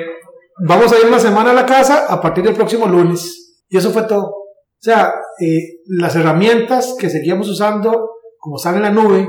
vamos 0.67 0.91
a 0.91 0.99
ir 0.99 1.05
una 1.05 1.19
semana 1.19 1.51
a 1.51 1.53
la 1.53 1.65
casa 1.65 2.05
a 2.09 2.19
partir 2.19 2.43
del 2.43 2.53
próximo 2.53 2.85
lunes. 2.85 3.55
Y 3.69 3.77
eso 3.77 3.91
fue 3.91 4.03
todo. 4.03 4.25
O 4.25 4.77
sea, 4.77 5.13
eh, 5.39 5.79
las 5.85 6.17
herramientas 6.17 6.95
que 6.99 7.09
seguíamos 7.09 7.47
usando, 7.47 8.09
como 8.37 8.57
están 8.57 8.75
en 8.75 8.81
la 8.81 8.89
nube, 8.89 9.25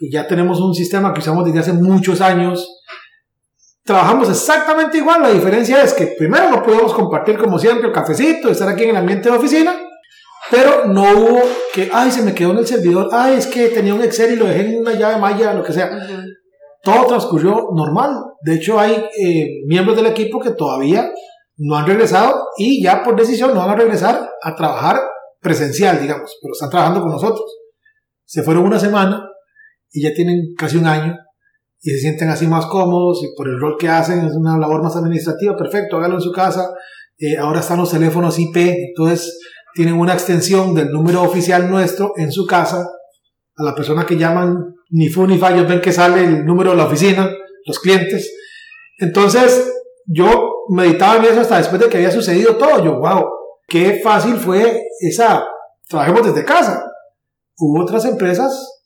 y 0.00 0.10
ya 0.10 0.26
tenemos 0.26 0.60
un 0.60 0.74
sistema 0.74 1.14
que 1.14 1.20
usamos 1.20 1.44
desde 1.44 1.60
hace 1.60 1.72
muchos 1.72 2.20
años, 2.20 2.68
trabajamos 3.84 4.28
exactamente 4.28 4.98
igual. 4.98 5.22
La 5.22 5.30
diferencia 5.30 5.84
es 5.84 5.94
que 5.94 6.16
primero 6.18 6.50
no 6.50 6.64
podemos 6.64 6.92
compartir 6.92 7.38
como 7.38 7.60
siempre 7.60 7.86
el 7.86 7.92
cafecito, 7.92 8.50
estar 8.50 8.68
aquí 8.68 8.82
en 8.82 8.90
el 8.90 8.96
ambiente 8.96 9.30
de 9.30 9.36
oficina, 9.36 9.87
pero 10.50 10.86
no 10.86 11.02
hubo 11.02 11.42
que, 11.74 11.90
ay, 11.92 12.10
se 12.10 12.22
me 12.22 12.34
quedó 12.34 12.52
en 12.52 12.58
el 12.58 12.66
servidor, 12.66 13.08
ay, 13.12 13.36
es 13.36 13.46
que 13.46 13.68
tenía 13.68 13.94
un 13.94 14.02
Excel 14.02 14.32
y 14.32 14.36
lo 14.36 14.46
dejé 14.46 14.60
en 14.60 14.80
una 14.80 14.94
llave 14.94 15.18
maya, 15.18 15.54
lo 15.54 15.62
que 15.62 15.72
sea. 15.72 15.90
Todo 16.82 17.06
transcurrió 17.06 17.68
normal. 17.74 18.10
De 18.42 18.54
hecho, 18.54 18.78
hay 18.78 18.92
eh, 18.92 19.46
miembros 19.66 19.96
del 19.96 20.06
equipo 20.06 20.40
que 20.40 20.50
todavía 20.50 21.10
no 21.58 21.76
han 21.76 21.86
regresado 21.86 22.34
y 22.56 22.82
ya 22.82 23.02
por 23.02 23.16
decisión 23.16 23.52
no 23.52 23.60
van 23.60 23.70
a 23.70 23.76
regresar 23.76 24.28
a 24.42 24.54
trabajar 24.54 25.00
presencial, 25.40 26.00
digamos, 26.00 26.36
pero 26.40 26.52
están 26.52 26.70
trabajando 26.70 27.00
con 27.00 27.10
nosotros. 27.10 27.44
Se 28.24 28.42
fueron 28.42 28.64
una 28.64 28.78
semana 28.78 29.28
y 29.90 30.02
ya 30.02 30.14
tienen 30.14 30.54
casi 30.56 30.76
un 30.76 30.86
año 30.86 31.16
y 31.80 31.90
se 31.90 31.98
sienten 31.98 32.28
así 32.28 32.46
más 32.46 32.66
cómodos 32.66 33.22
y 33.22 33.34
por 33.36 33.48
el 33.48 33.58
rol 33.60 33.76
que 33.78 33.88
hacen 33.88 34.24
es 34.24 34.34
una 34.34 34.58
labor 34.58 34.82
más 34.82 34.96
administrativa, 34.96 35.56
perfecto, 35.56 35.96
hágalo 35.96 36.16
en 36.16 36.20
su 36.20 36.32
casa. 36.32 36.70
Eh, 37.18 37.36
ahora 37.36 37.60
están 37.60 37.78
los 37.78 37.90
teléfonos 37.90 38.38
IP, 38.38 38.56
entonces 38.56 39.38
tienen 39.78 39.94
una 39.94 40.14
extensión 40.14 40.74
del 40.74 40.90
número 40.90 41.22
oficial 41.22 41.70
nuestro 41.70 42.12
en 42.16 42.32
su 42.32 42.44
casa. 42.46 42.84
A 43.54 43.62
la 43.62 43.76
persona 43.76 44.04
que 44.04 44.16
llaman 44.16 44.74
ni 44.90 45.08
fu 45.08 45.24
ni 45.24 45.38
fa, 45.38 45.54
ellos 45.54 45.68
ven 45.68 45.80
que 45.80 45.92
sale 45.92 46.24
el 46.24 46.44
número 46.44 46.72
de 46.72 46.78
la 46.78 46.86
oficina, 46.86 47.30
los 47.64 47.78
clientes. 47.78 48.34
Entonces, 48.98 49.72
yo 50.04 50.64
meditaba 50.70 51.18
en 51.18 51.26
eso 51.26 51.42
hasta 51.42 51.58
después 51.58 51.80
de 51.80 51.88
que 51.88 51.98
había 51.98 52.10
sucedido 52.10 52.56
todo. 52.56 52.84
Yo, 52.84 52.98
wow, 52.98 53.24
qué 53.68 54.00
fácil 54.02 54.34
fue 54.34 54.82
esa, 54.98 55.46
trabajemos 55.88 56.26
desde 56.26 56.44
casa. 56.44 56.84
Hubo 57.56 57.80
otras 57.80 58.04
empresas 58.04 58.80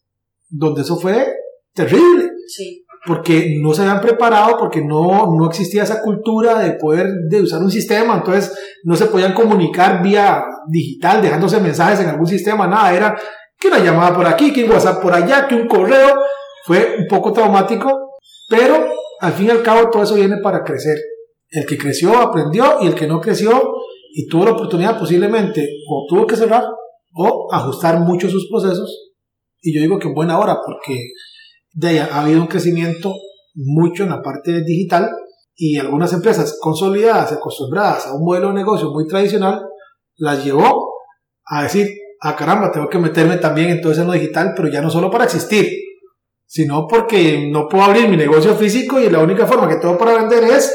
donde 0.50 0.83
eso 0.83 0.98
fue 0.98 1.26
terrible. 1.72 2.33
Sí 2.48 2.85
porque 3.05 3.59
no 3.61 3.74
se 3.74 3.83
habían 3.83 4.00
preparado, 4.00 4.57
porque 4.59 4.81
no, 4.81 5.35
no 5.37 5.48
existía 5.48 5.83
esa 5.83 6.02
cultura 6.02 6.61
de 6.61 6.74
poder 6.74 7.09
de 7.28 7.42
usar 7.42 7.61
un 7.61 7.70
sistema, 7.70 8.14
entonces 8.14 8.57
no 8.85 8.94
se 8.94 9.07
podían 9.07 9.35
comunicar 9.35 10.02
vía 10.02 10.44
digital, 10.68 11.22
dejándose 11.22 11.61
mensajes 11.61 12.01
en 12.01 12.09
algún 12.09 12.27
sistema, 12.27 12.66
nada, 12.66 12.94
era 12.94 13.18
que 13.59 13.68
una 13.68 13.79
llamada 13.79 14.14
por 14.14 14.27
aquí, 14.27 14.53
que 14.53 14.64
un 14.64 14.70
WhatsApp 14.70 15.03
por 15.03 15.14
allá, 15.14 15.46
que 15.46 15.55
un 15.55 15.68
correo, 15.68 16.22
fue 16.64 16.96
un 16.98 17.07
poco 17.07 17.33
traumático, 17.33 18.18
pero 18.48 18.88
al 19.20 19.33
fin 19.33 19.46
y 19.46 19.51
al 19.51 19.62
cabo 19.62 19.90
todo 19.90 20.03
eso 20.03 20.14
viene 20.14 20.37
para 20.42 20.62
crecer. 20.62 20.98
El 21.48 21.66
que 21.66 21.77
creció 21.77 22.16
aprendió 22.16 22.79
y 22.81 22.87
el 22.87 22.94
que 22.94 23.07
no 23.07 23.20
creció 23.20 23.75
y 24.14 24.27
tuvo 24.27 24.44
la 24.44 24.53
oportunidad 24.53 24.98
posiblemente 24.98 25.68
o 25.88 26.07
tuvo 26.09 26.27
que 26.27 26.37
cerrar 26.37 26.64
o 27.14 27.48
ajustar 27.53 28.01
mucho 28.01 28.29
sus 28.29 28.48
procesos. 28.48 29.12
Y 29.61 29.75
yo 29.75 29.81
digo 29.81 29.98
que 29.98 30.09
en 30.09 30.14
buena 30.14 30.38
hora 30.38 30.59
porque 30.64 30.98
de 31.72 31.88
ahí 31.88 31.98
ha 31.98 32.20
habido 32.20 32.40
un 32.40 32.46
crecimiento 32.46 33.14
mucho 33.55 34.05
en 34.05 34.11
la 34.11 34.22
parte 34.22 34.62
digital 34.62 35.11
y 35.55 35.79
algunas 35.79 36.12
empresas 36.12 36.59
consolidadas, 36.61 37.33
acostumbradas 37.33 38.07
a 38.07 38.14
un 38.14 38.25
modelo 38.25 38.48
de 38.48 38.55
negocio 38.55 38.90
muy 38.90 39.07
tradicional, 39.07 39.62
las 40.16 40.44
llevó 40.44 40.92
a 41.44 41.64
decir, 41.64 41.88
ah 42.20 42.37
caramba, 42.37 42.70
tengo 42.70 42.88
que 42.88 42.98
meterme 42.98 43.37
también 43.37 43.70
en 43.70 43.81
todo 43.81 43.92
lo 44.05 44.12
digital, 44.12 44.53
pero 44.57 44.68
ya 44.68 44.81
no 44.81 44.90
solo 44.90 45.11
para 45.11 45.25
existir, 45.25 45.68
sino 46.46 46.87
porque 46.87 47.48
no 47.51 47.68
puedo 47.68 47.85
abrir 47.85 48.09
mi 48.09 48.16
negocio 48.16 48.55
físico 48.55 49.01
y 49.01 49.11
la 49.11 49.20
única 49.20 49.46
forma 49.46 49.68
que 49.68 49.77
tengo 49.77 49.98
para 49.98 50.14
vender 50.14 50.44
es 50.44 50.75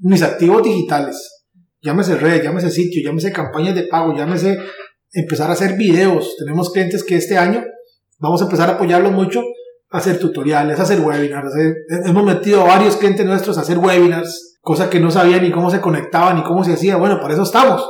mis 0.00 0.22
activos 0.22 0.62
digitales. 0.62 1.44
Llámese 1.80 2.16
redes, 2.16 2.44
llámese 2.44 2.70
sitio, 2.70 3.02
llámese 3.04 3.32
campañas 3.32 3.74
de 3.74 3.84
pago, 3.84 4.14
llámese 4.14 4.58
empezar 5.12 5.50
a 5.50 5.54
hacer 5.54 5.76
videos. 5.76 6.36
Tenemos 6.38 6.70
clientes 6.70 7.02
que 7.02 7.16
este 7.16 7.36
año 7.36 7.64
vamos 8.18 8.40
a 8.40 8.44
empezar 8.44 8.70
a 8.70 8.74
apoyarlos 8.74 9.12
mucho 9.12 9.42
hacer 9.92 10.18
tutoriales, 10.18 10.80
hacer 10.80 11.00
webinars. 11.00 11.52
hemos 12.06 12.24
metido 12.24 12.62
a 12.62 12.64
varios 12.64 12.96
clientes 12.96 13.26
nuestros 13.26 13.58
a 13.58 13.60
hacer 13.60 13.78
webinars, 13.78 14.58
cosa 14.60 14.88
que 14.88 15.00
no 15.00 15.10
sabían 15.10 15.42
ni 15.42 15.50
cómo 15.50 15.70
se 15.70 15.80
conectaban 15.80 16.36
ni 16.36 16.42
cómo 16.42 16.64
se 16.64 16.72
hacía. 16.72 16.96
Bueno, 16.96 17.20
para 17.20 17.34
eso 17.34 17.42
estamos. 17.42 17.86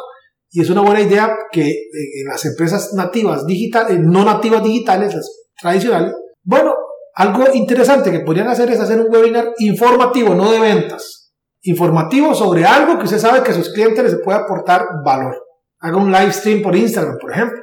Y 0.53 0.61
es 0.61 0.71
una 0.71 0.83
buena 0.83 1.01
idea 1.01 1.35
que 1.51 1.69
eh, 1.69 2.25
las 2.29 2.45
empresas 2.45 2.93
nativas 2.95 3.47
digitales, 3.47 3.99
no 4.01 4.25
nativas 4.25 4.63
digitales, 4.63 5.15
las 5.15 5.31
tradicionales, 5.61 6.13
bueno, 6.43 6.75
algo 7.15 7.45
interesante 7.55 8.11
que 8.11 8.21
podrían 8.21 8.49
hacer 8.49 8.71
es 8.71 8.79
hacer 8.79 9.01
un 9.01 9.13
webinar 9.13 9.53
informativo, 9.59 10.35
no 10.35 10.53
de 10.53 10.61
ventas. 10.61 11.33
Informativo 11.63 12.35
sobre 12.35 12.65
algo 12.65 12.99
que 12.99 13.05
usted 13.05 13.19
sabe 13.19 13.43
que 13.43 13.53
a 13.53 13.55
sus 13.55 13.73
clientes 13.73 14.05
les 14.05 14.23
puede 14.23 14.39
aportar 14.39 14.85
valor. 15.05 15.35
Haga 15.81 15.97
un 15.97 16.13
live 16.13 16.33
stream 16.33 16.63
por 16.63 16.77
Instagram, 16.77 17.17
por 17.19 17.33
ejemplo. 17.33 17.59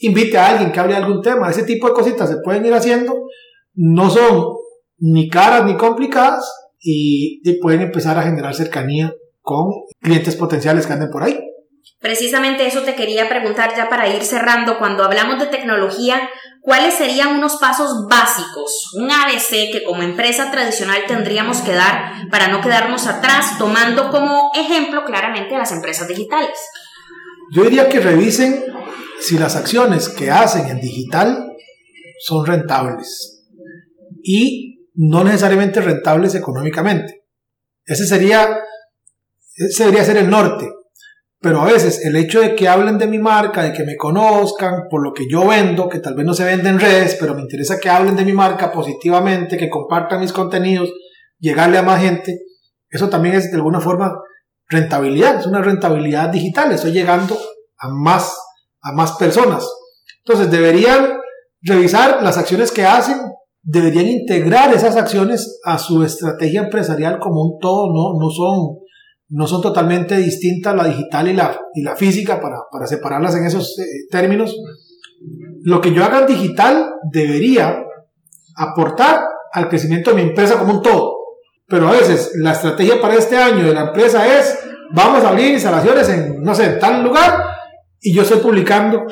Invite 0.00 0.38
a 0.38 0.48
alguien 0.48 0.72
que 0.72 0.80
hable 0.80 0.94
de 0.94 1.00
algún 1.00 1.22
tema. 1.22 1.50
Ese 1.50 1.64
tipo 1.64 1.88
de 1.88 1.94
cositas 1.94 2.28
se 2.28 2.36
pueden 2.44 2.64
ir 2.64 2.74
haciendo 2.74 3.14
no 3.74 4.10
son 4.10 4.56
ni 4.98 5.28
caras 5.28 5.64
ni 5.64 5.76
complicadas 5.76 6.50
y, 6.78 7.40
pueden 7.60 7.82
empezar 7.82 8.18
a 8.18 8.22
generar 8.22 8.54
cercanía 8.54 9.14
con 9.40 9.70
clientes 10.00 10.36
potenciales 10.36 10.86
que 10.86 10.92
anden 10.92 11.10
por 11.10 11.22
ahí. 11.22 11.38
Precisamente 12.00 12.66
eso 12.66 12.80
te 12.80 12.94
quería 12.94 13.28
preguntar 13.28 13.76
ya 13.76 13.90
para 13.90 14.08
ir 14.08 14.22
cerrando. 14.22 14.78
Cuando 14.78 15.04
hablamos 15.04 15.38
de 15.38 15.46
tecnología, 15.46 16.30
¿cuáles 16.62 16.94
serían 16.94 17.34
unos 17.34 17.56
pasos 17.56 18.06
básicos, 18.08 18.92
un 18.96 19.10
ABC 19.10 19.70
que 19.70 19.84
como 19.86 20.02
empresa 20.02 20.50
tradicional 20.50 21.02
tendríamos 21.06 21.58
que 21.60 21.74
dar 21.74 22.28
para 22.30 22.48
no 22.48 22.62
quedarnos 22.62 23.06
atrás, 23.06 23.58
tomando 23.58 24.10
como 24.10 24.50
ejemplo 24.54 25.04
claramente 25.04 25.54
a 25.54 25.58
las 25.58 25.72
empresas 25.72 26.08
digitales? 26.08 26.56
Yo 27.52 27.64
diría 27.64 27.90
que 27.90 28.00
revisen 28.00 28.64
si 29.20 29.36
las 29.36 29.54
acciones 29.56 30.08
que 30.08 30.30
hacen 30.30 30.68
en 30.68 30.80
digital 30.80 31.52
son 32.18 32.46
rentables 32.46 33.44
y 34.22 34.88
no 34.94 35.22
necesariamente 35.22 35.82
rentables 35.82 36.34
económicamente. 36.34 37.24
Ese 37.84 38.06
sería, 38.06 38.58
ese 39.54 39.84
debería 39.84 40.04
ser 40.04 40.16
el 40.16 40.30
norte. 40.30 40.66
Pero 41.40 41.62
a 41.62 41.64
veces 41.64 42.04
el 42.04 42.16
hecho 42.16 42.40
de 42.40 42.54
que 42.54 42.68
hablen 42.68 42.98
de 42.98 43.06
mi 43.06 43.18
marca, 43.18 43.62
de 43.62 43.72
que 43.72 43.84
me 43.84 43.96
conozcan 43.96 44.88
por 44.90 45.02
lo 45.02 45.12
que 45.14 45.24
yo 45.30 45.46
vendo, 45.46 45.88
que 45.88 45.98
tal 45.98 46.14
vez 46.14 46.26
no 46.26 46.34
se 46.34 46.44
vende 46.44 46.68
en 46.68 46.78
redes, 46.78 47.16
pero 47.18 47.34
me 47.34 47.40
interesa 47.40 47.80
que 47.80 47.88
hablen 47.88 48.14
de 48.14 48.26
mi 48.26 48.32
marca 48.32 48.70
positivamente, 48.70 49.56
que 49.56 49.70
compartan 49.70 50.20
mis 50.20 50.32
contenidos, 50.32 50.92
llegarle 51.38 51.78
a 51.78 51.82
más 51.82 52.02
gente, 52.02 52.38
eso 52.90 53.08
también 53.08 53.36
es 53.36 53.50
de 53.50 53.56
alguna 53.56 53.80
forma 53.80 54.12
rentabilidad, 54.68 55.40
es 55.40 55.46
una 55.46 55.62
rentabilidad 55.62 56.28
digital, 56.28 56.72
estoy 56.72 56.92
llegando 56.92 57.38
a 57.78 57.88
más, 57.88 58.36
a 58.82 58.92
más 58.92 59.12
personas. 59.12 59.66
Entonces 60.18 60.50
deberían 60.50 61.18
revisar 61.62 62.22
las 62.22 62.36
acciones 62.36 62.72
que 62.72 62.84
hacen, 62.84 63.16
deberían 63.62 64.06
integrar 64.06 64.74
esas 64.74 64.96
acciones 64.96 65.60
a 65.64 65.78
su 65.78 66.02
estrategia 66.02 66.62
empresarial 66.62 67.18
como 67.18 67.42
un 67.42 67.58
todo, 67.60 67.92
no, 67.92 68.18
no, 68.18 68.30
son, 68.30 68.78
no 69.30 69.46
son 69.46 69.62
totalmente 69.62 70.16
distintas 70.16 70.74
la 70.74 70.84
digital 70.84 71.28
y 71.28 71.32
la, 71.32 71.58
y 71.74 71.82
la 71.82 71.96
física 71.96 72.40
para, 72.40 72.56
para 72.70 72.86
separarlas 72.86 73.36
en 73.36 73.46
esos 73.46 73.78
eh, 73.78 73.84
términos. 74.10 74.56
Lo 75.62 75.80
que 75.80 75.92
yo 75.92 76.04
haga 76.04 76.26
digital 76.26 76.94
debería 77.12 77.82
aportar 78.56 79.24
al 79.52 79.68
crecimiento 79.68 80.10
de 80.10 80.16
mi 80.16 80.28
empresa 80.28 80.58
como 80.58 80.74
un 80.74 80.82
todo. 80.82 81.16
Pero 81.66 81.88
a 81.88 81.92
veces 81.92 82.32
la 82.34 82.52
estrategia 82.52 83.00
para 83.00 83.14
este 83.14 83.36
año 83.36 83.66
de 83.66 83.74
la 83.74 83.88
empresa 83.88 84.38
es, 84.38 84.58
vamos 84.92 85.22
a 85.22 85.28
abrir 85.28 85.52
instalaciones 85.52 86.08
en, 86.08 86.42
no 86.42 86.54
sé, 86.54 86.64
en 86.64 86.78
tal 86.80 87.04
lugar, 87.04 87.44
y 88.00 88.14
yo 88.14 88.22
estoy 88.22 88.40
publicando 88.40 89.04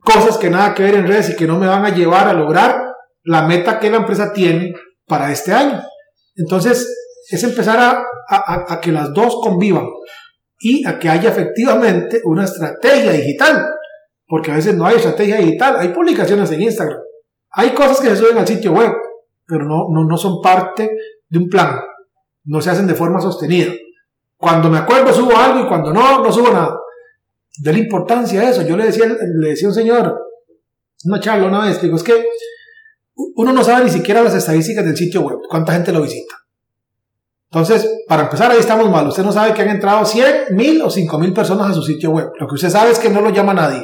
cosas 0.00 0.38
que 0.38 0.48
nada 0.48 0.74
que 0.74 0.84
ver 0.84 0.94
en 0.94 1.06
redes 1.06 1.30
y 1.30 1.36
que 1.36 1.46
no 1.46 1.58
me 1.58 1.66
van 1.66 1.84
a 1.84 1.94
llevar 1.94 2.28
a 2.28 2.32
lograr 2.32 2.80
la 3.24 3.42
meta 3.42 3.78
que 3.78 3.90
la 3.90 3.98
empresa 3.98 4.32
tiene 4.32 4.72
para 5.06 5.30
este 5.30 5.52
año. 5.52 5.82
Entonces, 6.36 6.88
es 7.30 7.42
empezar 7.44 7.78
a, 7.78 8.04
a, 8.72 8.80
que 8.80 8.92
las 8.92 9.12
dos 9.12 9.38
convivan 9.42 9.86
y 10.60 10.86
a 10.86 10.98
que 10.98 11.08
haya 11.08 11.30
efectivamente 11.30 12.20
una 12.24 12.44
estrategia 12.44 13.12
digital, 13.12 13.66
porque 14.26 14.50
a 14.50 14.56
veces 14.56 14.74
no 14.74 14.86
hay 14.86 14.96
estrategia 14.96 15.36
digital, 15.36 15.76
hay 15.78 15.88
publicaciones 15.88 16.50
en 16.52 16.62
Instagram, 16.62 16.98
hay 17.50 17.70
cosas 17.70 18.00
que 18.00 18.08
se 18.08 18.16
suben 18.16 18.38
al 18.38 18.46
sitio 18.46 18.72
web, 18.72 18.92
pero 19.46 19.64
no, 19.64 19.88
no, 19.90 20.04
no 20.04 20.16
son 20.16 20.40
parte 20.42 20.90
de 21.28 21.38
un 21.38 21.48
plan, 21.48 21.80
no 22.44 22.60
se 22.60 22.70
hacen 22.70 22.86
de 22.86 22.94
forma 22.94 23.20
sostenida. 23.20 23.72
Cuando 24.36 24.70
me 24.70 24.78
acuerdo 24.78 25.12
subo 25.12 25.36
algo 25.36 25.64
y 25.64 25.68
cuando 25.68 25.92
no, 25.92 26.22
no 26.22 26.32
subo 26.32 26.50
nada. 26.50 26.78
De 27.58 27.72
la 27.72 27.78
importancia 27.78 28.40
de 28.40 28.50
eso. 28.50 28.62
Yo 28.62 28.76
le 28.76 28.84
decía, 28.84 29.06
le 29.06 29.48
decía 29.48 29.66
a 29.66 29.70
un 29.70 29.74
señor, 29.74 30.16
una 31.04 31.20
charla 31.20 31.48
una 31.48 31.66
vez, 31.66 31.82
digo, 31.82 31.96
es 31.96 32.04
que 32.04 32.24
uno 33.34 33.52
no 33.52 33.64
sabe 33.64 33.84
ni 33.84 33.90
siquiera 33.90 34.22
las 34.22 34.34
estadísticas 34.34 34.84
del 34.84 34.96
sitio 34.96 35.22
web, 35.22 35.38
cuánta 35.48 35.72
gente 35.72 35.92
lo 35.92 36.02
visita. 36.02 36.34
Entonces, 37.50 37.88
para 38.06 38.24
empezar, 38.24 38.50
ahí 38.50 38.58
estamos 38.58 38.90
mal. 38.90 39.08
Usted 39.08 39.22
no 39.22 39.32
sabe 39.32 39.54
que 39.54 39.62
han 39.62 39.70
entrado 39.70 40.04
100, 40.04 40.54
1000 40.54 40.82
o 40.82 40.90
5000 40.90 41.32
personas 41.32 41.70
a 41.70 41.74
su 41.74 41.82
sitio 41.82 42.10
web. 42.10 42.30
Lo 42.38 42.46
que 42.46 42.54
usted 42.54 42.68
sabe 42.68 42.90
es 42.90 42.98
que 42.98 43.08
no 43.08 43.22
lo 43.22 43.30
llama 43.30 43.54
nadie, 43.54 43.82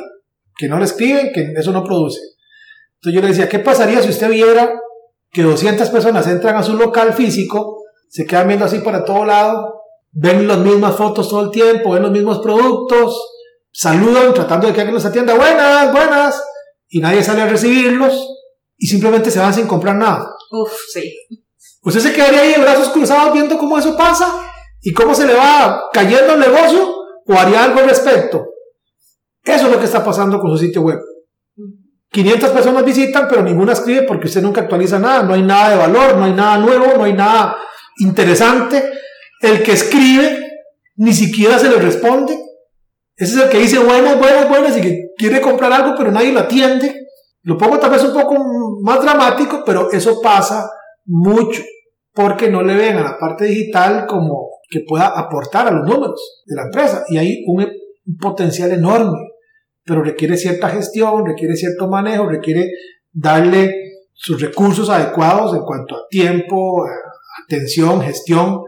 que 0.56 0.68
no 0.68 0.78
le 0.78 0.84
escriben, 0.84 1.32
que 1.32 1.52
eso 1.56 1.72
no 1.72 1.82
produce. 1.82 2.20
Entonces 2.96 3.14
yo 3.14 3.20
le 3.22 3.28
decía, 3.28 3.48
¿qué 3.48 3.58
pasaría 3.58 4.02
si 4.02 4.10
usted 4.10 4.30
viera 4.30 4.74
que 5.30 5.42
200 5.42 5.88
personas 5.88 6.26
entran 6.26 6.56
a 6.56 6.62
su 6.62 6.76
local 6.76 7.14
físico, 7.14 7.82
se 8.08 8.26
quedan 8.26 8.48
viendo 8.48 8.66
así 8.66 8.78
para 8.78 9.04
todo 9.04 9.24
lado, 9.24 9.74
ven 10.12 10.46
las 10.46 10.58
mismas 10.58 10.94
fotos 10.94 11.28
todo 11.28 11.42
el 11.42 11.50
tiempo, 11.50 11.92
ven 11.92 12.02
los 12.02 12.12
mismos 12.12 12.38
productos, 12.38 13.18
saludan 13.72 14.32
tratando 14.32 14.68
de 14.68 14.72
que 14.72 14.80
alguien 14.80 14.94
los 14.94 15.04
atienda, 15.04 15.34
buenas, 15.34 15.92
buenas, 15.92 16.42
y 16.88 17.00
nadie 17.00 17.24
sale 17.24 17.42
a 17.42 17.46
recibirlos 17.46 18.28
y 18.76 18.86
simplemente 18.86 19.30
se 19.30 19.40
van 19.40 19.52
sin 19.52 19.66
comprar 19.66 19.96
nada. 19.96 20.30
Uf, 20.52 20.70
sí. 20.92 21.12
Usted 21.84 22.00
se 22.00 22.12
quedaría 22.12 22.40
ahí 22.40 22.52
de 22.54 22.60
brazos 22.60 22.88
cruzados 22.88 23.32
viendo 23.32 23.58
cómo 23.58 23.78
eso 23.78 23.96
pasa 23.96 24.34
y 24.80 24.92
cómo 24.92 25.14
se 25.14 25.26
le 25.26 25.34
va 25.34 25.82
cayendo 25.92 26.34
el 26.34 26.40
negocio 26.40 26.94
o 27.26 27.34
haría 27.34 27.64
algo 27.64 27.80
al 27.80 27.88
respecto. 27.88 28.46
Eso 29.42 29.66
es 29.66 29.72
lo 29.72 29.78
que 29.78 29.84
está 29.84 30.02
pasando 30.02 30.40
con 30.40 30.50
su 30.50 30.58
sitio 30.58 30.80
web. 30.80 30.98
500 32.10 32.50
personas 32.50 32.84
visitan, 32.84 33.26
pero 33.28 33.42
ninguna 33.42 33.72
escribe 33.72 34.02
porque 34.02 34.28
usted 34.28 34.40
nunca 34.40 34.62
actualiza 34.62 34.98
nada, 34.98 35.24
no 35.24 35.34
hay 35.34 35.42
nada 35.42 35.70
de 35.70 35.76
valor, 35.76 36.16
no 36.16 36.24
hay 36.24 36.32
nada 36.32 36.58
nuevo, 36.58 36.86
no 36.96 37.04
hay 37.04 37.12
nada 37.12 37.56
interesante. 37.98 38.90
El 39.40 39.62
que 39.62 39.72
escribe 39.72 40.40
ni 40.96 41.12
siquiera 41.12 41.58
se 41.58 41.68
le 41.68 41.76
responde. 41.76 42.38
Ese 43.16 43.34
es 43.34 43.42
el 43.42 43.50
que 43.50 43.58
dice 43.58 43.78
buenas, 43.78 44.18
buenas, 44.18 44.48
buenas 44.48 44.76
y 44.78 44.80
que 44.80 44.98
quiere 45.18 45.40
comprar 45.40 45.72
algo, 45.72 45.94
pero 45.98 46.10
nadie 46.10 46.32
lo 46.32 46.40
atiende. 46.40 47.08
Lo 47.42 47.58
pongo 47.58 47.78
tal 47.78 47.90
vez 47.90 48.02
un 48.04 48.14
poco 48.14 48.36
más 48.82 49.02
dramático, 49.02 49.62
pero 49.66 49.90
eso 49.90 50.20
pasa 50.22 50.66
mucho 51.06 51.62
porque 52.12 52.50
no 52.50 52.62
le 52.62 52.76
ven 52.76 52.96
a 52.96 53.02
la 53.02 53.18
parte 53.18 53.44
digital 53.46 54.06
como 54.06 54.48
que 54.70 54.80
pueda 54.80 55.06
aportar 55.06 55.68
a 55.68 55.72
los 55.72 55.86
números 55.86 56.42
de 56.46 56.56
la 56.56 56.62
empresa. 56.62 57.04
Y 57.08 57.18
hay 57.18 57.44
un, 57.46 57.66
potencial 58.20 58.70
enorme, 58.70 59.18
pero 59.82 60.02
requiere 60.02 60.36
cierta 60.36 60.68
gestión, 60.68 61.24
requiere 61.24 61.56
cierto 61.56 61.88
manejo, 61.88 62.26
requiere 62.26 62.70
darle 63.12 63.74
sus 64.12 64.40
recursos 64.40 64.90
adecuados 64.90 65.54
en 65.54 65.62
cuanto 65.62 65.96
a 65.96 66.06
tiempo, 66.10 66.84
atención, 67.44 68.02
gestión, 68.02 68.60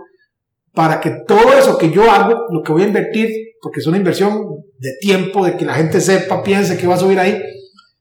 para 0.72 1.00
que 1.00 1.22
todo 1.26 1.52
eso 1.52 1.76
que 1.76 1.90
yo 1.90 2.10
hago, 2.10 2.46
lo 2.50 2.62
que 2.62 2.72
voy 2.72 2.82
a 2.82 2.86
invertir, 2.86 3.28
porque 3.60 3.80
es 3.80 3.86
una 3.86 3.98
inversión 3.98 4.42
de 4.78 4.92
tiempo, 5.00 5.44
de 5.44 5.56
que 5.56 5.66
la 5.66 5.74
gente 5.74 6.00
sepa, 6.00 6.42
piense 6.42 6.78
que 6.78 6.86
va 6.86 6.94
a 6.94 6.98
subir 6.98 7.18
ahí, 7.18 7.38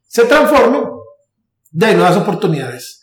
se 0.08 0.26
transforme 0.26 0.80
de 1.72 1.96
nuevas 1.96 2.16
oportunidades. 2.16 2.95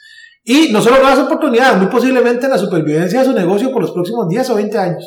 Y 0.45 0.73
no 0.73 0.81
solo 0.81 0.97
nuevas 0.97 1.19
oportunidades, 1.19 1.79
muy 1.79 1.87
posiblemente 1.87 2.47
en 2.47 2.53
la 2.53 2.59
supervivencia 2.59 3.21
de 3.21 3.27
su 3.27 3.33
negocio 3.33 3.73
por 3.73 3.83
los 3.83 3.93
próximos 3.93 4.29
10 4.29 4.51
o 4.51 4.55
20 4.57 4.79
años. 4.79 5.05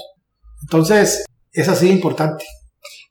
Entonces, 0.62 1.26
es 1.52 1.68
así 1.68 1.90
importante. 1.90 2.46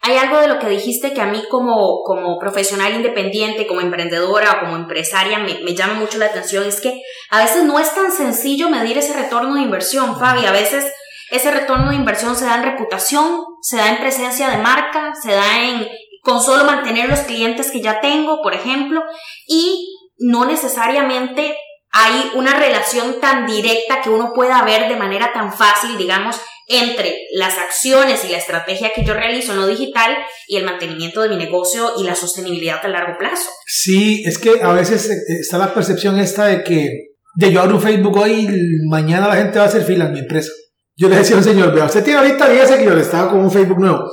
Hay 0.00 0.16
algo 0.16 0.38
de 0.38 0.48
lo 0.48 0.58
que 0.58 0.68
dijiste 0.68 1.14
que 1.14 1.20
a 1.20 1.26
mí 1.26 1.42
como, 1.50 2.02
como 2.04 2.38
profesional 2.38 2.94
independiente, 2.94 3.66
como 3.66 3.80
emprendedora 3.80 4.52
o 4.52 4.60
como 4.60 4.76
empresaria 4.76 5.38
me, 5.38 5.60
me, 5.60 5.74
llama 5.74 5.94
mucho 5.94 6.18
la 6.18 6.26
atención, 6.26 6.64
es 6.64 6.80
que 6.80 7.00
a 7.30 7.42
veces 7.42 7.64
no 7.64 7.78
es 7.78 7.94
tan 7.94 8.12
sencillo 8.12 8.68
medir 8.68 8.98
ese 8.98 9.14
retorno 9.14 9.54
de 9.54 9.62
inversión, 9.62 10.18
Fabi. 10.18 10.44
A 10.44 10.52
veces 10.52 10.92
ese 11.30 11.50
retorno 11.50 11.90
de 11.90 11.96
inversión 11.96 12.36
se 12.36 12.44
da 12.44 12.56
en 12.56 12.64
reputación, 12.64 13.44
se 13.62 13.78
da 13.78 13.88
en 13.88 13.98
presencia 13.98 14.50
de 14.50 14.58
marca, 14.58 15.14
se 15.22 15.32
da 15.32 15.62
en 15.62 15.88
con 16.22 16.42
solo 16.42 16.64
mantener 16.64 17.08
los 17.08 17.20
clientes 17.20 17.70
que 17.70 17.82
ya 17.82 18.00
tengo, 18.00 18.40
por 18.42 18.54
ejemplo, 18.54 19.02
y 19.46 19.94
no 20.18 20.46
necesariamente 20.46 21.54
hay 21.96 22.32
una 22.34 22.58
relación 22.58 23.20
tan 23.20 23.46
directa 23.46 24.02
que 24.02 24.10
uno 24.10 24.32
pueda 24.34 24.62
ver 24.64 24.88
de 24.88 24.96
manera 24.96 25.32
tan 25.32 25.52
fácil, 25.52 25.96
digamos, 25.96 26.40
entre 26.66 27.16
las 27.34 27.56
acciones 27.56 28.24
y 28.24 28.32
la 28.32 28.38
estrategia 28.38 28.92
que 28.92 29.04
yo 29.04 29.14
realizo 29.14 29.52
en 29.52 29.60
lo 29.60 29.66
digital 29.68 30.16
y 30.48 30.56
el 30.56 30.64
mantenimiento 30.64 31.22
de 31.22 31.28
mi 31.28 31.36
negocio 31.36 31.92
y 31.98 32.02
la 32.02 32.16
sostenibilidad 32.16 32.84
a 32.84 32.88
largo 32.88 33.16
plazo. 33.16 33.48
Sí, 33.66 34.24
es 34.26 34.38
que 34.38 34.60
a 34.60 34.72
veces 34.72 35.08
está 35.28 35.56
la 35.56 35.72
percepción 35.72 36.18
esta 36.18 36.46
de 36.46 36.64
que 36.64 36.88
de 37.36 37.52
yo 37.52 37.60
abro 37.60 37.76
un 37.76 37.82
Facebook 37.82 38.16
hoy 38.16 38.32
y 38.32 38.88
mañana 38.88 39.28
la 39.28 39.36
gente 39.36 39.58
va 39.58 39.66
a 39.66 39.68
hacer 39.68 39.84
fila 39.84 40.06
en 40.06 40.14
mi 40.14 40.18
empresa. 40.20 40.50
Yo 40.96 41.08
le 41.08 41.16
decía 41.16 41.36
al 41.36 41.44
señor, 41.44 41.72
vea, 41.72 41.84
usted 41.84 42.02
tiene 42.02 42.18
ahorita 42.18 42.48
10 42.48 42.68
seguidores, 42.68 43.06
estaba 43.06 43.30
con 43.30 43.40
un 43.40 43.50
Facebook 43.50 43.78
nuevo. 43.78 44.10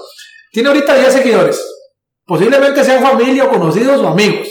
Tiene 0.52 0.70
ahorita 0.70 0.96
10 0.96 1.14
seguidores. 1.14 1.60
Posiblemente 2.26 2.84
sean 2.84 3.02
familia 3.02 3.46
o 3.46 3.50
conocidos 3.50 4.02
o 4.02 4.08
amigos. 4.08 4.48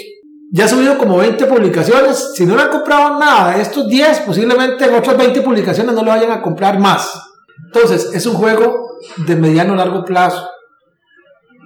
Ya 0.53 0.65
ha 0.65 0.69
subido 0.69 0.99
como 0.99 1.17
20 1.17 1.47
publicaciones. 1.47 2.33
Si 2.35 2.45
no 2.45 2.57
le 2.57 2.63
han 2.63 2.71
comprado 2.71 3.19
nada 3.19 3.55
de 3.55 3.63
estos 3.63 3.87
10, 3.87 4.21
posiblemente 4.21 4.85
en 4.85 4.95
otras 4.95 5.17
20 5.17 5.43
publicaciones 5.43 5.95
no 5.95 6.03
le 6.03 6.11
vayan 6.11 6.33
a 6.33 6.43
comprar 6.43 6.79
más. 6.79 7.23
Entonces, 7.67 8.11
es 8.13 8.27
un 8.27 8.35
juego 8.35 8.99
de 9.17 9.37
mediano 9.37 9.77
largo 9.77 10.05
plazo. 10.05 10.49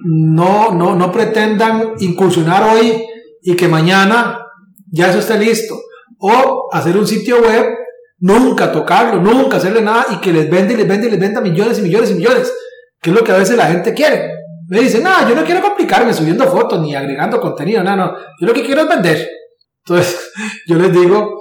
No, 0.03 0.71
no, 0.71 0.95
no 0.95 1.11
pretendan 1.11 1.93
incursionar 1.99 2.63
hoy 2.63 3.03
y 3.41 3.55
que 3.55 3.67
mañana 3.67 4.39
ya 4.91 5.09
eso 5.09 5.19
esté 5.19 5.39
listo. 5.39 5.79
O 6.19 6.69
hacer 6.71 6.95
un 6.95 7.07
sitio 7.07 7.41
web, 7.41 7.65
nunca 8.19 8.71
tocarlo, 8.71 9.19
nunca 9.19 9.57
hacerle 9.57 9.81
nada 9.81 10.05
y 10.11 10.17
que 10.17 10.31
les 10.31 10.47
vende 10.49 10.75
y 10.75 10.77
les 10.77 10.87
vende 10.87 11.07
y 11.07 11.11
les 11.11 11.19
venda 11.19 11.41
millones 11.41 11.79
y 11.79 11.81
millones 11.81 12.11
y 12.11 12.15
millones. 12.15 12.53
Que 13.01 13.09
es 13.09 13.15
lo 13.15 13.23
que 13.23 13.31
a 13.31 13.37
veces 13.37 13.57
la 13.57 13.65
gente 13.65 13.95
quiere. 13.95 14.34
Me 14.67 14.79
dicen, 14.79 15.03
no, 15.03 15.29
yo 15.29 15.35
no 15.35 15.43
quiero 15.43 15.61
complicarme 15.61 16.13
subiendo 16.13 16.45
fotos 16.49 16.79
ni 16.81 16.95
agregando 16.95 17.39
contenido, 17.39 17.83
no, 17.83 17.95
no, 17.95 18.15
yo 18.39 18.47
lo 18.47 18.53
que 18.53 18.63
quiero 18.63 18.81
es 18.81 18.89
vender. 18.89 19.29
Entonces, 19.85 20.31
yo 20.67 20.75
les 20.75 20.91
digo, 20.91 21.37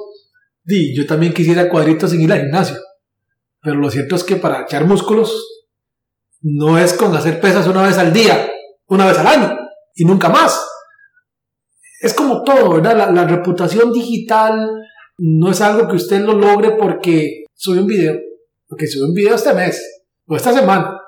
di, 0.62 0.94
yo 0.94 1.06
también 1.06 1.32
quisiera 1.32 1.68
cuadritos 1.68 2.10
sin 2.10 2.20
ir 2.20 2.32
al 2.32 2.40
gimnasio. 2.40 2.76
Pero 3.60 3.76
lo 3.76 3.90
cierto 3.90 4.16
es 4.16 4.24
que 4.24 4.36
para 4.36 4.62
echar 4.62 4.86
músculos 4.86 5.64
no 6.42 6.78
es 6.78 6.92
con 6.92 7.16
hacer 7.16 7.40
pesas 7.40 7.66
una 7.66 7.82
vez 7.82 7.96
al 7.96 8.12
día, 8.12 8.50
una 8.88 9.06
vez 9.06 9.18
al 9.18 9.26
año 9.26 9.58
y 9.94 10.04
nunca 10.04 10.28
más. 10.28 10.62
Es 12.02 12.12
como 12.12 12.42
todo, 12.42 12.74
¿verdad? 12.74 12.96
La, 12.96 13.10
la 13.10 13.26
reputación 13.26 13.90
digital 13.90 14.68
no 15.16 15.50
es 15.50 15.60
algo 15.62 15.88
que 15.88 15.96
usted 15.96 16.20
lo 16.20 16.34
logre 16.34 16.72
porque 16.72 17.44
sube 17.54 17.80
un 17.80 17.86
video, 17.86 18.18
porque 18.66 18.86
sube 18.86 19.06
un 19.06 19.14
video 19.14 19.36
este 19.36 19.54
mes 19.54 20.04
o 20.26 20.36
esta 20.36 20.52
semana. 20.52 21.00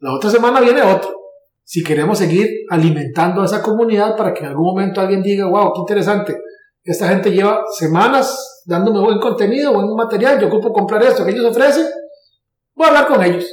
La 0.00 0.12
otra 0.12 0.28
semana 0.28 0.60
viene 0.60 0.82
otro 0.82 1.23
si 1.64 1.82
queremos 1.82 2.18
seguir 2.18 2.48
alimentando 2.68 3.42
a 3.42 3.46
esa 3.46 3.62
comunidad 3.62 4.16
para 4.16 4.32
que 4.32 4.40
en 4.40 4.46
algún 4.46 4.66
momento 4.66 5.00
alguien 5.00 5.22
diga, 5.22 5.46
wow, 5.48 5.72
qué 5.72 5.80
interesante, 5.80 6.36
esta 6.82 7.08
gente 7.08 7.30
lleva 7.30 7.64
semanas 7.78 8.62
dándome 8.66 9.00
buen 9.00 9.18
contenido, 9.18 9.72
buen 9.72 9.94
material, 9.96 10.38
yo 10.38 10.48
ocupo 10.48 10.72
comprar 10.72 11.02
esto 11.02 11.24
que 11.24 11.32
ellos 11.32 11.46
ofrecen, 11.46 11.86
voy 12.74 12.84
a 12.84 12.88
hablar 12.88 13.08
con 13.08 13.22
ellos. 13.22 13.44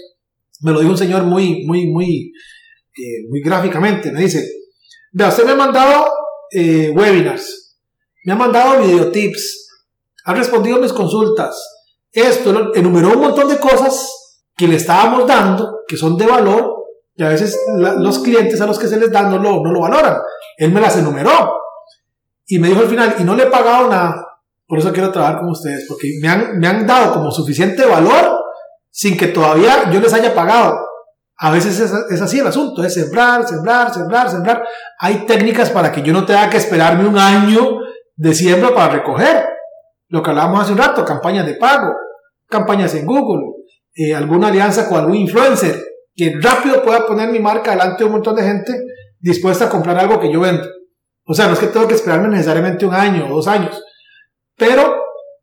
Me 0.61 0.71
lo 0.71 0.79
dijo 0.79 0.91
un 0.91 0.97
señor 0.97 1.23
muy, 1.23 1.65
muy, 1.65 1.87
muy, 1.87 2.31
eh, 2.97 3.27
muy 3.29 3.41
gráficamente. 3.41 4.11
Me 4.11 4.21
dice, 4.21 4.45
vea, 5.11 5.29
usted 5.29 5.45
me 5.45 5.51
ha 5.51 5.55
mandado 5.55 6.11
eh, 6.51 6.91
webinars, 6.95 7.77
me 8.25 8.33
ha 8.33 8.35
mandado 8.35 8.81
videotips, 8.81 9.67
ha 10.25 10.33
respondido 10.33 10.79
mis 10.79 10.93
consultas. 10.93 11.55
Esto 12.11 12.73
enumeró 12.75 13.13
un 13.13 13.21
montón 13.21 13.47
de 13.47 13.57
cosas 13.57 14.09
que 14.55 14.67
le 14.67 14.75
estábamos 14.75 15.25
dando, 15.25 15.79
que 15.87 15.95
son 15.95 16.17
de 16.17 16.27
valor, 16.27 16.80
y 17.21 17.23
a 17.23 17.29
veces 17.29 17.55
los 17.77 18.17
clientes 18.17 18.59
a 18.61 18.65
los 18.65 18.79
que 18.79 18.87
se 18.87 18.99
les 18.99 19.11
da 19.11 19.21
no 19.21 19.37
lo, 19.37 19.61
no 19.61 19.71
lo 19.71 19.81
valoran. 19.81 20.17
Él 20.57 20.71
me 20.71 20.81
las 20.81 20.97
enumeró. 20.97 21.53
Y 22.47 22.57
me 22.57 22.67
dijo 22.67 22.81
al 22.81 22.87
final, 22.87 23.15
y 23.19 23.23
no 23.23 23.35
le 23.35 23.43
he 23.43 23.45
pagado 23.45 23.89
nada. 23.89 24.25
Por 24.65 24.79
eso 24.79 24.91
quiero 24.91 25.11
trabajar 25.11 25.37
con 25.37 25.51
ustedes, 25.51 25.85
porque 25.87 26.07
me 26.19 26.27
han, 26.27 26.57
me 26.57 26.67
han 26.67 26.87
dado 26.87 27.13
como 27.13 27.29
suficiente 27.29 27.85
valor 27.85 28.39
sin 28.89 29.15
que 29.17 29.27
todavía 29.27 29.91
yo 29.91 29.99
les 29.99 30.11
haya 30.13 30.33
pagado. 30.33 30.79
A 31.37 31.51
veces 31.51 31.79
es, 31.79 32.21
así 32.21 32.39
el 32.39 32.47
asunto, 32.47 32.83
es 32.83 32.95
sembrar, 32.95 33.47
sembrar, 33.47 33.93
sembrar, 33.93 34.27
sembrar. 34.27 34.63
Hay 34.97 35.23
técnicas 35.27 35.69
para 35.69 35.91
que 35.91 36.01
yo 36.01 36.13
no 36.13 36.25
tenga 36.25 36.49
que 36.49 36.57
esperarme 36.57 37.07
un 37.07 37.19
año 37.19 37.81
de 38.15 38.33
siembra 38.33 38.73
para 38.73 38.93
recoger. 38.93 39.45
Lo 40.07 40.23
que 40.23 40.31
hablábamos 40.31 40.61
hace 40.61 40.71
un 40.71 40.79
rato, 40.79 41.05
campañas 41.05 41.45
de 41.45 41.53
pago, 41.53 41.93
campañas 42.49 42.95
en 42.95 43.05
Google, 43.05 43.43
eh, 43.93 44.15
alguna 44.15 44.47
alianza 44.47 44.89
con 44.89 44.97
algún 44.97 45.17
influencer 45.17 45.90
que 46.15 46.33
rápido 46.41 46.83
pueda 46.83 47.05
poner 47.05 47.29
mi 47.29 47.39
marca 47.39 47.71
delante 47.71 47.99
de 47.99 48.05
un 48.05 48.13
montón 48.13 48.35
de 48.35 48.43
gente 48.43 48.73
dispuesta 49.19 49.65
a 49.65 49.69
comprar 49.69 49.97
algo 49.97 50.19
que 50.19 50.31
yo 50.31 50.39
vendo. 50.39 50.67
O 51.25 51.33
sea, 51.33 51.47
no 51.47 51.53
es 51.53 51.59
que 51.59 51.67
tengo 51.67 51.87
que 51.87 51.95
esperarme 51.95 52.27
necesariamente 52.27 52.85
un 52.85 52.93
año 52.93 53.27
o 53.27 53.35
dos 53.35 53.47
años, 53.47 53.81
pero 54.57 54.95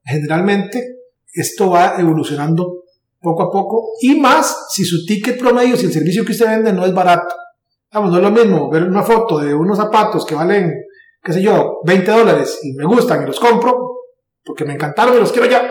generalmente 0.05 0.99
esto 1.33 1.71
va 1.71 1.95
evolucionando 1.99 2.83
poco 3.21 3.45
a 3.45 3.51
poco 3.51 3.91
y 4.01 4.19
más 4.19 4.67
si 4.71 4.85
su 4.85 5.05
ticket 5.05 5.39
promedio, 5.39 5.77
si 5.77 5.87
el 5.87 5.93
servicio 5.93 6.25
que 6.25 6.33
usted 6.33 6.47
vende 6.47 6.73
no 6.73 6.85
es 6.85 6.95
barato. 6.95 7.35
Vamos, 7.93 8.11
no 8.11 8.17
es 8.19 8.23
lo 8.23 8.31
mismo 8.31 8.71
ver 8.71 8.85
una 8.85 9.03
foto 9.03 9.39
de 9.39 9.55
unos 9.55 9.79
zapatos 9.79 10.27
que 10.27 10.35
valen, 10.35 10.73
qué 11.23 11.33
sé 11.33 11.43
yo, 11.43 11.79
20 11.85 12.11
dólares 12.11 12.59
y 12.63 12.75
me 12.75 12.85
gustan 12.85 13.23
y 13.23 13.27
los 13.27 13.41
compro 13.41 13.89
porque 14.45 14.65
me 14.65 14.75
encantaron 14.75 15.17
y 15.17 15.21
los 15.21 15.33
quiero 15.33 15.49
ya, 15.49 15.71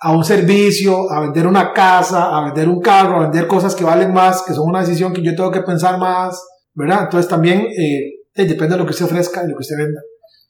a 0.00 0.12
un 0.12 0.24
servicio, 0.24 1.10
a 1.10 1.20
vender 1.20 1.46
una 1.46 1.72
casa, 1.72 2.36
a 2.36 2.44
vender 2.44 2.68
un 2.68 2.80
carro, 2.80 3.16
a 3.16 3.22
vender 3.22 3.46
cosas 3.46 3.74
que 3.74 3.84
valen 3.84 4.12
más, 4.12 4.42
que 4.42 4.54
son 4.54 4.68
una 4.68 4.80
decisión 4.80 5.12
que 5.12 5.22
yo 5.22 5.34
tengo 5.34 5.50
que 5.50 5.60
pensar 5.60 5.98
más, 5.98 6.42
¿verdad? 6.74 7.02
Entonces 7.04 7.28
también 7.28 7.60
eh, 7.60 8.24
eh, 8.34 8.44
depende 8.44 8.74
de 8.74 8.78
lo 8.78 8.84
que 8.86 8.92
usted 8.92 9.04
ofrezca 9.04 9.42
y 9.44 9.48
lo 9.48 9.56
que 9.56 9.62
usted 9.62 9.76
venda. 9.76 10.00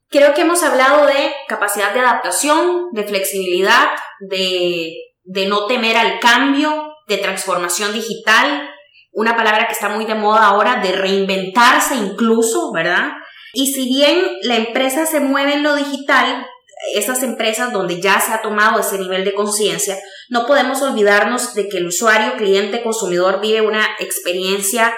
Creo 0.09 0.35
que 0.35 0.43
hemos 0.43 0.63
hablado 0.63 1.07
de 1.07 1.33
capacidad 1.49 1.93
de 1.93 2.01
adaptación, 2.01 2.89
de 2.93 3.05
flexibilidad, 3.05 3.87
de 4.21 4.93
de 5.25 5.47
no 5.47 5.67
temer 5.67 5.97
al 5.97 6.19
cambio, 6.19 6.93
de 7.07 7.19
transformación 7.19 7.93
digital, 7.93 8.69
una 9.13 9.37
palabra 9.37 9.67
que 9.67 9.73
está 9.73 9.89
muy 9.89 10.05
de 10.05 10.15
moda 10.15 10.47
ahora, 10.47 10.81
de 10.83 10.93
reinventarse 10.93 11.95
incluso, 11.95 12.73
¿verdad? 12.73 13.11
Y 13.53 13.73
si 13.73 13.89
bien 13.89 14.25
la 14.43 14.57
empresa 14.57 15.07
se 15.07 15.21
mueve 15.21 15.55
en 15.55 15.63
lo 15.63 15.77
digital, 15.77 16.47
esas 16.95 17.23
empresas 17.23 17.73
donde 17.73 18.01
ya 18.01 18.21
se 18.21 18.33
ha 18.33 18.43
tomado 18.43 18.81
ese 18.81 18.99
nivel 18.99 19.25
de 19.25 19.35
conciencia, 19.35 19.99
no 20.29 20.47
podemos 20.47 20.81
olvidarnos 20.83 21.55
de 21.55 21.69
que 21.69 21.79
el 21.79 21.87
usuario, 21.87 22.37
cliente, 22.37 22.83
consumidor 22.83 23.41
vive 23.41 23.61
una 23.61 23.87
experiencia 23.99 24.95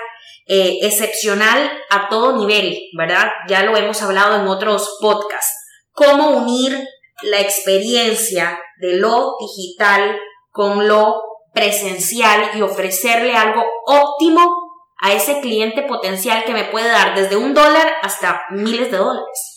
eh, 0.46 0.78
excepcional 0.82 1.70
a 1.90 2.08
todo 2.08 2.36
nivel, 2.36 2.78
¿verdad? 2.96 3.28
Ya 3.48 3.62
lo 3.62 3.76
hemos 3.76 4.02
hablado 4.02 4.40
en 4.40 4.46
otros 4.48 4.98
podcasts. 5.00 5.54
Cómo 5.92 6.30
unir 6.30 6.86
la 7.22 7.40
experiencia 7.40 8.60
de 8.80 8.96
lo 8.96 9.36
digital 9.40 10.18
con 10.50 10.88
lo 10.88 11.22
presencial 11.54 12.50
y 12.54 12.62
ofrecerle 12.62 13.34
algo 13.34 13.62
óptimo 13.86 14.62
a 15.00 15.12
ese 15.12 15.40
cliente 15.40 15.82
potencial 15.82 16.44
que 16.44 16.52
me 16.52 16.64
puede 16.64 16.88
dar 16.88 17.14
desde 17.14 17.36
un 17.36 17.54
dólar 17.54 17.92
hasta 18.02 18.42
miles 18.50 18.90
de 18.90 18.98
dólares. 18.98 19.51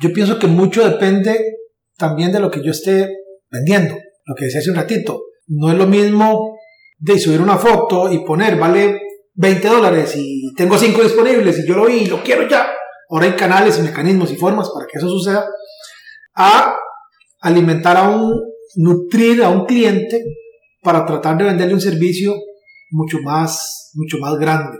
Yo 0.00 0.12
pienso 0.12 0.38
que 0.38 0.46
mucho 0.46 0.88
depende 0.88 1.38
también 1.96 2.32
de 2.32 2.40
lo 2.40 2.50
que 2.50 2.62
yo 2.62 2.70
esté 2.70 3.08
vendiendo. 3.50 3.96
Lo 4.24 4.34
que 4.34 4.46
decía 4.46 4.60
hace 4.60 4.70
un 4.70 4.76
ratito. 4.76 5.22
No 5.48 5.70
es 5.70 5.78
lo 5.78 5.86
mismo 5.86 6.56
de 6.98 7.18
subir 7.18 7.40
una 7.40 7.56
foto 7.56 8.12
y 8.12 8.24
poner, 8.24 8.56
vale 8.56 9.00
20 9.34 9.68
dólares 9.68 10.14
y 10.16 10.52
tengo 10.54 10.76
5 10.76 11.02
disponibles 11.02 11.60
y 11.60 11.66
yo 11.66 11.76
lo 11.76 11.86
vi 11.86 11.94
y 11.94 12.06
lo 12.06 12.22
quiero 12.22 12.48
ya. 12.48 12.68
Ahora 13.08 13.26
hay 13.26 13.32
canales 13.32 13.78
y 13.78 13.82
mecanismos 13.82 14.30
y 14.32 14.36
formas 14.36 14.68
para 14.74 14.86
que 14.86 14.98
eso 14.98 15.08
suceda. 15.08 15.46
A 16.34 16.76
alimentar 17.40 17.96
a 17.96 18.08
un, 18.08 18.32
nutrir 18.76 19.42
a 19.42 19.48
un 19.48 19.64
cliente 19.64 20.22
para 20.82 21.06
tratar 21.06 21.38
de 21.38 21.44
venderle 21.44 21.74
un 21.74 21.80
servicio 21.80 22.34
mucho 22.90 23.18
más, 23.22 23.92
mucho 23.94 24.18
más 24.18 24.34
grande. 24.38 24.78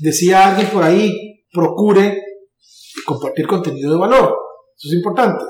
Decía 0.00 0.48
alguien 0.48 0.68
por 0.68 0.82
ahí, 0.82 1.44
procure 1.52 2.20
compartir 3.04 3.46
contenido 3.46 3.92
de 3.92 3.98
valor. 3.98 4.34
Eso 4.76 4.88
es 4.88 4.94
importante. 4.94 5.44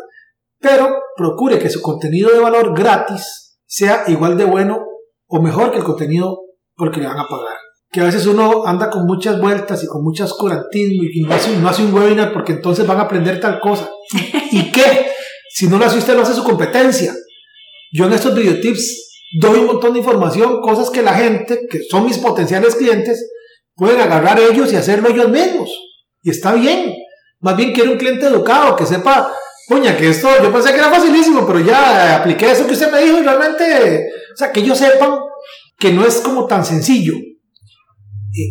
Pero 0.59 0.89
procure 1.17 1.59
que 1.59 1.71
su 1.71 1.81
contenido 1.81 2.31
de 2.31 2.39
valor 2.39 2.77
gratis 2.77 3.59
sea 3.67 4.05
igual 4.09 4.37
de 4.37 4.45
bueno 4.45 4.85
o 5.27 5.41
mejor 5.41 5.71
que 5.71 5.79
el 5.79 5.85
contenido 5.85 6.41
porque 6.75 7.01
le 7.01 7.07
van 7.07 7.19
a 7.19 7.27
pagar. 7.27 7.57
Que 7.91 8.01
a 8.01 8.05
veces 8.05 8.27
uno 8.27 8.67
anda 8.67 8.89
con 8.89 9.07
muchas 9.07 9.41
vueltas 9.41 9.83
y 9.85 9.87
con 9.87 10.03
muchas 10.03 10.33
curantismo 10.33 11.03
y 11.03 11.23
no 11.23 11.35
hace, 11.35 11.57
no 11.57 11.69
hace 11.69 11.85
un 11.85 11.93
webinar 11.93 12.33
porque 12.33 12.53
entonces 12.53 12.87
van 12.87 12.99
a 12.99 13.03
aprender 13.03 13.41
tal 13.41 13.61
cosa. 13.61 13.91
¿Y 14.51 14.71
qué? 14.73 15.07
Si 15.51 15.69
no 15.69 15.79
lo 15.79 15.85
hace 15.85 15.99
usted, 15.99 16.15
lo 16.15 16.23
hace 16.23 16.35
su 16.35 16.45
competencia. 16.45 17.15
Yo 17.93 18.07
en 18.07 18.13
estos 18.13 18.35
videotips 18.35 19.21
doy 19.39 19.61
un 19.61 19.67
montón 19.67 19.93
de 19.93 19.99
información, 19.99 20.61
cosas 20.61 20.91
que 20.91 21.03
la 21.03 21.15
gente, 21.15 21.67
que 21.71 21.81
son 21.91 22.07
mis 22.07 22.19
potenciales 22.19 22.75
clientes, 22.75 23.31
pueden 23.75 24.01
agarrar 24.01 24.39
ellos 24.39 24.73
y 24.73 24.77
hacerlo 24.77 25.09
ellos 25.09 25.29
mismos. 25.29 25.71
Y 26.23 26.31
está 26.31 26.55
bien. 26.55 26.95
Más 27.43 27.57
bien 27.57 27.73
quiero 27.73 27.93
un 27.93 27.99
cliente 27.99 28.27
educado 28.27 28.77
que 28.77 28.87
sepa, 28.87 29.33
puña, 29.69 29.97
que 29.97 30.09
esto, 30.09 30.29
yo 30.43 30.53
pensé 30.53 30.71
que 30.71 30.79
era 30.79 30.91
facilísimo, 30.91 31.45
pero 31.45 31.59
ya 31.59 32.17
apliqué 32.17 32.51
eso 32.53 32.67
que 32.67 32.73
usted 32.73 32.91
me 32.91 33.03
dijo 33.03 33.19
y 33.19 33.23
realmente, 33.23 34.11
o 34.33 34.37
sea, 34.37 34.53
que 34.53 34.61
ellos 34.61 34.79
sepan 34.79 35.19
que 35.77 35.93
no 35.93 36.07
es 36.07 36.21
como 36.21 36.47
tan 36.47 36.65
sencillo. 36.65 37.15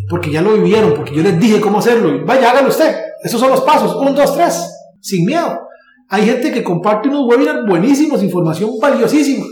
Porque 0.10 0.30
ya 0.30 0.42
lo 0.42 0.54
vivieron, 0.54 0.94
porque 0.94 1.16
yo 1.16 1.24
les 1.24 1.40
dije 1.40 1.62
cómo 1.62 1.80
hacerlo. 1.80 2.24
Vaya, 2.26 2.52
hágalo 2.52 2.68
usted. 2.68 2.96
Esos 3.24 3.40
son 3.40 3.50
los 3.50 3.62
pasos. 3.62 3.96
Un, 3.96 4.14
dos, 4.14 4.36
tres. 4.36 4.62
Sin 5.00 5.26
miedo. 5.26 5.60
Hay 6.10 6.26
gente 6.26 6.52
que 6.52 6.64
comparte 6.64 7.08
unos 7.08 7.26
webinars 7.26 7.66
buenísimos, 7.66 8.22
información 8.22 8.72
valiosísima. 8.80 9.46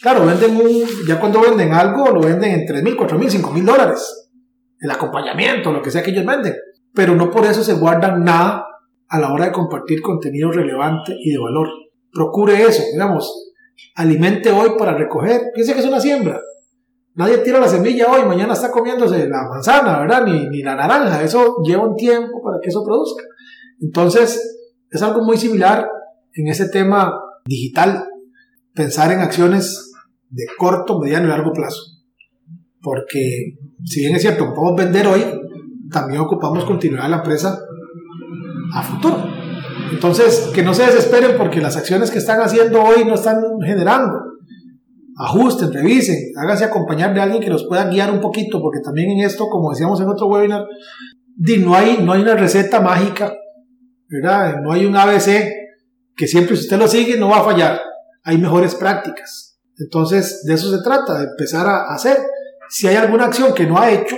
Claro, 0.00 0.24
venden 0.24 0.56
un, 0.56 0.84
ya 1.06 1.18
cuando 1.18 1.40
venden 1.40 1.74
algo, 1.74 2.08
lo 2.10 2.20
venden 2.20 2.60
en 2.60 2.66
3 2.66 2.82
mil, 2.82 2.96
4 2.96 3.18
mil, 3.18 3.30
5 3.30 3.50
mil 3.50 3.66
dólares. 3.66 4.28
El 4.78 4.90
acompañamiento, 4.90 5.72
lo 5.72 5.82
que 5.82 5.90
sea 5.90 6.02
que 6.02 6.12
ellos 6.12 6.24
venden. 6.24 6.54
Pero 6.94 7.16
no 7.16 7.30
por 7.30 7.44
eso 7.44 7.64
se 7.64 7.74
guardan 7.74 8.24
nada 8.24 8.64
a 9.08 9.18
la 9.18 9.32
hora 9.32 9.46
de 9.46 9.52
compartir 9.52 10.02
contenido 10.02 10.50
relevante 10.50 11.16
y 11.18 11.30
de 11.30 11.38
valor. 11.38 11.68
Procure 12.12 12.62
eso, 12.62 12.82
digamos, 12.92 13.52
alimente 13.94 14.50
hoy 14.50 14.70
para 14.78 14.96
recoger. 14.96 15.50
Piense 15.54 15.74
que 15.74 15.80
es 15.80 15.86
una 15.86 16.00
siembra. 16.00 16.40
Nadie 17.14 17.38
tira 17.38 17.60
la 17.60 17.68
semilla 17.68 18.10
hoy, 18.10 18.24
mañana 18.26 18.52
está 18.52 18.70
comiéndose 18.70 19.26
la 19.28 19.48
manzana, 19.48 20.00
¿verdad? 20.00 20.26
Ni, 20.26 20.48
ni 20.48 20.62
la 20.62 20.76
naranja. 20.76 21.22
Eso 21.22 21.56
lleva 21.64 21.86
un 21.86 21.96
tiempo 21.96 22.42
para 22.42 22.58
que 22.60 22.68
eso 22.68 22.84
produzca. 22.84 23.24
Entonces, 23.80 24.58
es 24.90 25.02
algo 25.02 25.22
muy 25.22 25.36
similar 25.36 25.88
en 26.34 26.48
ese 26.48 26.68
tema 26.68 27.12
digital, 27.46 28.06
pensar 28.74 29.12
en 29.12 29.20
acciones 29.20 29.92
de 30.28 30.44
corto, 30.58 31.00
mediano 31.00 31.26
y 31.26 31.30
largo 31.30 31.52
plazo. 31.52 31.80
Porque 32.82 33.56
si 33.84 34.00
bien 34.00 34.16
es 34.16 34.22
cierto, 34.22 34.52
podemos 34.52 34.76
vender 34.76 35.06
hoy, 35.06 35.24
también 35.90 36.20
ocupamos 36.20 36.64
continuidad 36.64 37.08
la 37.08 37.18
empresa 37.18 37.58
a 38.72 38.82
futuro. 38.82 39.24
Entonces, 39.92 40.50
que 40.54 40.62
no 40.62 40.74
se 40.74 40.86
desesperen 40.86 41.36
porque 41.36 41.60
las 41.60 41.76
acciones 41.76 42.10
que 42.10 42.18
están 42.18 42.40
haciendo 42.40 42.82
hoy 42.82 43.04
no 43.04 43.14
están 43.14 43.40
generando. 43.64 44.18
Ajusten, 45.18 45.72
revisen, 45.72 46.16
háganse 46.36 46.64
acompañar 46.64 47.14
de 47.14 47.20
alguien 47.20 47.42
que 47.42 47.48
los 47.48 47.64
pueda 47.64 47.88
guiar 47.88 48.10
un 48.10 48.20
poquito, 48.20 48.60
porque 48.60 48.80
también 48.80 49.10
en 49.10 49.20
esto, 49.20 49.48
como 49.48 49.70
decíamos 49.70 50.00
en 50.00 50.08
otro 50.08 50.26
webinar, 50.26 50.66
no 51.36 51.74
hay, 51.74 51.98
no 52.02 52.12
hay 52.12 52.20
una 52.20 52.34
receta 52.34 52.80
mágica, 52.80 53.32
¿verdad? 54.08 54.56
No 54.62 54.72
hay 54.72 54.84
un 54.84 54.96
ABC 54.96 55.52
que 56.16 56.26
siempre 56.26 56.56
si 56.56 56.62
usted 56.62 56.78
lo 56.78 56.88
sigue 56.88 57.18
no 57.18 57.28
va 57.28 57.40
a 57.40 57.44
fallar. 57.44 57.80
Hay 58.24 58.38
mejores 58.38 58.74
prácticas. 58.74 59.58
Entonces, 59.78 60.42
de 60.44 60.54
eso 60.54 60.74
se 60.74 60.82
trata, 60.82 61.18
de 61.18 61.24
empezar 61.24 61.66
a 61.66 61.94
hacer. 61.94 62.16
Si 62.68 62.88
hay 62.88 62.96
alguna 62.96 63.26
acción 63.26 63.54
que 63.54 63.66
no 63.66 63.78
ha 63.78 63.90
hecho, 63.90 64.16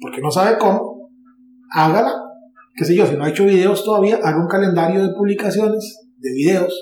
porque 0.00 0.20
no 0.20 0.30
sabe 0.30 0.58
cómo, 0.58 1.10
hágala. 1.70 2.23
Qué 2.74 2.84
sé 2.84 2.94
yo, 2.94 3.06
si 3.06 3.16
no 3.16 3.24
ha 3.24 3.30
hecho 3.30 3.44
videos 3.44 3.84
todavía, 3.84 4.18
haga 4.22 4.40
un 4.40 4.48
calendario 4.48 5.02
de 5.02 5.14
publicaciones, 5.14 6.08
de 6.18 6.32
videos, 6.32 6.74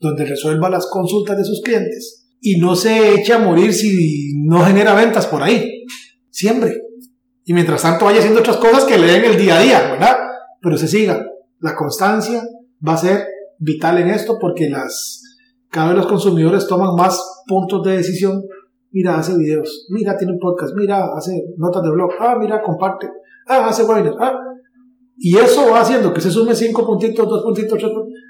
donde 0.00 0.24
resuelva 0.24 0.70
las 0.70 0.86
consultas 0.90 1.36
de 1.36 1.44
sus 1.44 1.60
clientes. 1.62 2.26
Y 2.40 2.58
no 2.58 2.76
se 2.76 3.14
eche 3.14 3.32
a 3.32 3.38
morir 3.38 3.72
si 3.74 4.32
no 4.44 4.64
genera 4.64 4.94
ventas 4.94 5.26
por 5.26 5.42
ahí. 5.42 5.84
Siempre. 6.30 6.72
Y 7.44 7.52
mientras 7.52 7.82
tanto 7.82 8.04
vaya 8.04 8.18
haciendo 8.18 8.40
otras 8.40 8.58
cosas 8.58 8.84
que 8.84 8.98
le 8.98 9.06
den 9.06 9.24
el 9.24 9.36
día 9.36 9.58
a 9.58 9.62
día, 9.62 9.90
¿verdad? 9.90 10.16
Pero 10.62 10.76
se 10.76 10.86
siga. 10.86 11.26
La 11.60 11.74
constancia 11.74 12.42
va 12.86 12.94
a 12.94 12.98
ser 12.98 13.26
vital 13.58 13.98
en 13.98 14.08
esto 14.08 14.38
porque 14.40 14.68
las, 14.68 15.22
cada 15.68 15.88
vez 15.88 15.96
los 15.96 16.06
consumidores 16.06 16.66
toman 16.66 16.94
más 16.94 17.20
puntos 17.46 17.82
de 17.82 17.96
decisión 17.96 18.44
mira, 18.90 19.18
hace 19.18 19.36
videos, 19.36 19.86
mira, 19.90 20.16
tiene 20.16 20.34
un 20.34 20.38
podcast, 20.38 20.74
mira, 20.74 21.06
hace 21.16 21.32
notas 21.56 21.82
de 21.82 21.90
blog, 21.90 22.10
ah, 22.20 22.36
mira, 22.38 22.62
comparte, 22.62 23.08
ah, 23.46 23.66
hace 23.68 23.84
webinars, 23.84 24.16
ah. 24.20 24.32
Y 25.18 25.36
eso 25.36 25.68
va 25.70 25.80
haciendo 25.80 26.14
que 26.14 26.20
se 26.20 26.30
sume 26.30 26.54
cinco 26.54 26.86
puntitos, 26.86 27.28
dos 27.28 27.42
puntitos, 27.42 27.76
tres 27.76 27.92
puntitos, 27.92 28.22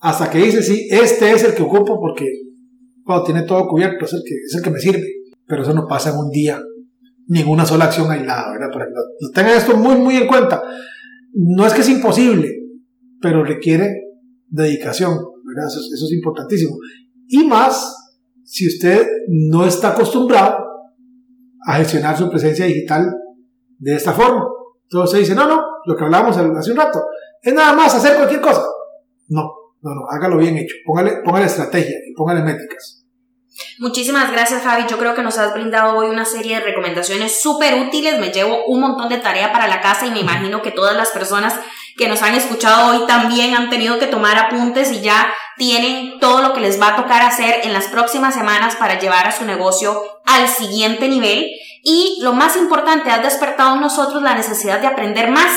hasta 0.00 0.30
que 0.30 0.38
dice, 0.38 0.62
sí, 0.62 0.88
este 0.90 1.32
es 1.32 1.44
el 1.44 1.54
que 1.54 1.62
ocupo 1.62 1.98
porque, 2.00 2.26
wow, 3.04 3.24
tiene 3.24 3.42
todo 3.42 3.66
cubierto, 3.66 4.04
es 4.04 4.12
el 4.12 4.22
que, 4.24 4.34
es 4.34 4.54
el 4.54 4.62
que 4.62 4.70
me 4.70 4.78
sirve. 4.78 5.04
Pero 5.46 5.62
eso 5.62 5.74
no 5.74 5.86
pasa 5.88 6.10
en 6.10 6.18
un 6.18 6.30
día, 6.30 6.62
ni 7.26 7.40
en 7.40 7.48
una 7.48 7.66
sola 7.66 7.86
acción 7.86 8.10
aislada, 8.10 8.52
¿verdad? 8.52 8.68
Para 8.72 8.86
que 8.86 8.92
tengan 9.34 9.56
esto 9.56 9.76
muy, 9.76 9.96
muy 9.96 10.16
en 10.16 10.28
cuenta. 10.28 10.62
No 11.34 11.66
es 11.66 11.74
que 11.74 11.80
es 11.80 11.88
imposible, 11.88 12.48
pero 13.20 13.44
requiere 13.44 13.90
dedicación, 14.46 15.18
¿verdad? 15.44 15.66
Eso, 15.68 15.80
eso 15.80 16.06
es 16.06 16.12
importantísimo. 16.12 16.76
Y 17.26 17.44
más 17.44 17.92
si 18.44 18.68
usted 18.68 19.06
no 19.28 19.66
está 19.66 19.90
acostumbrado 19.90 20.64
a 21.66 21.76
gestionar 21.76 22.16
su 22.16 22.30
presencia 22.30 22.64
digital 22.66 23.12
de 23.78 23.94
esta 23.94 24.12
forma. 24.12 24.44
Entonces 24.84 25.20
dice, 25.20 25.34
no, 25.34 25.46
no, 25.46 25.60
lo 25.86 25.96
que 25.96 26.04
hablábamos 26.04 26.36
hace 26.36 26.70
un 26.70 26.76
rato, 26.76 27.02
es 27.42 27.54
nada 27.54 27.72
más 27.72 27.94
hacer 27.94 28.16
cualquier 28.16 28.40
cosa. 28.40 28.62
No, 29.28 29.42
no, 29.82 29.94
no, 29.94 30.02
hágalo 30.10 30.36
bien 30.36 30.56
hecho. 30.56 30.76
Póngale, 30.84 31.22
póngale 31.24 31.46
estrategia 31.46 31.96
y 32.06 32.14
póngale 32.14 32.42
métricas. 32.42 33.00
Muchísimas 33.78 34.30
gracias, 34.30 34.62
Fabi. 34.62 34.84
Yo 34.88 34.98
creo 34.98 35.14
que 35.14 35.22
nos 35.22 35.38
has 35.38 35.52
brindado 35.52 35.96
hoy 35.96 36.08
una 36.08 36.24
serie 36.24 36.56
de 36.56 36.64
recomendaciones 36.64 37.40
súper 37.40 37.74
útiles. 37.74 38.18
Me 38.18 38.32
llevo 38.32 38.64
un 38.66 38.80
montón 38.80 39.08
de 39.08 39.18
tarea 39.18 39.52
para 39.52 39.68
la 39.68 39.80
casa 39.80 40.06
y 40.06 40.10
me 40.10 40.20
imagino 40.20 40.62
que 40.62 40.70
todas 40.70 40.96
las 40.96 41.10
personas 41.10 41.54
que 41.96 42.08
nos 42.08 42.22
han 42.22 42.34
escuchado 42.34 42.90
hoy 42.90 43.06
también 43.06 43.54
han 43.54 43.70
tenido 43.70 43.98
que 43.98 44.06
tomar 44.06 44.38
apuntes 44.38 44.90
y 44.92 45.00
ya 45.00 45.32
tienen 45.56 46.18
todo 46.20 46.42
lo 46.42 46.52
que 46.54 46.60
les 46.60 46.80
va 46.80 46.88
a 46.88 46.96
tocar 46.96 47.22
hacer 47.22 47.60
en 47.64 47.72
las 47.72 47.88
próximas 47.88 48.34
semanas 48.34 48.76
para 48.76 48.98
llevar 48.98 49.26
a 49.26 49.32
su 49.32 49.44
negocio 49.44 50.02
al 50.24 50.48
siguiente 50.48 51.08
nivel. 51.08 51.50
Y 51.82 52.18
lo 52.22 52.32
más 52.32 52.56
importante, 52.56 53.10
has 53.10 53.22
despertado 53.22 53.74
en 53.74 53.80
nosotros 53.80 54.22
la 54.22 54.34
necesidad 54.34 54.80
de 54.80 54.86
aprender 54.86 55.30
más 55.30 55.50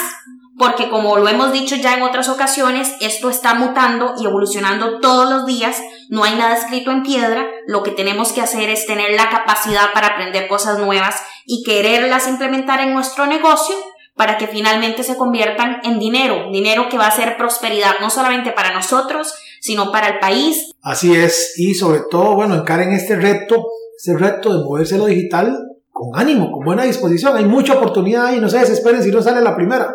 porque 0.58 0.90
como 0.90 1.18
lo 1.18 1.28
hemos 1.28 1.52
dicho 1.52 1.76
ya 1.76 1.96
en 1.96 2.04
otras 2.04 2.30
ocasiones, 2.30 2.96
esto 3.02 3.30
está 3.30 3.56
mutando 3.56 4.14
y 4.20 4.26
evolucionando 4.26 5.00
todos 5.00 5.30
los 5.30 5.46
días, 5.46 5.82
no 6.10 6.24
hay 6.24 6.36
nada 6.36 6.56
escrito 6.56 6.92
en 6.92 7.02
piedra, 7.02 7.48
lo 7.66 7.82
que 7.82 7.92
tenemos 7.92 8.32
que 8.34 8.42
hacer 8.42 8.70
es 8.70 8.86
tener 8.86 9.12
la 9.12 9.30
capacidad 9.30 9.92
para 9.94 10.08
aprender 10.08 10.48
cosas 10.48 10.78
nuevas 10.78 11.16
y 11.46 11.64
quererlas 11.64 12.28
implementar 12.28 12.82
en 12.82 12.94
nuestro 12.94 13.26
negocio 13.26 13.76
para 14.16 14.38
que 14.38 14.48
finalmente 14.48 15.04
se 15.04 15.18
conviertan 15.18 15.78
en 15.84 16.00
dinero, 16.00 16.50
dinero 16.52 16.88
que 16.90 16.98
va 16.98 17.08
a 17.08 17.16
ser 17.16 17.38
prosperidad 17.38 17.94
no 18.02 18.10
solamente 18.10 18.52
para 18.52 18.74
nosotros, 18.74 19.34
sino 19.60 19.92
para 19.92 20.08
el 20.08 20.20
país. 20.20 20.72
Así 20.82 21.16
es, 21.16 21.54
y 21.58 21.74
sobre 21.74 22.02
todo, 22.10 22.36
bueno, 22.36 22.56
encaren 22.56 22.92
este 22.92 23.16
reto, 23.16 23.68
este 23.98 24.18
reto 24.18 24.58
de 24.58 24.64
moverse 24.64 24.98
lo 24.98 25.06
digital 25.06 25.58
con 25.92 26.20
ánimo, 26.20 26.52
con 26.52 26.66
buena 26.66 26.84
disposición. 26.84 27.38
Hay 27.38 27.46
mucha 27.46 27.74
oportunidad 27.74 28.34
y 28.34 28.40
no 28.40 28.50
se 28.50 28.60
desesperen 28.60 29.02
si 29.02 29.12
no 29.12 29.22
sale 29.22 29.42
la 29.42 29.56
primera 29.56 29.94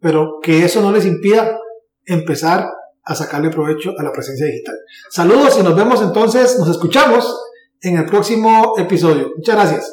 pero 0.00 0.38
que 0.42 0.64
eso 0.64 0.80
no 0.80 0.92
les 0.92 1.06
impida 1.06 1.58
empezar 2.04 2.68
a 3.04 3.14
sacarle 3.14 3.50
provecho 3.50 3.94
a 3.98 4.02
la 4.02 4.12
presencia 4.12 4.46
digital. 4.46 4.76
Saludos 5.10 5.56
y 5.58 5.62
nos 5.62 5.74
vemos 5.74 6.02
entonces, 6.02 6.58
nos 6.58 6.68
escuchamos 6.68 7.40
en 7.80 7.96
el 7.96 8.06
próximo 8.06 8.74
episodio. 8.78 9.32
Muchas 9.36 9.54
gracias. 9.54 9.92